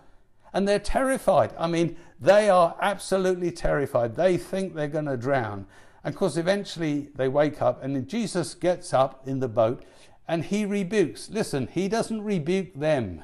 And 0.52 0.66
they're 0.66 0.78
terrified. 0.78 1.52
I 1.58 1.66
mean, 1.66 1.96
they 2.20 2.48
are 2.48 2.76
absolutely 2.80 3.50
terrified. 3.50 4.16
They 4.16 4.36
think 4.36 4.74
they're 4.74 4.88
going 4.88 5.06
to 5.06 5.16
drown. 5.16 5.66
And 6.02 6.14
of 6.14 6.18
course, 6.18 6.36
eventually 6.36 7.08
they 7.14 7.28
wake 7.28 7.62
up, 7.62 7.82
and 7.82 8.08
Jesus 8.08 8.54
gets 8.54 8.92
up 8.92 9.26
in 9.26 9.40
the 9.40 9.48
boat 9.48 9.84
and 10.26 10.44
he 10.44 10.64
rebukes. 10.64 11.28
Listen, 11.30 11.68
he 11.72 11.88
doesn't 11.88 12.22
rebuke 12.22 12.74
them, 12.74 13.22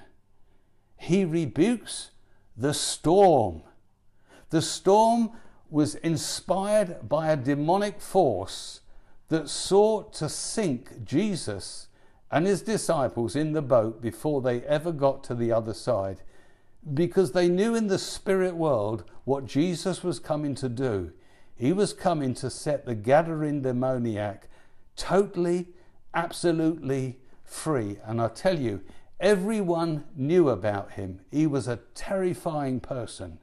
he 0.96 1.24
rebukes 1.24 2.10
the 2.56 2.74
storm. 2.74 3.62
The 4.50 4.62
storm 4.62 5.30
was 5.70 5.94
inspired 5.96 7.08
by 7.08 7.30
a 7.30 7.36
demonic 7.36 8.00
force 8.00 8.80
that 9.28 9.48
sought 9.48 10.12
to 10.14 10.28
sink 10.28 11.04
Jesus 11.04 11.86
and 12.30 12.46
his 12.46 12.62
disciples 12.62 13.36
in 13.36 13.52
the 13.52 13.62
boat 13.62 14.02
before 14.02 14.42
they 14.42 14.62
ever 14.62 14.90
got 14.90 15.22
to 15.24 15.34
the 15.34 15.52
other 15.52 15.72
side 15.72 16.22
because 16.94 17.32
they 17.32 17.48
knew 17.48 17.74
in 17.74 17.88
the 17.88 17.98
spirit 17.98 18.56
world 18.56 19.04
what 19.24 19.46
Jesus 19.46 20.02
was 20.02 20.18
coming 20.18 20.54
to 20.56 20.68
do. 20.68 21.12
He 21.54 21.72
was 21.72 21.92
coming 21.92 22.34
to 22.34 22.48
set 22.48 22.86
the 22.86 22.96
Gadarene 22.96 23.62
demoniac 23.62 24.48
totally, 24.96 25.68
absolutely 26.14 27.18
free. 27.44 27.98
And 28.04 28.20
I 28.20 28.28
tell 28.28 28.58
you, 28.58 28.80
everyone 29.18 30.04
knew 30.16 30.48
about 30.48 30.92
him. 30.92 31.20
He 31.30 31.46
was 31.46 31.68
a 31.68 31.80
terrifying 31.94 32.80
person. 32.80 33.38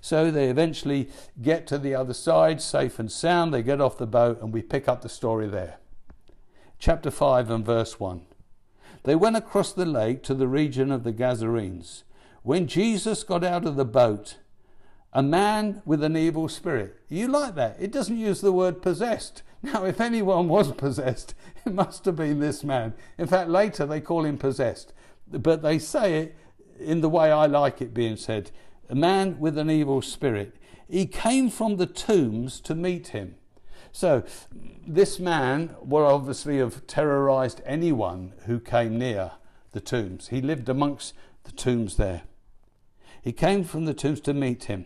So 0.00 0.30
they 0.30 0.48
eventually 0.48 1.10
get 1.42 1.66
to 1.68 1.78
the 1.78 1.94
other 1.94 2.14
side, 2.14 2.60
safe 2.60 2.98
and 2.98 3.12
sound. 3.12 3.52
They 3.52 3.62
get 3.62 3.80
off 3.80 3.98
the 3.98 4.06
boat, 4.06 4.40
and 4.40 4.52
we 4.52 4.62
pick 4.62 4.88
up 4.88 5.02
the 5.02 5.08
story 5.08 5.46
there. 5.46 5.76
Chapter 6.78 7.10
5 7.10 7.50
and 7.50 7.64
verse 7.64 8.00
1. 8.00 8.22
They 9.04 9.14
went 9.14 9.36
across 9.36 9.72
the 9.72 9.84
lake 9.84 10.22
to 10.24 10.34
the 10.34 10.48
region 10.48 10.90
of 10.90 11.04
the 11.04 11.12
Gadarenes. 11.12 12.04
When 12.42 12.66
Jesus 12.66 13.22
got 13.22 13.44
out 13.44 13.66
of 13.66 13.76
the 13.76 13.84
boat, 13.84 14.38
a 15.12 15.22
man 15.22 15.80
with 15.84 16.02
an 16.02 16.16
evil 16.16 16.48
spirit. 16.48 16.96
You 17.08 17.28
like 17.28 17.54
that? 17.54 17.76
It 17.78 17.92
doesn't 17.92 18.18
use 18.18 18.40
the 18.40 18.52
word 18.52 18.82
possessed. 18.82 19.42
Now, 19.64 19.86
if 19.86 19.98
anyone 19.98 20.48
was 20.48 20.72
possessed, 20.72 21.34
it 21.64 21.72
must 21.72 22.04
have 22.04 22.16
been 22.16 22.38
this 22.38 22.62
man. 22.62 22.92
In 23.16 23.26
fact, 23.26 23.48
later 23.48 23.86
they 23.86 23.98
call 23.98 24.26
him 24.26 24.36
possessed, 24.36 24.92
but 25.26 25.62
they 25.62 25.78
say 25.78 26.18
it 26.18 26.36
in 26.78 27.00
the 27.00 27.08
way 27.08 27.32
I 27.32 27.46
like 27.46 27.80
it 27.80 27.94
being 27.94 28.16
said 28.16 28.50
a 28.90 28.94
man 28.94 29.38
with 29.40 29.56
an 29.56 29.70
evil 29.70 30.02
spirit. 30.02 30.56
He 30.86 31.06
came 31.06 31.48
from 31.48 31.78
the 31.78 31.86
tombs 31.86 32.60
to 32.60 32.74
meet 32.74 33.08
him. 33.08 33.36
So, 33.90 34.24
this 34.86 35.18
man 35.18 35.74
would 35.80 36.04
obviously 36.04 36.58
have 36.58 36.86
terrorized 36.86 37.62
anyone 37.64 38.34
who 38.44 38.60
came 38.60 38.98
near 38.98 39.30
the 39.72 39.80
tombs. 39.80 40.28
He 40.28 40.42
lived 40.42 40.68
amongst 40.68 41.14
the 41.44 41.52
tombs 41.52 41.96
there. 41.96 42.24
He 43.22 43.32
came 43.32 43.64
from 43.64 43.86
the 43.86 43.94
tombs 43.94 44.20
to 44.22 44.34
meet 44.34 44.64
him. 44.64 44.84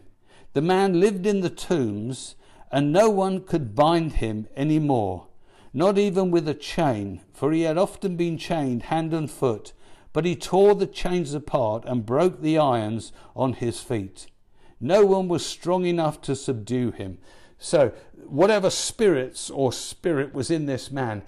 The 0.53 0.63
man 0.63 1.01
lived 1.01 1.27
in 1.27 1.41
the 1.41 1.51
tombs, 1.51 2.37
and 2.71 2.93
no 2.93 3.09
one 3.11 3.41
could 3.41 3.75
bind 3.75 4.15
him 4.15 4.49
any 4.57 4.79
more, 4.79 5.27
not 5.73 5.99
even 5.99 6.31
with 6.31 6.49
a 6.49 6.55
chain, 6.55 7.21
for 7.33 7.53
he 7.53 7.63
had 7.63 7.79
often 7.79 8.17
been 8.17 8.39
chained 8.39 8.85
hand 8.85 9.13
and 9.15 9.31
foot. 9.31 9.73
But 10.13 10.25
he 10.25 10.35
tore 10.35 10.75
the 10.75 10.87
chains 10.87 11.35
apart 11.35 11.85
and 11.87 12.07
broke 12.07 12.41
the 12.41 12.59
irons 12.59 13.13
on 13.37 13.53
his 13.55 13.81
feet. 13.81 14.27
No 14.81 15.05
one 15.05 15.29
was 15.29 15.45
strong 15.45 15.85
enough 15.85 16.21
to 16.23 16.35
subdue 16.35 16.93
him. 16.93 17.19
So, 17.59 17.93
whatever 18.27 18.71
spirits 18.71 19.51
or 19.51 19.73
spirit 19.73 20.33
was 20.33 20.51
in 20.51 20.67
this 20.67 20.91
man, 20.91 21.23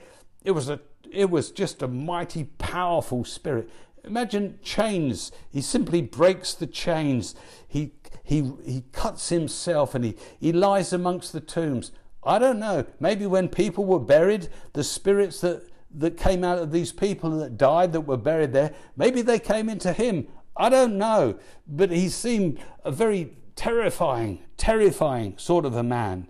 it 0.44 0.52
was 0.52 0.68
a 0.68 0.80
it 1.10 1.28
was 1.28 1.50
just 1.50 1.82
a 1.82 1.88
mighty 1.88 2.44
powerful 2.58 3.24
spirit. 3.24 3.68
Imagine 4.04 4.58
chains. 4.62 5.32
He 5.50 5.60
simply 5.60 6.02
breaks 6.02 6.54
the 6.54 6.66
chains. 6.66 7.34
He 7.66 7.92
he 8.22 8.52
he 8.64 8.84
cuts 8.92 9.28
himself 9.28 9.94
and 9.94 10.04
he, 10.04 10.16
he 10.38 10.52
lies 10.52 10.92
amongst 10.92 11.32
the 11.32 11.40
tombs. 11.40 11.92
I 12.22 12.38
don't 12.38 12.58
know. 12.58 12.84
Maybe 12.98 13.26
when 13.26 13.48
people 13.48 13.84
were 13.84 14.00
buried, 14.00 14.48
the 14.72 14.84
spirits 14.84 15.40
that 15.40 15.62
that 15.92 16.16
came 16.16 16.44
out 16.44 16.58
of 16.58 16.70
these 16.70 16.92
people 16.92 17.30
that 17.38 17.58
died 17.58 17.92
that 17.92 18.02
were 18.02 18.16
buried 18.16 18.52
there, 18.52 18.74
maybe 18.96 19.22
they 19.22 19.38
came 19.38 19.68
into 19.68 19.92
him. 19.92 20.28
I 20.56 20.68
don't 20.68 20.98
know. 20.98 21.38
But 21.66 21.90
he 21.90 22.08
seemed 22.08 22.58
a 22.84 22.92
very 22.92 23.36
terrifying, 23.56 24.40
terrifying 24.56 25.34
sort 25.36 25.64
of 25.64 25.74
a 25.74 25.82
man. 25.82 26.28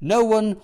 No 0.00 0.24
one 0.24 0.60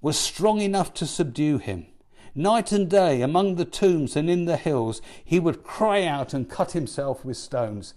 was 0.00 0.18
strong 0.18 0.60
enough 0.60 0.92
to 0.94 1.06
subdue 1.06 1.58
him. 1.58 1.86
Night 2.34 2.72
and 2.72 2.90
day, 2.90 3.22
among 3.22 3.54
the 3.54 3.64
tombs 3.64 4.16
and 4.16 4.28
in 4.28 4.44
the 4.44 4.56
hills, 4.56 5.00
he 5.24 5.38
would 5.38 5.62
cry 5.62 6.04
out 6.04 6.34
and 6.34 6.50
cut 6.50 6.72
himself 6.72 7.24
with 7.24 7.36
stones. 7.36 7.94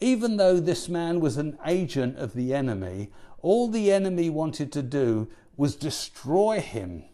Even 0.00 0.38
though 0.38 0.58
this 0.58 0.88
man 0.88 1.20
was 1.20 1.36
an 1.36 1.58
agent 1.66 2.16
of 2.16 2.32
the 2.32 2.54
enemy, 2.54 3.10
all 3.42 3.68
the 3.68 3.92
enemy 3.92 4.30
wanted 4.30 4.72
to 4.72 4.82
do 4.82 5.28
was 5.58 5.76
destroy 5.76 6.60
him. 6.60 7.04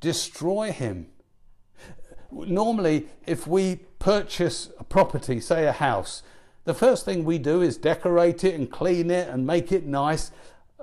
Destroy 0.00 0.70
him. 0.70 1.08
Normally, 2.30 3.08
if 3.26 3.46
we 3.46 3.80
purchase 3.98 4.70
a 4.78 4.84
property, 4.84 5.40
say 5.40 5.66
a 5.66 5.72
house, 5.72 6.22
the 6.64 6.74
first 6.74 7.04
thing 7.04 7.24
we 7.24 7.38
do 7.38 7.60
is 7.60 7.76
decorate 7.76 8.44
it 8.44 8.54
and 8.54 8.70
clean 8.70 9.10
it 9.10 9.28
and 9.28 9.46
make 9.46 9.72
it 9.72 9.84
nice. 9.84 10.30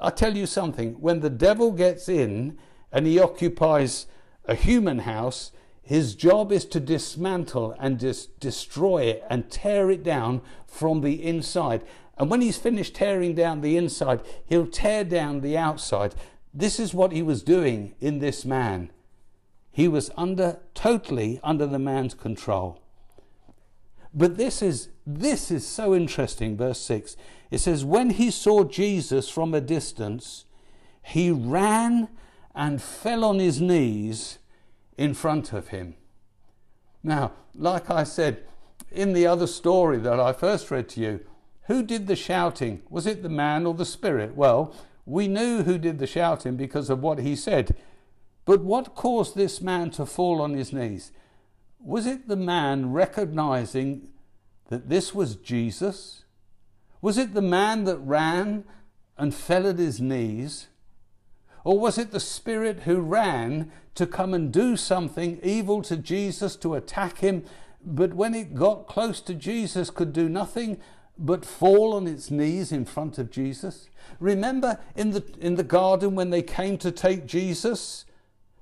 I 0.01 0.09
tell 0.09 0.35
you 0.35 0.45
something, 0.45 0.93
when 0.99 1.21
the 1.21 1.29
devil 1.29 1.71
gets 1.71 2.09
in 2.09 2.57
and 2.91 3.07
he 3.07 3.17
occupies 3.17 4.05
a 4.45 4.55
human 4.55 4.99
house, 4.99 5.51
his 5.81 6.15
job 6.15 6.51
is 6.51 6.65
to 6.65 6.79
dismantle 6.79 7.75
and 7.79 7.97
dis- 7.97 8.27
destroy 8.39 9.03
it 9.03 9.23
and 9.29 9.49
tear 9.49 9.89
it 9.89 10.03
down 10.03 10.41
from 10.67 11.01
the 11.01 11.23
inside. 11.23 11.83
And 12.17 12.29
when 12.29 12.41
he's 12.41 12.57
finished 12.57 12.95
tearing 12.95 13.33
down 13.33 13.61
the 13.61 13.77
inside, 13.77 14.21
he'll 14.45 14.67
tear 14.67 15.03
down 15.03 15.41
the 15.41 15.57
outside. 15.57 16.13
This 16.53 16.79
is 16.79 16.93
what 16.93 17.11
he 17.11 17.21
was 17.21 17.41
doing 17.41 17.95
in 17.99 18.19
this 18.19 18.45
man. 18.45 18.91
He 19.71 19.87
was 19.87 20.11
under 20.17 20.59
totally 20.73 21.39
under 21.43 21.65
the 21.65 21.79
man's 21.79 22.13
control. 22.13 22.81
But 24.13 24.37
this 24.37 24.61
is 24.61 24.89
this 25.05 25.49
is 25.49 25.65
so 25.65 25.95
interesting 25.95 26.57
verse 26.57 26.79
6. 26.81 27.15
It 27.51 27.59
says 27.59 27.85
when 27.85 28.11
he 28.11 28.29
saw 28.29 28.63
Jesus 28.63 29.29
from 29.29 29.53
a 29.53 29.61
distance, 29.61 30.45
he 31.01 31.31
ran 31.31 32.09
and 32.55 32.81
fell 32.81 33.23
on 33.23 33.39
his 33.39 33.61
knees 33.61 34.39
in 34.97 35.13
front 35.13 35.53
of 35.53 35.69
him. 35.69 35.95
Now, 37.03 37.31
like 37.55 37.89
I 37.89 38.03
said 38.03 38.43
in 38.91 39.13
the 39.13 39.27
other 39.27 39.47
story 39.47 39.97
that 39.99 40.19
I 40.19 40.33
first 40.33 40.71
read 40.71 40.89
to 40.89 41.01
you, 41.01 41.19
who 41.67 41.83
did 41.83 42.07
the 42.07 42.15
shouting? 42.15 42.81
Was 42.89 43.05
it 43.05 43.21
the 43.21 43.29
man 43.29 43.65
or 43.65 43.73
the 43.73 43.85
spirit? 43.85 44.35
Well, 44.35 44.75
we 45.05 45.27
knew 45.27 45.63
who 45.63 45.77
did 45.77 45.99
the 45.99 46.07
shouting 46.07 46.55
because 46.55 46.89
of 46.89 47.01
what 47.01 47.19
he 47.19 47.35
said. 47.35 47.75
But 48.45 48.63
what 48.63 48.95
caused 48.95 49.35
this 49.35 49.61
man 49.61 49.91
to 49.91 50.05
fall 50.05 50.41
on 50.41 50.53
his 50.53 50.73
knees? 50.73 51.11
Was 51.79 52.07
it 52.07 52.27
the 52.27 52.35
man 52.35 52.91
recognizing 52.91 54.07
that 54.69 54.89
this 54.89 55.13
was 55.13 55.35
Jesus? 55.35 56.23
Was 57.01 57.17
it 57.17 57.35
the 57.35 57.41
man 57.41 57.83
that 57.83 57.99
ran 57.99 58.65
and 59.17 59.33
fell 59.33 59.67
at 59.67 59.77
his 59.77 60.01
knees? 60.01 60.68
Or 61.63 61.79
was 61.79 61.97
it 61.97 62.11
the 62.11 62.19
spirit 62.19 62.81
who 62.81 62.99
ran 62.99 63.71
to 63.95 64.07
come 64.07 64.33
and 64.33 64.51
do 64.51 64.77
something 64.77 65.39
evil 65.43 65.81
to 65.83 65.97
Jesus, 65.97 66.55
to 66.57 66.75
attack 66.75 67.19
him, 67.19 67.43
but 67.83 68.13
when 68.13 68.33
it 68.33 68.55
got 68.55 68.87
close 68.87 69.21
to 69.21 69.33
Jesus, 69.33 69.89
could 69.89 70.13
do 70.13 70.29
nothing 70.29 70.79
but 71.17 71.45
fall 71.45 71.93
on 71.93 72.07
its 72.07 72.31
knees 72.31 72.71
in 72.71 72.85
front 72.85 73.17
of 73.17 73.29
Jesus? 73.29 73.89
Remember 74.19 74.79
in 74.95 75.11
the, 75.11 75.23
in 75.39 75.55
the 75.55 75.63
garden 75.63 76.15
when 76.15 76.29
they 76.29 76.41
came 76.41 76.77
to 76.77 76.91
take 76.91 77.25
Jesus? 77.25 78.05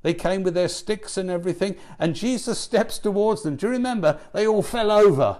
They 0.02 0.14
came 0.14 0.44
with 0.44 0.54
their 0.54 0.68
sticks 0.68 1.18
and 1.18 1.30
everything, 1.30 1.76
and 2.00 2.16
Jesus 2.16 2.60
steps 2.60 3.00
towards 3.00 3.44
them. 3.44 3.56
Do 3.56 3.68
you 3.68 3.74
remember? 3.74 4.20
They 4.34 4.48
all 4.48 4.64
fell 4.64 4.92
over. 4.92 5.40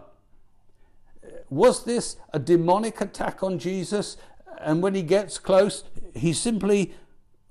Was 1.50 1.86
this 1.86 2.18
a 2.34 2.40
demonic 2.40 3.00
attack 3.00 3.42
on 3.42 3.60
Jesus? 3.60 4.18
And 4.60 4.82
when 4.82 4.96
he 4.96 5.04
gets 5.04 5.38
close, 5.38 5.84
he 6.14 6.34
simply 6.34 6.94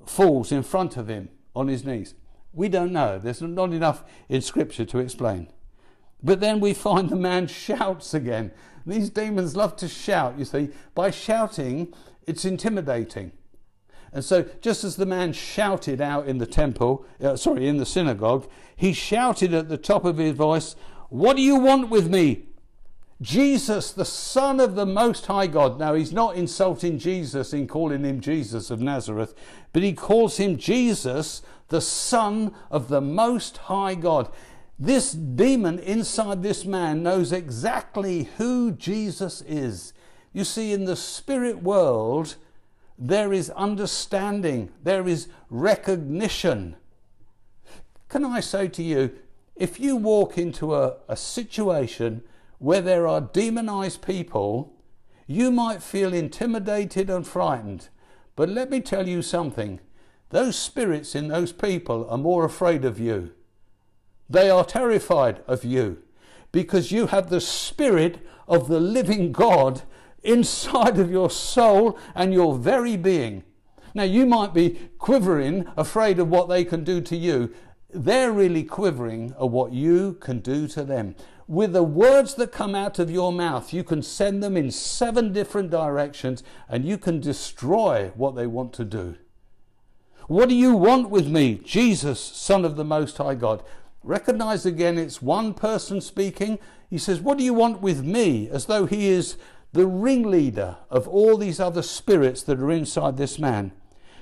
falls 0.07 0.53
in 0.53 0.63
front 0.63 0.97
of 0.97 1.09
him 1.09 1.29
on 1.55 1.69
his 1.69 1.85
knees. 1.85 2.15
We 2.53 2.69
don't 2.69 2.93
know. 2.93 3.19
There's 3.19 3.43
not 3.43 3.73
enough 3.73 4.05
in 4.29 4.41
Scripture 4.41 4.85
to 4.87 4.99
explain. 4.99 5.49
But 6.23 6.41
then 6.41 6.61
we 6.61 6.73
find 6.73 7.11
the 7.11 7.17
man 7.17 7.47
shouts 7.49 8.15
again. 8.15 8.53
These 8.87 9.11
demons 9.11 9.57
love 9.57 9.77
to 9.77 9.89
shout, 9.89 10.39
you 10.39 10.45
see. 10.45 10.71
By 10.95 11.11
shouting, 11.11 11.93
it's 12.27 12.45
intimidating. 12.45 13.33
And 14.13 14.25
so, 14.25 14.47
just 14.63 14.85
as 14.85 14.97
the 14.97 15.05
man 15.05 15.33
shouted 15.33 16.01
out 16.01 16.27
in 16.27 16.39
the 16.39 16.47
temple, 16.47 17.05
uh, 17.21 17.37
sorry, 17.37 17.67
in 17.67 17.77
the 17.77 17.85
synagogue, 17.85 18.49
he 18.75 18.93
shouted 18.93 19.53
at 19.53 19.69
the 19.69 19.77
top 19.77 20.05
of 20.05 20.19
his 20.19 20.33
voice, 20.33 20.77
What 21.09 21.37
do 21.37 21.43
you 21.43 21.57
want 21.57 21.91
with 21.91 22.09
me, 22.09 22.47
Jesus, 23.23 23.93
the 23.93 24.05
Son 24.05 24.61
of 24.61 24.75
the 24.75 24.85
Most 24.85 25.27
High 25.27 25.47
God. 25.47 25.79
Now, 25.79 25.95
he's 25.95 26.13
not 26.13 26.37
insulting 26.37 26.99
Jesus 26.99 27.53
in 27.55 27.67
calling 27.67 28.05
him 28.05 28.21
Jesus 28.21 28.71
of 28.71 28.81
Nazareth, 28.81 29.35
but 29.73 29.83
he 29.83 29.95
calls 29.95 30.37
him 30.37 30.59
Jesus, 30.59 31.43
the 31.69 31.81
Son 31.81 32.55
of 32.71 32.89
the 32.89 33.01
Most 33.01 33.57
High 33.57 33.95
God. 33.95 34.31
This 34.79 35.13
demon 35.13 35.79
inside 35.79 36.43
this 36.43 36.67
man 36.67 37.03
knows 37.03 37.33
exactly 37.33 38.25
who 38.37 38.73
Jesus 38.73 39.41
is. 39.43 39.95
You 40.35 40.45
see, 40.45 40.75
in 40.75 40.85
the 40.85 40.97
spirit 40.97 41.63
world, 41.63 42.37
there 42.99 43.33
is 43.33 43.49
understanding, 43.51 44.71
there 44.83 45.09
is 45.09 45.29
recognition. 45.49 46.77
Can 48.11 48.27
I 48.27 48.41
say 48.41 48.69
to 48.69 48.83
you, 48.83 49.13
if 49.55 49.81
you 49.81 49.97
walk 49.97 50.37
into 50.37 50.75
a, 50.75 50.97
a 51.09 51.17
situation 51.17 52.23
where 52.59 52.81
there 52.81 53.07
are 53.07 53.21
demonized 53.21 54.03
people, 54.03 54.73
you 55.27 55.51
might 55.51 55.83
feel 55.83 56.15
intimidated 56.15 57.11
and 57.11 57.27
frightened. 57.27 57.89
But 58.35 58.49
let 58.49 58.71
me 58.71 58.81
tell 58.81 59.09
you 59.09 59.23
something 59.23 59.81
those 60.31 60.57
spirits 60.57 61.15
in 61.15 61.29
those 61.29 61.53
people 61.53 62.09
are 62.11 62.19
more 62.19 62.45
afraid 62.45 62.85
of 62.85 62.99
you. 62.99 63.33
They 64.29 64.51
are 64.51 64.65
terrified 64.65 65.43
of 65.47 65.65
you 65.65 66.03
because 66.51 66.91
you 66.91 67.07
have 67.07 67.31
the 67.31 67.41
spirit 67.41 68.27
of 68.49 68.69
the 68.69 68.81
living 68.81 69.31
God 69.31 69.83
inside 70.23 70.99
of 70.99 71.11
your 71.11 71.31
soul 71.31 71.99
and 72.15 72.35
your 72.35 72.57
very 72.57 72.97
being. 72.97 73.45
Now, 73.95 74.03
you 74.03 74.27
might 74.27 74.53
be 74.53 74.91
quivering, 74.99 75.67
afraid 75.77 76.19
of 76.19 76.29
what 76.29 76.49
they 76.49 76.65
can 76.65 76.85
do 76.85 77.01
to 77.03 77.17
you. 77.17 77.55
They're 77.91 78.33
really 78.33 78.65
quivering 78.65 79.33
of 79.39 79.53
what 79.53 79.73
you 79.73 80.15
can 80.15 80.41
do 80.41 80.67
to 80.69 80.85
them 80.85 81.15
with 81.49 81.73
the 81.73 81.83
words 81.83 82.35
that 82.35 82.51
come 82.51 82.75
out 82.75 82.99
of 82.99 83.11
your 83.11 83.33
mouth, 83.33 83.73
you 83.73 83.85
can 83.85 84.03
send 84.03 84.43
them 84.43 84.57
in 84.57 84.71
seven 84.71 85.33
different 85.33 85.71
directions 85.71 86.43
and 86.69 86.85
you 86.85 86.99
can 86.99 87.21
destroy 87.21 88.11
what 88.17 88.35
they 88.35 88.47
want 88.47 88.73
to 88.75 88.85
do. 88.85 89.17
What 90.27 90.49
do 90.49 90.57
you 90.57 90.75
want 90.75 91.09
with 91.09 91.29
me, 91.29 91.55
Jesus, 91.55 92.19
Son 92.19 92.65
of 92.65 92.75
the 92.75 92.85
Most 92.85 93.17
High 93.19 93.37
God? 93.37 93.63
Recognize 94.03 94.67
again 94.67 94.99
it's 94.99 95.23
one 95.23 95.55
person 95.55 96.01
speaking. 96.01 96.59
He 96.91 96.99
says, 96.99 97.21
What 97.21 97.39
do 97.39 97.45
you 97.45 97.55
want 97.55 97.81
with 97.81 98.05
me? 98.05 98.49
As 98.49 98.67
though 98.67 98.87
he 98.87 99.07
is 99.07 99.37
the 99.73 99.87
ringleader 99.87 100.79
of 100.91 101.07
all 101.07 101.37
these 101.37 101.61
other 101.61 101.83
spirits 101.83 102.43
that 102.43 102.59
are 102.59 102.73
inside 102.73 103.17
this 103.17 103.39
man. 103.39 103.71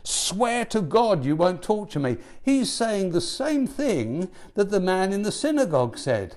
Swear 0.02 0.66
to 0.66 0.82
God 0.82 1.24
you 1.24 1.36
won't 1.36 1.62
torture 1.62 2.00
me. 2.00 2.18
He's 2.42 2.70
saying 2.70 3.10
the 3.10 3.22
same 3.22 3.66
thing 3.66 4.30
that 4.54 4.70
the 4.70 4.80
man 4.80 5.12
in 5.12 5.22
the 5.22 5.32
synagogue 5.32 5.96
said. 5.96 6.36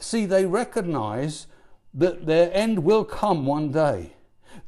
See, 0.00 0.26
they 0.26 0.46
recognize 0.46 1.46
that 1.94 2.26
their 2.26 2.50
end 2.54 2.84
will 2.84 3.04
come 3.04 3.46
one 3.46 3.70
day, 3.70 4.14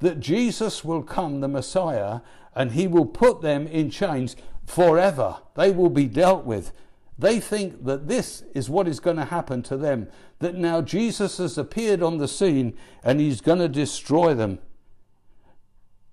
that 0.00 0.20
Jesus 0.20 0.84
will 0.84 1.02
come, 1.02 1.40
the 1.40 1.48
Messiah, 1.48 2.20
and 2.54 2.72
he 2.72 2.86
will 2.86 3.06
put 3.06 3.40
them 3.40 3.66
in 3.66 3.90
chains 3.90 4.36
forever. 4.66 5.38
They 5.54 5.70
will 5.70 5.90
be 5.90 6.06
dealt 6.06 6.44
with. 6.44 6.72
They 7.18 7.40
think 7.40 7.84
that 7.84 8.08
this 8.08 8.42
is 8.54 8.70
what 8.70 8.88
is 8.88 9.00
going 9.00 9.16
to 9.16 9.24
happen 9.26 9.62
to 9.64 9.76
them, 9.76 10.08
that 10.40 10.54
now 10.54 10.82
Jesus 10.82 11.38
has 11.38 11.56
appeared 11.56 12.02
on 12.02 12.18
the 12.18 12.28
scene 12.28 12.76
and 13.02 13.20
he's 13.20 13.40
going 13.40 13.58
to 13.58 13.68
destroy 13.68 14.34
them. 14.34 14.58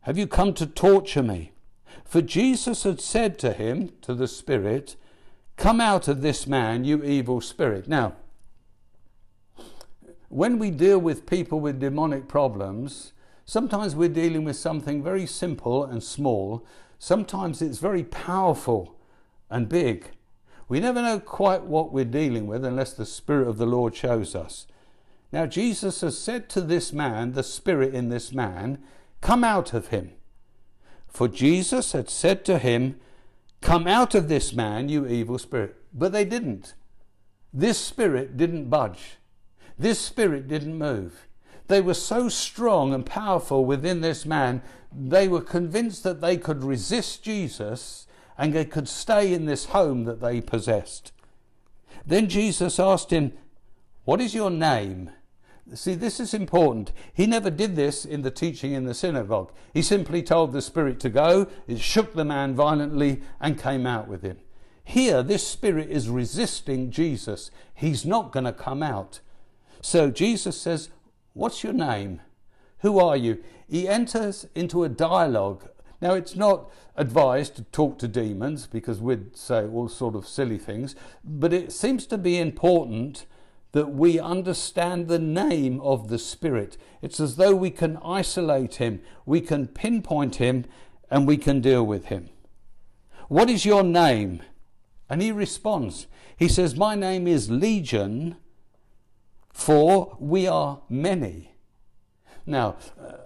Have 0.01 0.17
you 0.17 0.27
come 0.27 0.53
to 0.53 0.65
torture 0.65 1.23
me? 1.23 1.51
For 2.05 2.21
Jesus 2.21 2.83
had 2.83 3.01
said 3.01 3.37
to 3.39 3.53
him, 3.53 3.91
to 4.01 4.13
the 4.13 4.27
Spirit, 4.27 4.95
Come 5.57 5.81
out 5.81 6.07
of 6.07 6.21
this 6.21 6.47
man, 6.47 6.85
you 6.85 7.03
evil 7.03 7.41
spirit. 7.41 7.87
Now, 7.89 8.13
when 10.29 10.59
we 10.59 10.71
deal 10.71 10.99
with 10.99 11.25
people 11.25 11.59
with 11.59 11.79
demonic 11.79 12.27
problems, 12.27 13.13
sometimes 13.45 13.95
we're 13.95 14.09
dealing 14.09 14.43
with 14.43 14.55
something 14.55 15.03
very 15.03 15.25
simple 15.25 15.83
and 15.83 16.01
small, 16.01 16.65
sometimes 16.99 17.61
it's 17.61 17.79
very 17.79 18.03
powerful 18.03 18.95
and 19.49 19.67
big. 19.67 20.11
We 20.67 20.79
never 20.79 21.01
know 21.01 21.19
quite 21.19 21.63
what 21.63 21.91
we're 21.91 22.05
dealing 22.05 22.45
with 22.45 22.63
unless 22.63 22.93
the 22.93 23.05
Spirit 23.05 23.47
of 23.47 23.57
the 23.57 23.65
Lord 23.65 23.95
shows 23.95 24.35
us. 24.35 24.67
Now, 25.31 25.47
Jesus 25.47 26.01
has 26.01 26.17
said 26.17 26.47
to 26.49 26.61
this 26.61 26.93
man, 26.93 27.33
the 27.33 27.43
Spirit 27.43 27.95
in 27.95 28.09
this 28.09 28.31
man, 28.31 28.79
Come 29.21 29.43
out 29.43 29.73
of 29.73 29.87
him. 29.87 30.11
For 31.07 31.27
Jesus 31.27 31.91
had 31.91 32.09
said 32.09 32.45
to 32.45 32.59
him, 32.59 32.99
Come 33.61 33.87
out 33.87 34.15
of 34.15 34.29
this 34.29 34.53
man, 34.53 34.89
you 34.89 35.05
evil 35.07 35.37
spirit. 35.37 35.75
But 35.93 36.11
they 36.13 36.23
didn't. 36.23 36.75
This 37.51 37.77
spirit 37.77 38.37
didn't 38.37 38.69
budge. 38.69 39.17
This 39.79 39.99
spirit 39.99 40.49
didn't 40.49 40.77
move. 40.77 41.25
They 41.67 41.79
were 41.79 41.93
so 41.93 42.27
strong 42.27 42.93
and 42.93 43.05
powerful 43.05 43.63
within 43.63 44.01
this 44.01 44.25
man, 44.25 44.61
they 44.91 45.27
were 45.27 45.41
convinced 45.41 46.03
that 46.03 46.19
they 46.19 46.35
could 46.35 46.63
resist 46.63 47.23
Jesus 47.23 48.07
and 48.37 48.53
they 48.53 48.65
could 48.65 48.89
stay 48.89 49.33
in 49.33 49.45
this 49.45 49.65
home 49.65 50.03
that 50.03 50.19
they 50.19 50.41
possessed. 50.41 51.11
Then 52.05 52.27
Jesus 52.27 52.79
asked 52.79 53.11
him, 53.11 53.33
What 54.03 54.19
is 54.19 54.33
your 54.33 54.49
name? 54.49 55.11
See, 55.75 55.93
this 55.93 56.19
is 56.19 56.33
important. 56.33 56.91
He 57.13 57.27
never 57.27 57.51
did 57.51 57.75
this 57.75 58.03
in 58.03 58.23
the 58.23 58.31
teaching 58.31 58.73
in 58.73 58.85
the 58.85 58.95
synagogue. 58.95 59.51
He 59.73 59.83
simply 59.83 60.23
told 60.23 60.51
the 60.51 60.63
spirit 60.63 60.99
to 61.01 61.09
go, 61.09 61.47
it 61.67 61.79
shook 61.79 62.13
the 62.13 62.25
man 62.25 62.55
violently 62.55 63.21
and 63.39 63.61
came 63.61 63.85
out 63.85 64.07
with 64.07 64.23
him. 64.23 64.39
Here, 64.83 65.21
this 65.21 65.45
spirit 65.45 65.91
is 65.91 66.09
resisting 66.09 66.89
Jesus. 66.89 67.51
He's 67.75 68.03
not 68.03 68.31
going 68.31 68.45
to 68.45 68.51
come 68.51 68.81
out. 68.81 69.19
So 69.81 70.11
Jesus 70.11 70.59
says, 70.59 70.89
What's 71.33 71.63
your 71.63 71.73
name? 71.73 72.21
Who 72.79 72.99
are 72.99 73.17
you? 73.17 73.43
He 73.67 73.87
enters 73.87 74.47
into 74.55 74.83
a 74.83 74.89
dialogue 74.89 75.67
now, 76.01 76.13
it's 76.13 76.35
not 76.35 76.71
advised 76.95 77.55
to 77.57 77.63
talk 77.63 77.99
to 77.99 78.07
demons 78.07 78.67
because 78.67 79.01
we'd 79.01 79.35
say 79.35 79.65
all 79.65 79.89
sort 79.89 80.15
of 80.15 80.27
silly 80.27 80.57
things, 80.57 80.95
but 81.23 81.51
it 81.51 81.71
seems 81.71 82.05
to 82.07 82.17
be 82.17 82.37
important 82.37 83.25
that 83.73 83.87
we 83.87 84.19
understand 84.19 85.07
the 85.07 85.19
name 85.19 85.79
of 85.81 86.07
the 86.07 86.17
Spirit. 86.17 86.77
It's 87.01 87.19
as 87.19 87.35
though 87.35 87.53
we 87.53 87.69
can 87.69 87.97
isolate 87.97 88.75
him, 88.75 89.01
we 89.25 89.41
can 89.41 89.67
pinpoint 89.67 90.37
him, 90.37 90.65
and 91.11 91.27
we 91.27 91.37
can 91.37 91.59
deal 91.59 91.85
with 91.85 92.05
him. 92.05 92.29
What 93.27 93.49
is 93.49 93.65
your 93.65 93.83
name? 93.83 94.41
And 95.09 95.21
he 95.21 95.31
responds. 95.31 96.07
He 96.37 96.47
says, 96.47 96.75
My 96.75 96.95
name 96.95 97.27
is 97.27 97.51
Legion, 97.51 98.37
for 99.51 100.15
we 100.19 100.47
are 100.47 100.81
many. 100.89 101.53
Now, 102.45 102.77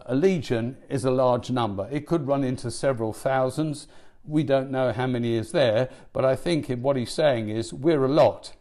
a 0.06 0.16
legion 0.16 0.78
is 0.90 1.06
a 1.06 1.12
large 1.12 1.50
number. 1.50 1.88
It 1.92 2.06
could 2.06 2.28
run 2.28 2.44
into 2.44 2.70
several 2.70 3.14
thousands. 3.14 3.88
We 4.26 4.44
don't 4.44 4.72
know 4.72 4.92
how 4.92 5.08
many 5.08 5.36
is 5.36 5.52
there, 5.52 5.90
but 6.12 6.26
I 6.26 6.36
think 6.36 6.68
what 6.68 6.98
he's 6.98 7.12
saying 7.12 7.50
is 7.50 7.74
we're 7.74 8.04
a 8.04 8.10
lot. 8.10 8.54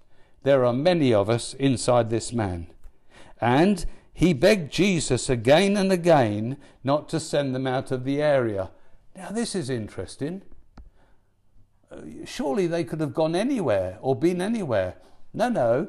There 0.42 0.64
are 0.64 0.72
many 0.72 1.12
of 1.14 1.30
us 1.30 1.54
inside 1.54 2.10
this 2.10 2.32
man. 2.32 2.68
And 3.40 3.84
he 4.12 4.32
begged 4.32 4.72
Jesus 4.72 5.28
again 5.28 5.76
and 5.76 5.90
again 5.90 6.58
not 6.84 7.08
to 7.08 7.18
send 7.18 7.54
them 7.54 7.66
out 7.66 7.90
of 7.90 8.04
the 8.04 8.20
area. 8.22 8.70
Now, 9.16 9.30
this 9.30 9.54
is 9.54 9.68
interesting. 9.68 10.42
Uh, 11.90 12.02
surely 12.24 12.66
they 12.66 12.84
could 12.84 13.00
have 13.00 13.14
gone 13.14 13.34
anywhere 13.34 13.98
or 14.00 14.14
been 14.14 14.40
anywhere. 14.40 14.94
No, 15.34 15.48
no. 15.48 15.88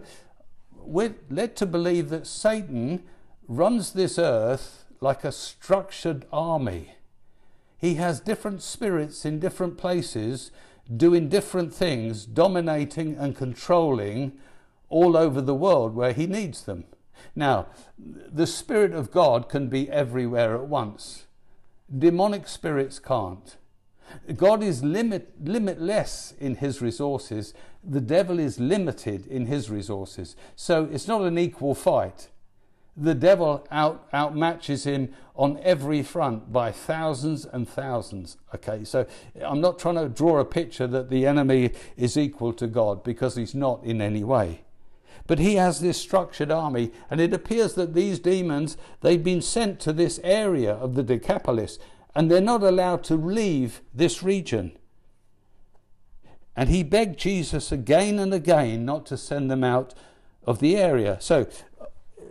We're 0.85 1.15
led 1.29 1.55
to 1.57 1.65
believe 1.65 2.09
that 2.09 2.27
Satan 2.27 3.03
runs 3.47 3.93
this 3.93 4.17
earth 4.17 4.85
like 4.99 5.23
a 5.23 5.31
structured 5.31 6.25
army. 6.31 6.95
He 7.77 7.95
has 7.95 8.19
different 8.19 8.61
spirits 8.61 9.25
in 9.25 9.39
different 9.39 9.77
places 9.77 10.51
doing 10.95 11.29
different 11.29 11.73
things, 11.73 12.25
dominating 12.25 13.15
and 13.15 13.35
controlling 13.35 14.33
all 14.89 15.17
over 15.17 15.41
the 15.41 15.55
world 15.55 15.95
where 15.95 16.13
he 16.13 16.27
needs 16.27 16.63
them. 16.63 16.85
Now, 17.35 17.67
the 17.97 18.47
Spirit 18.47 18.93
of 18.93 19.11
God 19.11 19.49
can 19.49 19.67
be 19.67 19.89
everywhere 19.89 20.55
at 20.55 20.67
once. 20.67 21.25
Demonic 21.95 22.47
spirits 22.47 22.99
can't. 22.99 23.57
God 24.35 24.61
is 24.61 24.83
limit, 24.83 25.33
limitless 25.43 26.33
in 26.39 26.55
his 26.55 26.81
resources. 26.81 27.53
The 27.83 28.01
devil 28.01 28.39
is 28.39 28.59
limited 28.59 29.27
in 29.27 29.47
his 29.47 29.69
resources. 29.69 30.35
So 30.55 30.87
it's 30.91 31.07
not 31.07 31.21
an 31.21 31.37
equal 31.37 31.75
fight. 31.75 32.29
The 32.95 33.15
devil 33.15 33.67
out 33.71 34.09
outmatches 34.11 34.85
him 34.85 35.13
on 35.35 35.59
every 35.63 36.03
front 36.03 36.53
by 36.53 36.71
thousands 36.71 37.45
and 37.45 37.67
thousands. 37.67 38.37
Okay 38.53 38.83
so 38.83 39.07
i'm 39.43 39.59
not 39.59 39.79
trying 39.79 39.95
to 39.95 40.07
draw 40.07 40.39
a 40.39 40.45
picture 40.45 40.85
that 40.85 41.09
the 41.09 41.25
enemy 41.25 41.71
is 41.97 42.17
equal 42.17 42.53
to 42.53 42.67
god 42.67 43.03
because 43.03 43.35
he's 43.35 43.55
not 43.55 43.83
in 43.83 43.99
any 43.99 44.23
way. 44.23 44.61
But 45.25 45.39
he 45.39 45.55
has 45.55 45.79
this 45.79 45.99
structured 45.99 46.51
army 46.51 46.91
and 47.09 47.19
it 47.19 47.33
appears 47.33 47.73
that 47.73 47.95
these 47.95 48.19
demons 48.19 48.77
they've 49.01 49.23
been 49.23 49.41
sent 49.41 49.79
to 49.81 49.93
this 49.93 50.19
area 50.23 50.73
of 50.73 50.93
the 50.93 51.03
decapolis 51.03 51.79
and 52.13 52.29
they're 52.29 52.41
not 52.41 52.61
allowed 52.61 53.03
to 53.05 53.15
leave 53.15 53.81
this 53.93 54.21
region 54.21 54.77
and 56.55 56.69
he 56.69 56.83
begged 56.83 57.19
jesus 57.19 57.71
again 57.71 58.19
and 58.19 58.33
again 58.33 58.85
not 58.85 59.05
to 59.05 59.17
send 59.17 59.49
them 59.49 59.63
out 59.63 59.93
of 60.45 60.59
the 60.59 60.75
area 60.77 61.17
so 61.19 61.47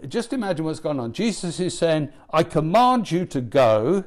just 0.09 0.33
imagine 0.33 0.65
what's 0.65 0.81
going 0.81 1.01
on. 1.01 1.13
Jesus 1.13 1.61
is 1.61 1.77
saying, 1.77 2.11
I 2.31 2.43
command 2.43 3.11
you 3.11 3.25
to 3.27 3.41
go. 3.41 4.05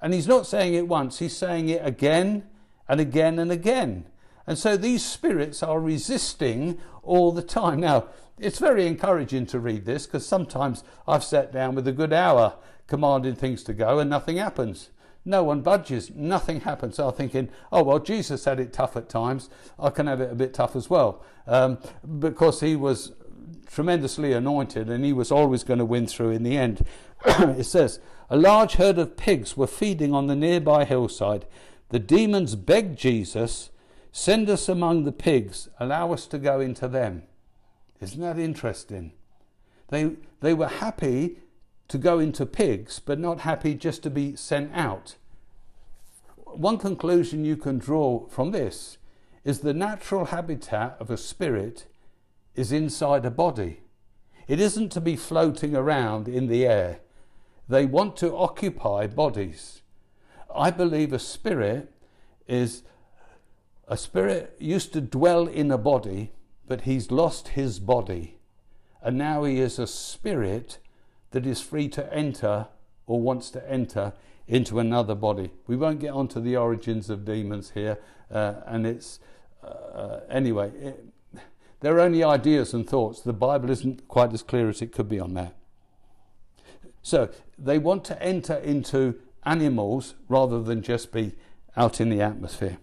And 0.00 0.14
he's 0.14 0.28
not 0.28 0.46
saying 0.46 0.74
it 0.74 0.88
once, 0.88 1.18
he's 1.18 1.36
saying 1.36 1.68
it 1.68 1.84
again 1.84 2.44
and 2.88 3.00
again 3.00 3.38
and 3.38 3.52
again. 3.52 4.06
And 4.46 4.56
so 4.56 4.76
these 4.76 5.04
spirits 5.04 5.62
are 5.62 5.78
resisting 5.78 6.78
all 7.02 7.32
the 7.32 7.42
time. 7.42 7.80
Now, 7.80 8.06
it's 8.38 8.58
very 8.58 8.86
encouraging 8.86 9.46
to 9.46 9.58
read 9.58 9.84
this 9.84 10.06
because 10.06 10.26
sometimes 10.26 10.82
I've 11.06 11.22
sat 11.22 11.52
down 11.52 11.74
with 11.74 11.86
a 11.86 11.92
good 11.92 12.12
hour 12.12 12.54
commanding 12.86 13.34
things 13.34 13.62
to 13.64 13.74
go 13.74 13.98
and 13.98 14.08
nothing 14.08 14.38
happens. 14.38 14.88
No 15.24 15.44
one 15.44 15.60
budges, 15.60 16.10
nothing 16.14 16.60
happens. 16.60 16.96
So 16.96 17.08
I'm 17.08 17.14
thinking, 17.14 17.50
oh, 17.70 17.82
well, 17.82 17.98
Jesus 17.98 18.44
had 18.44 18.58
it 18.58 18.72
tough 18.72 18.96
at 18.96 19.08
times. 19.08 19.50
I 19.78 19.90
can 19.90 20.06
have 20.06 20.20
it 20.20 20.32
a 20.32 20.34
bit 20.34 20.54
tough 20.54 20.74
as 20.74 20.88
well. 20.88 21.22
Um, 21.46 21.78
because 22.18 22.60
he 22.60 22.74
was 22.74 23.12
tremendously 23.66 24.32
anointed, 24.32 24.88
and 24.88 25.04
he 25.04 25.12
was 25.12 25.30
always 25.30 25.62
going 25.62 25.78
to 25.78 25.84
win 25.84 26.06
through 26.06 26.30
in 26.30 26.42
the 26.42 26.56
end. 26.56 26.84
it 27.26 27.64
says, 27.64 28.00
A 28.28 28.36
large 28.36 28.74
herd 28.74 28.98
of 28.98 29.16
pigs 29.16 29.56
were 29.56 29.66
feeding 29.66 30.14
on 30.14 30.26
the 30.26 30.36
nearby 30.36 30.84
hillside. 30.84 31.46
The 31.90 31.98
demons 31.98 32.56
begged 32.56 32.98
Jesus, 32.98 33.70
Send 34.12 34.48
us 34.50 34.68
among 34.68 35.04
the 35.04 35.12
pigs, 35.12 35.68
allow 35.78 36.12
us 36.12 36.26
to 36.28 36.38
go 36.38 36.60
into 36.60 36.88
them. 36.88 37.22
Isn't 38.00 38.20
that 38.20 38.38
interesting? 38.38 39.12
They, 39.88 40.12
they 40.40 40.54
were 40.54 40.68
happy 40.68 41.38
to 41.90 41.98
go 41.98 42.18
into 42.18 42.46
pigs, 42.46 43.00
but 43.00 43.18
not 43.18 43.40
happy 43.40 43.74
just 43.74 44.02
to 44.04 44.10
be 44.10 44.36
sent 44.36 44.72
out. 44.74 45.16
One 46.36 46.78
conclusion 46.78 47.44
you 47.44 47.56
can 47.56 47.78
draw 47.78 48.26
from 48.28 48.52
this 48.52 48.98
is 49.44 49.60
the 49.60 49.74
natural 49.74 50.26
habitat 50.26 50.96
of 51.00 51.10
a 51.10 51.16
spirit 51.16 51.86
is 52.54 52.72
inside 52.72 53.24
a 53.24 53.30
body. 53.30 53.80
It 54.46 54.60
isn't 54.60 54.90
to 54.92 55.00
be 55.00 55.16
floating 55.16 55.74
around 55.74 56.28
in 56.28 56.46
the 56.46 56.66
air. 56.66 57.00
They 57.68 57.86
want 57.86 58.16
to 58.18 58.36
occupy 58.36 59.06
bodies. 59.06 59.82
I 60.54 60.70
believe 60.70 61.12
a 61.12 61.18
spirit 61.18 61.92
is 62.46 62.82
a 63.86 63.96
spirit 63.96 64.56
used 64.60 64.92
to 64.92 65.00
dwell 65.00 65.48
in 65.48 65.70
a 65.70 65.78
body, 65.78 66.30
but 66.68 66.82
he's 66.82 67.10
lost 67.10 67.48
his 67.48 67.80
body. 67.80 68.38
And 69.02 69.18
now 69.18 69.42
he 69.44 69.58
is 69.58 69.78
a 69.78 69.86
spirit 69.86 70.78
that 71.30 71.46
is 71.46 71.60
free 71.60 71.88
to 71.88 72.12
enter 72.12 72.68
or 73.06 73.20
wants 73.20 73.50
to 73.50 73.70
enter 73.70 74.12
into 74.46 74.78
another 74.78 75.14
body. 75.14 75.50
We 75.66 75.76
won't 75.76 76.00
get 76.00 76.10
onto 76.10 76.40
the 76.40 76.56
origins 76.56 77.08
of 77.10 77.24
demons 77.24 77.70
here, 77.70 77.98
uh, 78.30 78.54
and 78.66 78.86
it's 78.86 79.20
uh, 79.62 80.20
anyway. 80.28 80.70
It, 80.70 81.04
they're 81.80 82.00
only 82.00 82.22
ideas 82.22 82.74
and 82.74 82.86
thoughts. 82.86 83.20
The 83.22 83.32
Bible 83.32 83.70
isn't 83.70 84.06
quite 84.06 84.32
as 84.32 84.42
clear 84.42 84.68
as 84.68 84.82
it 84.82 84.92
could 84.92 85.08
be 85.08 85.18
on 85.18 85.34
that. 85.34 85.54
So 87.02 87.30
they 87.58 87.78
want 87.78 88.04
to 88.06 88.22
enter 88.22 88.56
into 88.56 89.18
animals 89.44 90.14
rather 90.28 90.62
than 90.62 90.82
just 90.82 91.12
be 91.12 91.32
out 91.76 92.00
in 92.00 92.10
the 92.10 92.20
atmosphere. 92.20 92.78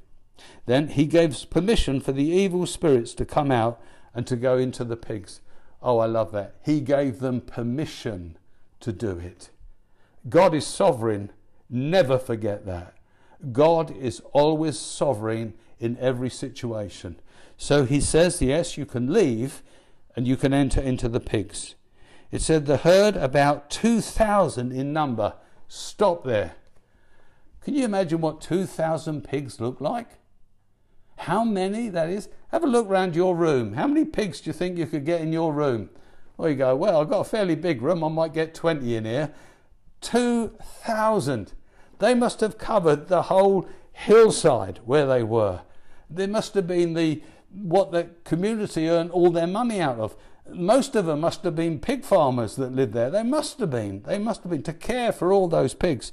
Then 0.65 0.89
he 0.89 1.05
gave 1.05 1.49
permission 1.49 1.99
for 2.01 2.11
the 2.11 2.25
evil 2.25 2.65
spirits 2.65 3.13
to 3.15 3.25
come 3.25 3.51
out 3.51 3.79
and 4.15 4.25
to 4.27 4.35
go 4.35 4.57
into 4.57 4.83
the 4.83 4.97
pigs. 4.97 5.41
Oh, 5.81 5.99
I 5.99 6.05
love 6.05 6.31
that. 6.31 6.55
He 6.65 6.81
gave 6.81 7.19
them 7.19 7.41
permission 7.41 8.37
to 8.79 8.91
do 8.91 9.11
it. 9.17 9.49
God 10.29 10.53
is 10.53 10.65
sovereign. 10.65 11.31
Never 11.69 12.17
forget 12.17 12.65
that. 12.65 12.95
God 13.51 13.95
is 13.95 14.21
always 14.33 14.79
sovereign 14.79 15.53
in 15.79 15.97
every 15.99 16.29
situation. 16.29 17.19
So 17.57 17.85
he 17.85 18.01
says, 18.01 18.41
yes, 18.41 18.77
you 18.77 18.85
can 18.85 19.13
leave 19.13 19.61
and 20.15 20.27
you 20.27 20.35
can 20.35 20.53
enter 20.53 20.81
into 20.81 21.07
the 21.07 21.19
pigs. 21.19 21.75
It 22.31 22.41
said 22.41 22.65
the 22.65 22.77
herd, 22.77 23.15
about 23.15 23.69
2,000 23.69 24.71
in 24.71 24.91
number, 24.91 25.33
Stop 25.67 26.23
there. 26.23 26.55
Can 27.61 27.75
you 27.75 27.83
imagine 27.83 28.21
what 28.21 28.39
2,000 28.39 29.23
pigs 29.23 29.59
look 29.59 29.81
like? 29.81 30.07
How 31.17 31.43
many 31.43 31.89
that 31.89 32.09
is? 32.09 32.29
Have 32.49 32.63
a 32.63 32.67
look 32.67 32.89
round 32.89 33.15
your 33.15 33.35
room. 33.35 33.73
How 33.73 33.87
many 33.87 34.05
pigs 34.05 34.41
do 34.41 34.49
you 34.49 34.53
think 34.53 34.77
you 34.77 34.85
could 34.85 35.05
get 35.05 35.21
in 35.21 35.33
your 35.33 35.51
room? 35.53 35.89
Well, 36.37 36.49
you 36.49 36.55
go, 36.55 36.75
well, 36.75 37.01
I've 37.01 37.09
got 37.09 37.21
a 37.21 37.29
fairly 37.29 37.55
big 37.55 37.81
room. 37.81 38.03
I 38.03 38.09
might 38.09 38.33
get 38.33 38.53
20 38.53 38.95
in 38.95 39.05
here. 39.05 39.33
2,000. 40.01 41.53
They 41.99 42.13
must 42.13 42.39
have 42.41 42.57
covered 42.57 43.07
the 43.07 43.23
whole 43.23 43.67
hillside 43.91 44.79
where 44.85 45.07
they 45.07 45.23
were. 45.23 45.61
There 46.09 46.27
must 46.27 46.53
have 46.53 46.67
been 46.67 46.93
the 46.93 47.21
what 47.51 47.91
the 47.91 48.09
community 48.23 48.87
earned 48.87 49.11
all 49.11 49.31
their 49.31 49.47
money 49.47 49.81
out 49.81 49.97
of. 49.99 50.15
Most 50.49 50.95
of 50.95 51.05
them 51.05 51.21
must 51.21 51.43
have 51.43 51.55
been 51.55 51.79
pig 51.79 52.03
farmers 52.03 52.55
that 52.57 52.75
lived 52.75 52.93
there. 52.93 53.09
They 53.09 53.23
must 53.23 53.59
have 53.59 53.71
been. 53.71 54.03
They 54.03 54.19
must 54.19 54.43
have 54.43 54.51
been 54.51 54.63
to 54.63 54.73
care 54.73 55.11
for 55.11 55.33
all 55.33 55.47
those 55.47 55.73
pigs. 55.73 56.11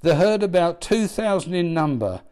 The 0.00 0.16
herd 0.16 0.42
about 0.42 0.80
2,000 0.80 1.54
in 1.54 1.72
number 1.72 2.22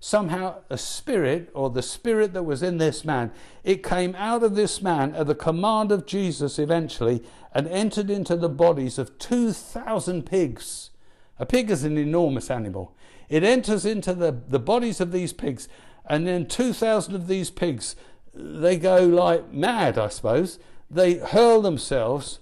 somehow 0.00 0.56
a 0.70 0.78
spirit 0.78 1.50
or 1.54 1.70
the 1.70 1.82
spirit 1.82 2.32
that 2.34 2.44
was 2.44 2.62
in 2.62 2.78
this 2.78 3.04
man. 3.04 3.30
It 3.64 3.82
came 3.82 4.14
out 4.16 4.42
of 4.42 4.54
this 4.54 4.82
man 4.82 5.14
at 5.14 5.26
the 5.26 5.34
command 5.34 5.92
of 5.92 6.06
jesus 6.06 6.58
eventually 6.58 7.22
and 7.52 7.66
entered 7.68 8.10
into 8.10 8.36
the 8.36 8.48
bodies 8.48 8.98
of 8.98 9.18
2000 9.18 10.26
pigs. 10.26 10.90
A 11.38 11.46
pig 11.46 11.70
is 11.70 11.84
an 11.84 11.98
enormous 11.98 12.50
animal. 12.50 12.94
It 13.28 13.42
enters 13.42 13.84
into 13.84 14.14
the, 14.14 14.32
the 14.32 14.58
bodies 14.58 15.00
of 15.00 15.12
these 15.12 15.32
pigs 15.32 15.68
and 16.04 16.26
then 16.26 16.46
2000 16.46 17.14
of 17.14 17.26
these 17.26 17.50
pigs 17.50 17.96
they 18.32 18.78
go 18.78 19.04
like 19.04 19.52
mad 19.52 19.98
i 19.98 20.08
suppose. 20.08 20.58
They 20.90 21.14
hurl 21.14 21.62
themselves 21.62 22.38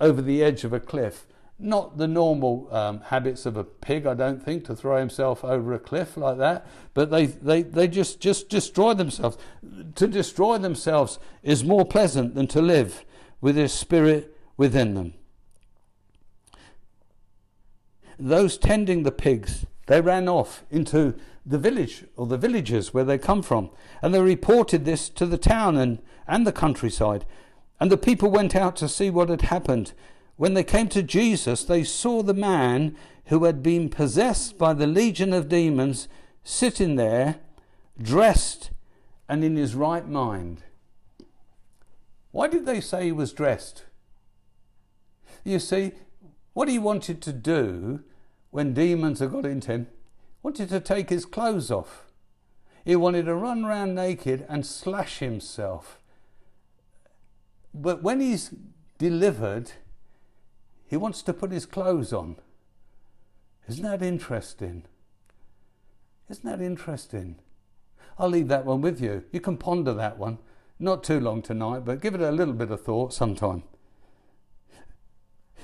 over 0.00 0.20
the 0.20 0.42
edge 0.42 0.64
of 0.64 0.72
a 0.72 0.80
cliff 0.80 1.26
not 1.64 1.98
the 1.98 2.06
normal 2.06 2.68
um, 2.74 3.00
habits 3.00 3.46
of 3.46 3.56
a 3.56 3.64
pig, 3.64 4.06
I 4.06 4.14
don't 4.14 4.42
think, 4.42 4.64
to 4.66 4.76
throw 4.76 4.98
himself 4.98 5.44
over 5.44 5.72
a 5.74 5.78
cliff 5.78 6.16
like 6.16 6.38
that, 6.38 6.66
but 6.92 7.10
they, 7.10 7.26
they, 7.26 7.62
they 7.62 7.88
just, 7.88 8.20
just 8.20 8.48
destroy 8.48 8.94
themselves. 8.94 9.36
To 9.94 10.06
destroy 10.06 10.58
themselves 10.58 11.18
is 11.42 11.64
more 11.64 11.84
pleasant 11.84 12.34
than 12.34 12.46
to 12.48 12.62
live 12.62 13.04
with 13.40 13.56
his 13.56 13.72
spirit 13.72 14.36
within 14.56 14.94
them. 14.94 15.14
Those 18.18 18.56
tending 18.56 19.02
the 19.02 19.12
pigs, 19.12 19.66
they 19.86 20.00
ran 20.00 20.28
off 20.28 20.64
into 20.70 21.14
the 21.44 21.58
village 21.58 22.04
or 22.16 22.26
the 22.26 22.38
villages 22.38 22.94
where 22.94 23.04
they 23.04 23.18
come 23.18 23.42
from, 23.42 23.70
and 24.00 24.14
they 24.14 24.20
reported 24.20 24.84
this 24.84 25.08
to 25.10 25.26
the 25.26 25.38
town 25.38 25.76
and, 25.76 26.00
and 26.26 26.46
the 26.46 26.52
countryside. 26.52 27.26
And 27.80 27.90
the 27.90 27.96
people 27.96 28.30
went 28.30 28.54
out 28.54 28.76
to 28.76 28.88
see 28.88 29.10
what 29.10 29.28
had 29.28 29.42
happened. 29.42 29.92
When 30.36 30.54
they 30.54 30.64
came 30.64 30.88
to 30.88 31.02
Jesus, 31.02 31.64
they 31.64 31.84
saw 31.84 32.22
the 32.22 32.34
man 32.34 32.96
who 33.26 33.44
had 33.44 33.62
been 33.62 33.88
possessed 33.88 34.58
by 34.58 34.74
the 34.74 34.86
legion 34.86 35.32
of 35.32 35.48
demons 35.48 36.08
sitting 36.42 36.96
there, 36.96 37.36
dressed 38.00 38.70
and 39.28 39.44
in 39.44 39.56
his 39.56 39.74
right 39.74 40.06
mind. 40.06 40.62
Why 42.32 42.48
did 42.48 42.66
they 42.66 42.80
say 42.80 43.04
he 43.04 43.12
was 43.12 43.32
dressed? 43.32 43.84
You 45.44 45.58
see, 45.58 45.92
what 46.52 46.68
he 46.68 46.78
wanted 46.78 47.22
to 47.22 47.32
do 47.32 48.02
when 48.50 48.74
demons 48.74 49.20
had 49.20 49.32
got 49.32 49.46
into 49.46 49.72
him, 49.72 49.86
wanted 50.42 50.68
to 50.68 50.80
take 50.80 51.10
his 51.10 51.24
clothes 51.24 51.70
off. 51.70 52.04
He 52.84 52.96
wanted 52.96 53.24
to 53.26 53.34
run 53.34 53.64
around 53.64 53.94
naked 53.94 54.44
and 54.48 54.66
slash 54.66 55.18
himself. 55.18 55.98
But 57.72 58.02
when 58.02 58.20
he's 58.20 58.54
delivered, 58.98 59.72
he 60.86 60.96
wants 60.96 61.22
to 61.22 61.32
put 61.32 61.50
his 61.50 61.66
clothes 61.66 62.12
on. 62.12 62.36
Isn't 63.68 63.84
that 63.84 64.02
interesting? 64.02 64.84
Isn't 66.28 66.44
that 66.44 66.60
interesting? 66.60 67.36
I'll 68.18 68.28
leave 68.28 68.48
that 68.48 68.64
one 68.64 68.80
with 68.80 69.00
you. 69.00 69.24
You 69.32 69.40
can 69.40 69.56
ponder 69.56 69.92
that 69.94 70.18
one. 70.18 70.38
Not 70.78 71.04
too 71.04 71.20
long 71.20 71.42
tonight, 71.42 71.84
but 71.84 72.00
give 72.00 72.14
it 72.14 72.20
a 72.20 72.32
little 72.32 72.54
bit 72.54 72.70
of 72.70 72.82
thought 72.82 73.12
sometime. 73.12 73.62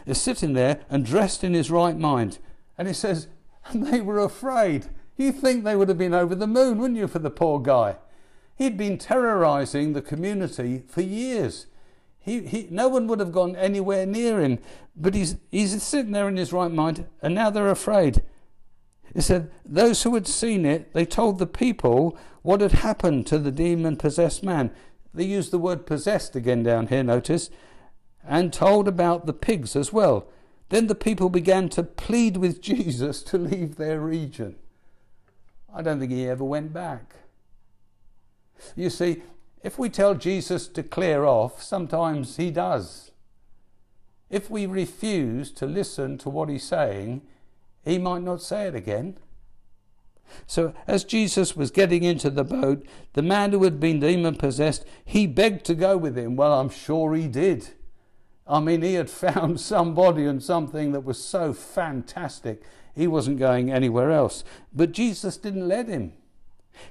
He's 0.07 0.21
sitting 0.21 0.55
there 0.55 0.81
and 0.89 1.05
dressed 1.05 1.45
in 1.45 1.55
his 1.55 1.71
right 1.71 1.97
mind. 1.97 2.39
And 2.79 2.89
he 2.89 2.95
says, 2.95 3.29
and 3.67 3.87
they 3.87 4.01
were 4.01 4.19
afraid. 4.19 4.87
You 5.17 5.33
think 5.33 5.65
they 5.65 5.77
would 5.77 5.89
have 5.89 5.99
been 5.99 6.15
over 6.15 6.35
the 6.35 6.47
moon, 6.47 6.79
wouldn't 6.79 6.99
you, 6.99 7.07
for 7.07 7.19
the 7.19 7.31
poor 7.31 7.61
guy? 7.61 7.97
He'd 8.57 8.77
been 8.77 8.99
terrorizing 8.99 9.93
the 9.93 10.03
community 10.03 10.83
for 10.89 11.03
years. 11.03 11.67
He, 12.31 12.47
he, 12.47 12.69
no 12.71 12.87
one 12.87 13.09
would 13.09 13.19
have 13.19 13.33
gone 13.33 13.57
anywhere 13.57 14.07
near 14.07 14.41
him, 14.41 14.61
but 14.95 15.17
he's, 15.17 15.35
he's 15.51 15.83
sitting 15.83 16.13
there 16.13 16.29
in 16.29 16.37
his 16.37 16.53
right 16.53 16.71
mind, 16.71 17.09
and 17.21 17.35
now 17.35 17.51
they're 17.51 17.69
afraid. 17.69 18.23
He 19.13 19.21
said, 19.21 19.51
Those 19.65 20.05
who 20.05 20.15
had 20.15 20.29
seen 20.29 20.65
it, 20.65 20.95
they 20.95 21.05
told 21.05 21.41
the 21.41 21.47
people 21.49 22.17
what 22.43 22.61
had 22.61 22.71
happened 22.71 23.27
to 23.27 23.39
the 23.41 23.51
demon 23.51 23.97
possessed 23.97 24.45
man. 24.45 24.71
They 25.13 25.25
used 25.25 25.51
the 25.51 25.59
word 25.59 25.87
possessed 25.87 26.37
again 26.37 26.63
down 26.63 26.87
here, 26.87 27.03
notice, 27.03 27.51
and 28.25 28.53
told 28.53 28.87
about 28.87 29.27
the 29.27 29.33
pigs 29.33 29.75
as 29.75 29.93
well. 29.93 30.29
Then 30.69 30.87
the 30.87 30.95
people 30.95 31.31
began 31.31 31.69
to 31.71 31.83
plead 31.83 32.37
with 32.37 32.63
Jesus 32.63 33.25
to 33.25 33.39
leave 33.39 33.75
their 33.75 33.99
region. 33.99 34.55
I 35.75 35.83
don't 35.83 35.99
think 35.99 36.13
he 36.13 36.29
ever 36.29 36.45
went 36.45 36.73
back. 36.73 37.13
You 38.77 38.89
see, 38.89 39.23
if 39.63 39.79
we 39.79 39.89
tell 39.89 40.15
Jesus 40.15 40.69
to 40.69 40.83
clear 40.83 41.25
off, 41.25 41.63
sometimes 41.63 42.37
he 42.37 42.51
does. 42.51 43.11
If 44.31 44.49
we 44.49 44.67
refuse 44.67 45.51
to 45.53 45.67
listen 45.67 46.17
to 46.19 46.31
what 46.31 46.49
he's 46.49 46.65
saying, 46.65 47.23
he 47.85 47.99
might 47.99 48.23
not 48.23 48.43
say 48.43 48.67
it 48.67 48.75
again. 48.75 49.19
So, 50.47 50.73
as 50.87 51.03
Jesus 51.05 51.57
was 51.57 51.73
getting 51.73 52.05
into 52.05 52.31
the 52.31 52.45
boat, 52.45 52.87
the 53.15 53.23
man 53.23 53.51
who 53.51 53.65
had 53.65 53.81
been 53.81 53.99
demon 54.01 54.37
possessed, 54.37 54.85
he 55.05 55.27
begged 55.27 55.65
to 55.67 55.75
go 55.75 55.97
with 55.97 56.17
him. 56.17 56.37
Well, 56.37 56.53
I'm 56.53 56.71
sure 56.71 57.15
he 57.15 57.27
did. 57.27 57.71
I 58.47 58.61
mean, 58.61 58.83
he 58.83 58.95
had 58.95 59.11
found 59.25 59.61
somebody 59.61 60.25
and 60.25 60.43
something 60.43 60.93
that 60.93 61.05
was 61.05 61.23
so 61.23 61.53
fantastic, 61.53 62.63
he 62.95 63.07
wasn't 63.07 63.39
going 63.39 63.71
anywhere 63.73 64.11
else. 64.11 64.45
But 64.73 64.93
Jesus 64.93 65.37
didn't 65.37 65.69
let 65.69 65.89
him. 65.89 66.13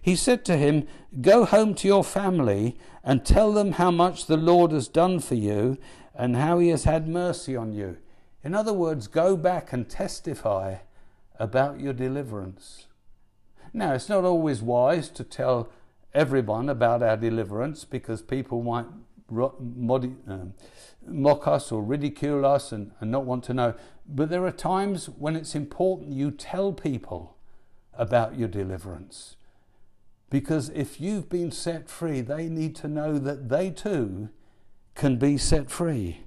He 0.02 0.16
said 0.16 0.46
to 0.46 0.58
him, 0.58 0.88
Go 1.22 1.46
home 1.46 1.74
to 1.76 1.88
your 1.88 2.04
family 2.04 2.78
and 3.04 3.26
tell 3.26 3.52
them 3.52 3.74
how 3.74 3.92
much 3.92 4.26
the 4.26 4.38
Lord 4.38 4.72
has 4.72 4.88
done 4.88 5.20
for 5.20 5.36
you 5.36 5.78
and 6.14 6.36
how 6.36 6.60
he 6.60 6.70
has 6.70 6.84
had 6.84 7.08
mercy 7.08 7.56
on 7.56 7.74
you. 7.74 7.98
In 8.44 8.54
other 8.54 8.74
words, 8.74 9.08
go 9.08 9.36
back 9.36 9.74
and 9.74 9.90
testify 9.90 10.78
about 11.38 11.80
your 11.80 11.94
deliverance. 11.94 12.88
Now, 13.74 13.94
it's 13.94 14.10
not 14.10 14.26
always 14.26 14.62
wise 14.62 15.10
to 15.10 15.24
tell 15.24 15.70
everyone 16.14 16.70
about 16.70 17.04
our 17.04 17.18
deliverance 17.18 17.86
because 17.86 18.22
people 18.22 18.64
might 18.64 18.86
um, 19.32 20.54
mock 21.06 21.48
us 21.48 21.72
or 21.72 21.84
ridicule 21.84 22.46
us 22.46 22.72
and, 22.72 22.92
and 23.00 23.12
not 23.12 23.26
want 23.26 23.44
to 23.46 23.54
know. 23.54 23.76
But 24.08 24.30
there 24.30 24.46
are 24.46 24.52
times 24.52 25.08
when 25.08 25.36
it's 25.36 25.56
important 25.56 26.14
you 26.14 26.32
tell 26.32 26.74
people 26.74 27.38
about 27.94 28.38
your 28.38 28.48
deliverance. 28.48 29.36
Because 30.30 30.70
if 30.70 31.02
you've 31.02 31.30
been 31.30 31.52
set 31.52 31.90
free, 31.90 32.22
they 32.22 32.48
need 32.48 32.76
to 32.78 32.88
know 32.88 33.18
that 33.18 33.50
they 33.50 33.72
too 33.72 34.30
can 34.96 35.18
be 35.18 35.38
set 35.38 35.72
free. 35.72 36.22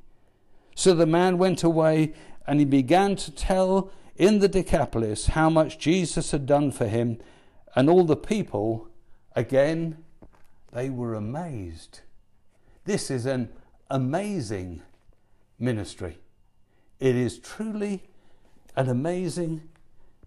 So 0.74 0.94
the 0.94 1.06
man 1.06 1.38
went 1.38 1.62
away 1.62 2.14
and 2.46 2.58
he 2.58 2.64
began 2.64 3.14
to 3.16 3.30
tell 3.30 3.92
in 4.16 4.40
the 4.40 4.48
Decapolis 4.48 5.26
how 5.26 5.48
much 5.48 5.78
Jesus 5.78 6.32
had 6.32 6.46
done 6.46 6.70
for 6.70 6.86
him, 6.86 7.18
and 7.74 7.88
all 7.88 8.04
the 8.04 8.16
people, 8.16 8.88
again, 9.34 9.98
they 10.72 10.90
were 10.90 11.14
amazed. 11.14 12.00
This 12.84 13.10
is 13.10 13.26
an 13.26 13.48
amazing 13.90 14.82
ministry. 15.58 16.18
It 17.00 17.16
is 17.16 17.38
truly 17.38 18.02
an 18.76 18.88
amazing 18.88 19.68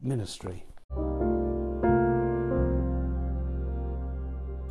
ministry. 0.01 0.65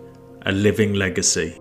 a 0.46 0.52
living 0.52 0.94
legacy. 0.94 1.58